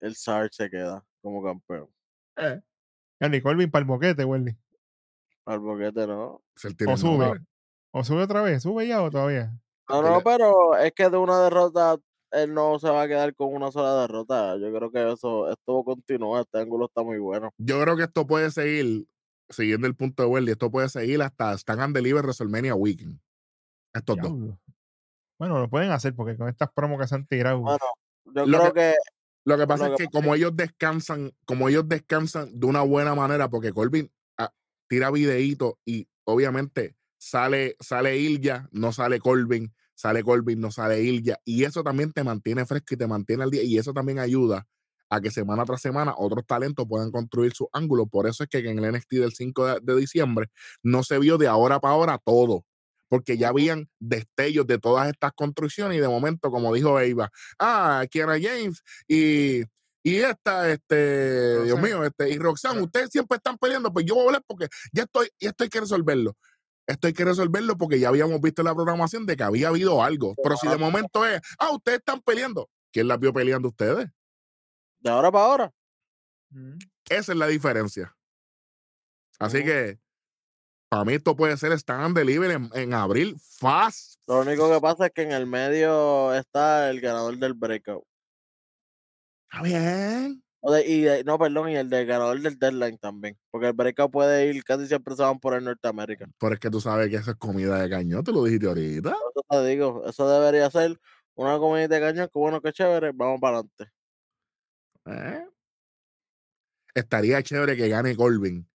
el 0.00 0.14
SAR 0.14 0.48
se 0.52 0.70
queda 0.70 1.04
como 1.20 1.42
campeón. 1.42 1.88
Eh, 2.36 2.60
Andy 3.20 3.40
Colvin 3.40 3.70
para 3.70 3.82
el 3.82 3.88
boquete, 3.88 4.24
Welly. 4.24 4.56
Al 5.46 5.60
boquete 5.60 6.06
no. 6.06 6.24
O 6.26 6.42
el 6.64 6.98
sube. 6.98 7.40
O 7.90 8.04
sube 8.04 8.22
otra 8.22 8.42
vez. 8.42 8.62
¿Sube 8.62 8.86
ya 8.86 9.02
o 9.02 9.10
todavía? 9.10 9.52
No, 9.88 10.02
no, 10.02 10.20
pero 10.22 10.76
es 10.76 10.92
que 10.92 11.08
de 11.08 11.16
una 11.16 11.42
derrota 11.42 11.98
él 12.30 12.52
no 12.52 12.78
se 12.78 12.90
va 12.90 13.02
a 13.02 13.08
quedar 13.08 13.34
con 13.34 13.54
una 13.54 13.72
sola 13.72 14.02
derrota. 14.02 14.56
Yo 14.58 14.72
creo 14.72 14.90
que 14.90 15.12
eso, 15.12 15.50
esto 15.50 15.82
continúa, 15.84 16.42
este 16.42 16.58
ángulo 16.58 16.86
está 16.86 17.02
muy 17.02 17.18
bueno. 17.18 17.52
Yo 17.56 17.80
creo 17.80 17.96
que 17.96 18.04
esto 18.04 18.26
puede 18.26 18.50
seguir, 18.50 19.06
siguiendo 19.48 19.86
el 19.86 19.96
punto 19.96 20.22
de 20.22 20.28
Welly, 20.28 20.52
esto 20.52 20.70
puede 20.70 20.88
seguir 20.88 21.22
hasta 21.22 21.54
Stand 21.54 21.80
and 21.80 21.96
Deliver 21.96 22.24
WrestleMania 22.24 22.74
Weekend. 22.74 23.18
Estos 23.94 24.16
dos. 24.16 24.26
Diablo. 24.26 24.60
Bueno, 25.38 25.58
lo 25.60 25.70
pueden 25.70 25.90
hacer 25.90 26.14
porque 26.14 26.36
con 26.36 26.48
estas 26.48 26.70
promos 26.72 27.00
que 27.00 27.06
se 27.06 27.14
han 27.14 27.26
tirado. 27.26 27.60
Bueno, 27.60 27.78
yo 28.24 28.46
Lo 28.46 28.58
creo 28.58 28.74
que, 28.74 28.94
Lo 29.48 29.56
que 29.56 29.66
pasa 29.66 29.86
Lo 29.86 29.94
es 29.94 29.98
que 29.98 30.04
que 30.04 30.10
como 30.10 30.34
ellos 30.34 30.54
descansan, 30.54 31.32
como 31.46 31.70
ellos 31.70 31.88
descansan 31.88 32.60
de 32.60 32.66
una 32.66 32.82
buena 32.82 33.14
manera, 33.14 33.48
porque 33.48 33.72
Corbin 33.72 34.12
ah, 34.36 34.52
tira 34.88 35.10
videíto 35.10 35.78
y 35.86 36.06
obviamente 36.24 36.96
sale, 37.16 37.74
sale 37.80 38.18
Ilya, 38.18 38.68
no 38.72 38.92
sale 38.92 39.18
Corbin, 39.18 39.72
sale 39.94 40.22
Corbin, 40.22 40.60
no 40.60 40.70
sale 40.70 41.02
Ilya, 41.02 41.40
y 41.46 41.64
eso 41.64 41.82
también 41.82 42.12
te 42.12 42.24
mantiene 42.24 42.66
fresco 42.66 42.92
y 42.92 42.98
te 42.98 43.06
mantiene 43.06 43.44
al 43.44 43.50
día, 43.50 43.62
y 43.62 43.78
eso 43.78 43.94
también 43.94 44.18
ayuda 44.18 44.66
a 45.08 45.18
que 45.22 45.30
semana 45.30 45.64
tras 45.64 45.80
semana 45.80 46.14
otros 46.18 46.44
talentos 46.46 46.86
puedan 46.86 47.10
construir 47.10 47.54
su 47.54 47.70
ángulo. 47.72 48.06
Por 48.06 48.26
eso 48.26 48.42
es 48.42 48.50
que 48.50 48.58
en 48.58 48.78
el 48.78 48.92
NXT 48.92 49.12
del 49.12 49.32
5 49.32 49.66
de, 49.66 49.80
de 49.82 49.96
diciembre 49.98 50.48
no 50.82 51.02
se 51.02 51.18
vio 51.18 51.38
de 51.38 51.48
ahora 51.48 51.80
para 51.80 51.94
ahora 51.94 52.18
todo, 52.22 52.66
porque 53.08 53.36
ya 53.38 53.48
habían 53.48 53.88
destellos 53.98 54.66
de 54.66 54.78
todas 54.78 55.08
estas 55.08 55.32
construcciones 55.34 55.96
y 55.98 56.00
de 56.00 56.08
momento, 56.08 56.50
como 56.50 56.72
dijo 56.74 56.98
Eva, 57.00 57.30
ah, 57.58 58.04
Kiara 58.10 58.38
James 58.40 58.82
y, 59.06 59.62
y 60.02 60.16
esta, 60.16 60.70
este, 60.70 61.64
Dios 61.64 61.80
mío, 61.80 62.04
este, 62.04 62.30
y 62.30 62.38
Roxanne, 62.38 62.78
Ro- 62.80 62.84
ustedes 62.84 63.10
siempre 63.10 63.36
están 63.36 63.56
peleando, 63.58 63.92
pues 63.92 64.04
yo 64.06 64.14
voy 64.14 64.24
a 64.24 64.26
hablar 64.26 64.42
porque 64.46 64.68
ya 64.92 65.04
estoy, 65.04 65.28
ya 65.40 65.50
estoy 65.50 65.68
que 65.68 65.80
resolverlo. 65.80 66.36
Esto 66.86 67.06
hay 67.06 67.12
que 67.12 67.24
resolverlo 67.24 67.76
porque 67.76 68.00
ya 68.00 68.08
habíamos 68.08 68.40
visto 68.40 68.62
en 68.62 68.66
la 68.66 68.74
programación 68.74 69.26
de 69.26 69.36
que 69.36 69.42
había 69.42 69.68
habido 69.68 70.02
algo. 70.02 70.34
Pero 70.42 70.56
si 70.56 70.68
de 70.68 70.78
momento 70.78 71.26
es, 71.26 71.38
ah, 71.58 71.70
ustedes 71.72 71.98
están 71.98 72.22
peleando, 72.22 72.70
¿quién 72.90 73.08
las 73.08 73.18
vio 73.20 73.32
peleando 73.32 73.68
ustedes? 73.68 74.08
de 75.00 75.10
ahora 75.10 75.30
para 75.30 75.44
ahora. 75.44 75.72
Esa 77.08 77.32
es 77.32 77.38
la 77.38 77.46
diferencia. 77.46 78.16
Así 79.38 79.62
que 79.62 79.98
para 80.88 81.04
mí 81.04 81.14
esto 81.14 81.36
puede 81.36 81.56
ser 81.56 81.72
stand 81.72 82.02
and 82.04 82.16
deliver 82.16 82.50
en, 82.50 82.70
en 82.74 82.94
abril 82.94 83.36
fast. 83.58 84.20
Lo 84.26 84.40
único 84.40 84.70
que 84.72 84.80
pasa 84.80 85.06
es 85.06 85.12
que 85.12 85.22
en 85.22 85.32
el 85.32 85.46
medio 85.46 86.34
está 86.34 86.90
el 86.90 87.00
ganador 87.00 87.36
del 87.38 87.54
breakout. 87.54 88.04
Está 89.50 89.62
bien. 89.62 90.42
O 90.60 90.72
de- 90.72 90.86
y 90.86 91.02
de- 91.02 91.24
no, 91.24 91.38
perdón, 91.38 91.70
y 91.70 91.76
el 91.76 91.88
del 91.88 92.06
ganador 92.06 92.40
del 92.40 92.58
deadline 92.58 92.98
también. 92.98 93.38
Porque 93.50 93.68
el 93.68 93.72
breakout 93.74 94.10
puede 94.10 94.46
ir, 94.52 94.64
casi 94.64 94.86
siempre 94.86 95.14
se 95.14 95.22
van 95.22 95.38
por 95.38 95.54
el 95.54 95.64
Norteamérica. 95.64 96.26
Pero 96.38 96.54
es 96.54 96.60
que 96.60 96.68
tú 96.70 96.80
sabes 96.80 97.08
que 97.08 97.16
eso 97.16 97.30
es 97.30 97.36
comida 97.36 97.80
de 97.80 97.88
cañón, 97.88 98.24
te 98.24 98.32
lo 98.32 98.44
dijiste 98.44 98.66
ahorita. 98.66 99.10
Eso 99.10 99.44
te 99.48 99.66
digo, 99.66 100.04
eso 100.06 100.28
debería 100.28 100.70
ser 100.70 100.98
una 101.34 101.58
comida 101.58 101.86
de 101.88 102.00
cañón, 102.00 102.26
que 102.32 102.38
bueno, 102.38 102.60
que 102.60 102.72
chévere, 102.72 103.12
vamos 103.14 103.40
para 103.40 103.58
adelante. 103.58 103.92
¿eh? 105.06 105.46
Estaría 106.94 107.42
chévere 107.42 107.76
que 107.76 107.88
gane 107.88 108.16
Colvin, 108.16 108.67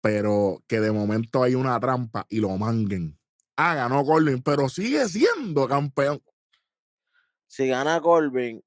pero 0.00 0.62
que 0.66 0.80
de 0.80 0.92
momento 0.92 1.42
hay 1.42 1.54
una 1.54 1.78
trampa 1.80 2.26
y 2.28 2.40
lo 2.40 2.50
manguen. 2.56 3.18
Ah, 3.56 3.74
ganó 3.74 4.04
Colvin, 4.04 4.42
pero 4.42 4.68
sigue 4.68 5.06
siendo 5.08 5.68
campeón. 5.68 6.22
Si 7.46 7.66
gana 7.68 8.00
Corbin, 8.00 8.62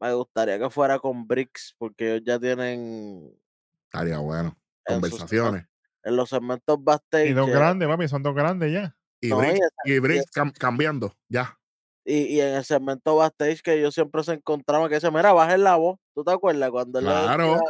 me 0.00 0.12
gustaría 0.12 0.58
que 0.58 0.70
fuera 0.70 0.98
con 0.98 1.26
Bricks, 1.26 1.74
porque 1.78 2.14
ellos 2.16 2.22
ya 2.26 2.38
tienen 2.38 3.32
Estaría 3.92 4.18
bueno. 4.18 4.56
Conversaciones. 4.86 5.66
en 6.02 6.16
los 6.16 6.28
segmentos 6.30 6.78
Y 6.78 6.82
backstage. 6.82 7.34
dos 7.34 7.48
eh, 7.48 7.52
grandes, 7.52 7.88
papi, 7.88 8.08
son 8.08 8.22
dos 8.22 8.34
grandes 8.34 8.72
ya. 8.72 8.96
Y 9.20 9.28
No, 9.28 9.36
y 9.36 9.46
Briggs, 9.46 9.60
esa- 9.60 9.74
y 9.84 9.98
Briggs 9.98 10.30
cam- 10.32 10.52
cambiando, 10.56 11.14
ya. 11.28 11.58
Y, 12.04 12.22
y 12.36 12.40
en 12.40 12.54
el 12.54 12.64
segmento 12.64 13.16
backstage 13.16 13.62
que 13.62 13.74
ellos 13.74 13.94
siempre 13.94 14.22
se 14.24 14.32
encontraban, 14.32 14.88
que 14.88 14.94
dice, 14.94 15.10
mira, 15.10 15.32
bajen 15.32 15.62
la 15.62 15.76
voz. 15.76 15.98
¿Tú 16.14 16.24
te 16.24 16.32
acuerdas? 16.32 16.70
Cuando 16.70 16.98
él 16.98 17.04
le 17.04 17.10
Claro. 17.10 17.44
decía 17.54 17.60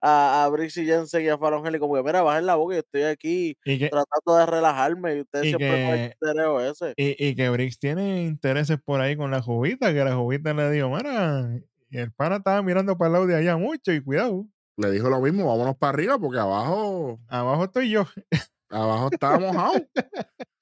a, 0.00 0.44
a 0.44 0.64
y 0.64 0.70
Jensen 0.70 1.24
y 1.24 1.28
a 1.28 1.38
Fallon 1.38 1.64
Henley, 1.66 1.80
como 1.80 1.94
que, 1.94 2.02
mira, 2.02 2.22
bajen 2.22 2.46
la 2.46 2.54
que 2.54 2.60
yo 2.60 2.72
estoy 2.80 3.02
aquí 3.02 3.56
Y 3.64 3.78
que, 3.78 3.88
tratando 3.88 4.36
de 4.38 4.46
relajarme 4.46 5.16
y 5.16 5.20
ustedes 5.22 5.46
y 5.46 5.48
siempre 5.48 5.68
con 5.68 5.78
el 5.98 6.08
que- 6.10 6.14
stereo 6.16 6.60
ese. 6.60 6.94
y, 6.96 7.28
y 7.28 7.34
que 7.34 7.48
Briggs 7.50 7.78
tiene 7.78 8.22
intereses 8.24 8.78
por 8.84 9.00
ahí 9.00 9.16
con 9.16 9.30
la 9.30 9.40
jovita, 9.40 9.92
que 9.92 10.04
la 10.04 10.14
jovita 10.14 10.52
le 10.52 10.70
dijo, 10.70 10.90
mira, 10.90 11.48
y 11.90 11.98
el 11.98 12.12
pana 12.12 12.36
estaba 12.36 12.62
mirando 12.62 12.98
para 12.98 13.06
el 13.08 13.12
lado 13.14 13.26
de 13.26 13.36
allá 13.36 13.56
mucho 13.56 13.92
y 13.92 14.02
cuidado, 14.02 14.46
Le 14.76 14.90
dijo 14.90 15.08
lo 15.08 15.20
mismo, 15.20 15.46
vámonos 15.46 15.76
para 15.76 15.90
arriba 15.90 16.18
porque 16.18 16.38
abajo, 16.38 17.18
abajo 17.28 17.64
estoy 17.64 17.90
yo. 17.90 18.04
abajo 18.70 19.08
está 19.12 19.38
mojado. 19.38 19.74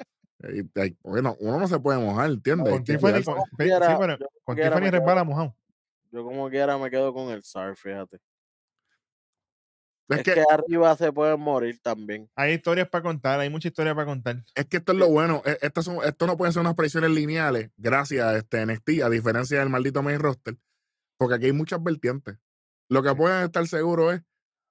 Y- 0.45 0.61
y- 0.61 0.97
bueno, 1.05 1.37
uno 1.39 1.57
no 1.61 1.68
se 1.68 1.78
puede 1.78 2.01
mojar, 2.01 2.28
¿entiendes? 2.30 2.66
Hay 2.66 2.72
Con 2.72 2.85
Tiffany, 2.85 3.22
sí, 3.22 3.30
pero 3.57 4.18
con 4.43 4.57
Tiffany 4.57 4.91
resbala 4.91 5.22
mojado. 5.22 5.55
Yo 6.11 6.24
como 6.24 6.51
quiera 6.51 6.76
me 6.78 6.91
quedo 6.91 7.14
con 7.14 7.30
el 7.30 7.45
SAR, 7.45 7.76
fíjate. 7.76 8.18
Es 10.09 10.18
Es 10.18 10.24
que, 10.24 10.34
que 10.34 10.44
arriba 10.50 10.96
se 10.96 11.12
pueden 11.12 11.40
morir 11.40 11.78
también. 11.82 12.28
Hay 12.36 12.55
historias 12.55 12.88
para 12.88 13.03
contar, 13.03 13.40
hay 13.40 13.48
mucha 13.50 13.68
historia 13.68 13.94
para 13.94 14.07
contar. 14.07 14.44
es 14.55 14.66
que 14.66 14.78
esto 14.78 14.92
es 14.92 14.98
lo 14.98 15.09
bueno. 15.09 15.42
e- 15.44 15.59
Esto, 15.62 15.82
son, 15.82 15.98
esto 16.05 16.26
no 16.26 16.36
pueden 16.36 16.53
ser 16.53 16.61
unas 16.61 16.74
predicciones 16.74 17.11
lineales, 17.11 17.70
gracias 17.76 18.24
a 18.26 18.36
este 18.36 18.64
NXT, 18.66 19.03
a 19.05 19.09
diferencia 19.11 19.59
del 19.61 19.70
maldito 19.70 20.03
main 20.03 20.18
roster, 20.18 20.57
porque 21.18 21.36
aquí 21.36 21.46
hay 21.46 21.53
muchas 21.53 21.82
vertientes. 21.82 22.36
Lo 22.90 23.03
que 23.03 23.14
pueden 23.14 23.44
estar 23.44 23.66
seguros 23.66 24.14
es 24.14 24.22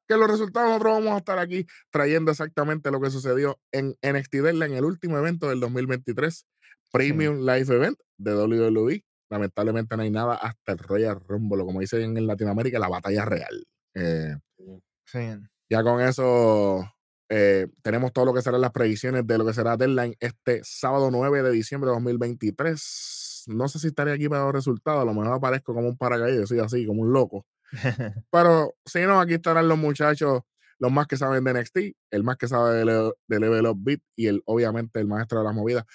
que 0.08 0.18
los 0.18 0.30
resultados 0.30 0.68
nosotros 0.70 0.94
vamos 1.00 1.14
a 1.14 1.18
estar 1.18 1.40
aquí 1.40 1.66
trayendo 1.90 2.32
exactamente 2.32 2.92
lo 2.92 3.00
que 3.00 3.10
sucedió 3.10 3.60
en 3.72 3.96
NXT 4.04 4.34
Deadline, 4.36 4.72
en 4.74 4.78
el 4.78 4.86
último 4.86 5.18
evento 5.18 5.48
del 5.50 5.60
2023, 5.62 6.46
Premium 6.92 7.40
Live 7.46 7.74
Event 7.74 7.98
de 8.18 8.36
WWE. 8.36 9.04
Lamentablemente 9.30 9.96
no 9.96 10.04
hay 10.04 10.12
nada 10.12 10.36
hasta 10.36 10.74
el 10.74 10.78
Royal 10.80 11.18
Rumble, 11.26 11.64
como 11.64 11.80
dicen 11.80 12.18
en 12.18 12.28
Latinoamérica, 12.28 12.78
la 12.80 12.90
batalla 12.90 13.24
real. 13.24 13.66
Eh, 13.96 14.36
Sí. 15.12 15.20
ya 15.70 15.84
con 15.84 16.02
eso 16.02 16.86
eh, 17.34 17.68
tenemos 17.82 18.12
todo 18.12 18.26
lo 18.26 18.34
que 18.34 18.42
serán 18.42 18.60
las 18.60 18.72
predicciones 18.72 19.26
de 19.26 19.38
lo 19.38 19.46
que 19.46 19.54
será 19.54 19.78
Deadline 19.78 20.16
este 20.20 20.60
sábado 20.64 21.10
9 21.12 21.44
de 21.44 21.52
diciembre 21.52 21.90
de 21.90 21.96
2023. 21.96 23.46
No 23.48 23.70
sé 23.70 23.80
si 23.80 23.88
estaré 23.88 24.12
aquí 24.12 24.28
para 24.28 24.44
los 24.44 24.54
resultados, 24.54 25.02
a 25.02 25.06
lo 25.06 25.14
mejor 25.14 25.36
aparezco 25.36 25.74
como 25.74 25.88
un 25.88 25.98
paracaídas, 25.98 26.50
soy 26.50 26.60
así, 26.60 26.86
como 26.86 27.04
un 27.04 27.14
loco. 27.14 27.46
Pero 28.32 28.76
si 28.86 29.00
no, 29.04 29.22
aquí 29.22 29.36
estarán 29.36 29.70
los 29.70 29.78
muchachos, 29.78 30.42
los 30.78 30.92
más 30.92 31.08
que 31.08 31.16
saben 31.16 31.46
de 31.46 31.54
NXT, 31.54 31.78
el 32.12 32.24
más 32.24 32.36
que 32.36 32.50
sabe 32.50 32.84
de, 32.84 33.12
de 33.28 33.40
Level 33.40 33.68
Up 33.68 33.78
Beat 33.80 34.02
y 34.18 34.28
el, 34.28 34.42
obviamente 34.46 35.00
el 35.00 35.08
maestro 35.08 35.40
de 35.40 35.46
las 35.46 35.56
movidas, 35.56 35.86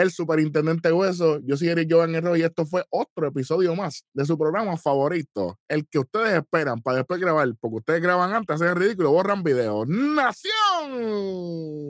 el 0.00 0.10
superintendente 0.10 0.92
Hueso. 0.92 1.40
Yo 1.44 1.56
soy 1.56 1.68
Eric 1.68 1.88
Jovan 1.90 2.14
Herrero 2.14 2.36
y 2.36 2.42
esto 2.42 2.64
fue 2.66 2.84
otro 2.90 3.28
episodio 3.28 3.74
más 3.74 4.04
de 4.14 4.24
su 4.24 4.38
programa 4.38 4.76
favorito, 4.76 5.58
el 5.68 5.86
que 5.88 5.98
ustedes 5.98 6.34
esperan 6.34 6.80
para 6.80 6.98
después 6.98 7.20
grabar, 7.20 7.48
porque 7.60 7.76
ustedes 7.76 8.02
graban 8.02 8.32
antes, 8.32 8.56
hacen 8.56 8.68
el 8.68 8.76
ridículo, 8.76 9.10
borran 9.12 9.42
videos. 9.42 9.86
¡Nación! 9.88 10.52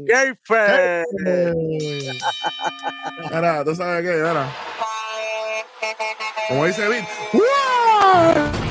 ¡Qué 0.07 0.35
fe! 0.43 1.05
Mira, 3.33 3.65
tú 3.65 3.75
sabes 3.75 4.03
qué, 4.03 4.17
mira. 4.17 4.53
Como 6.49 6.67
dice. 6.67 6.83
¡Wow! 7.33 8.70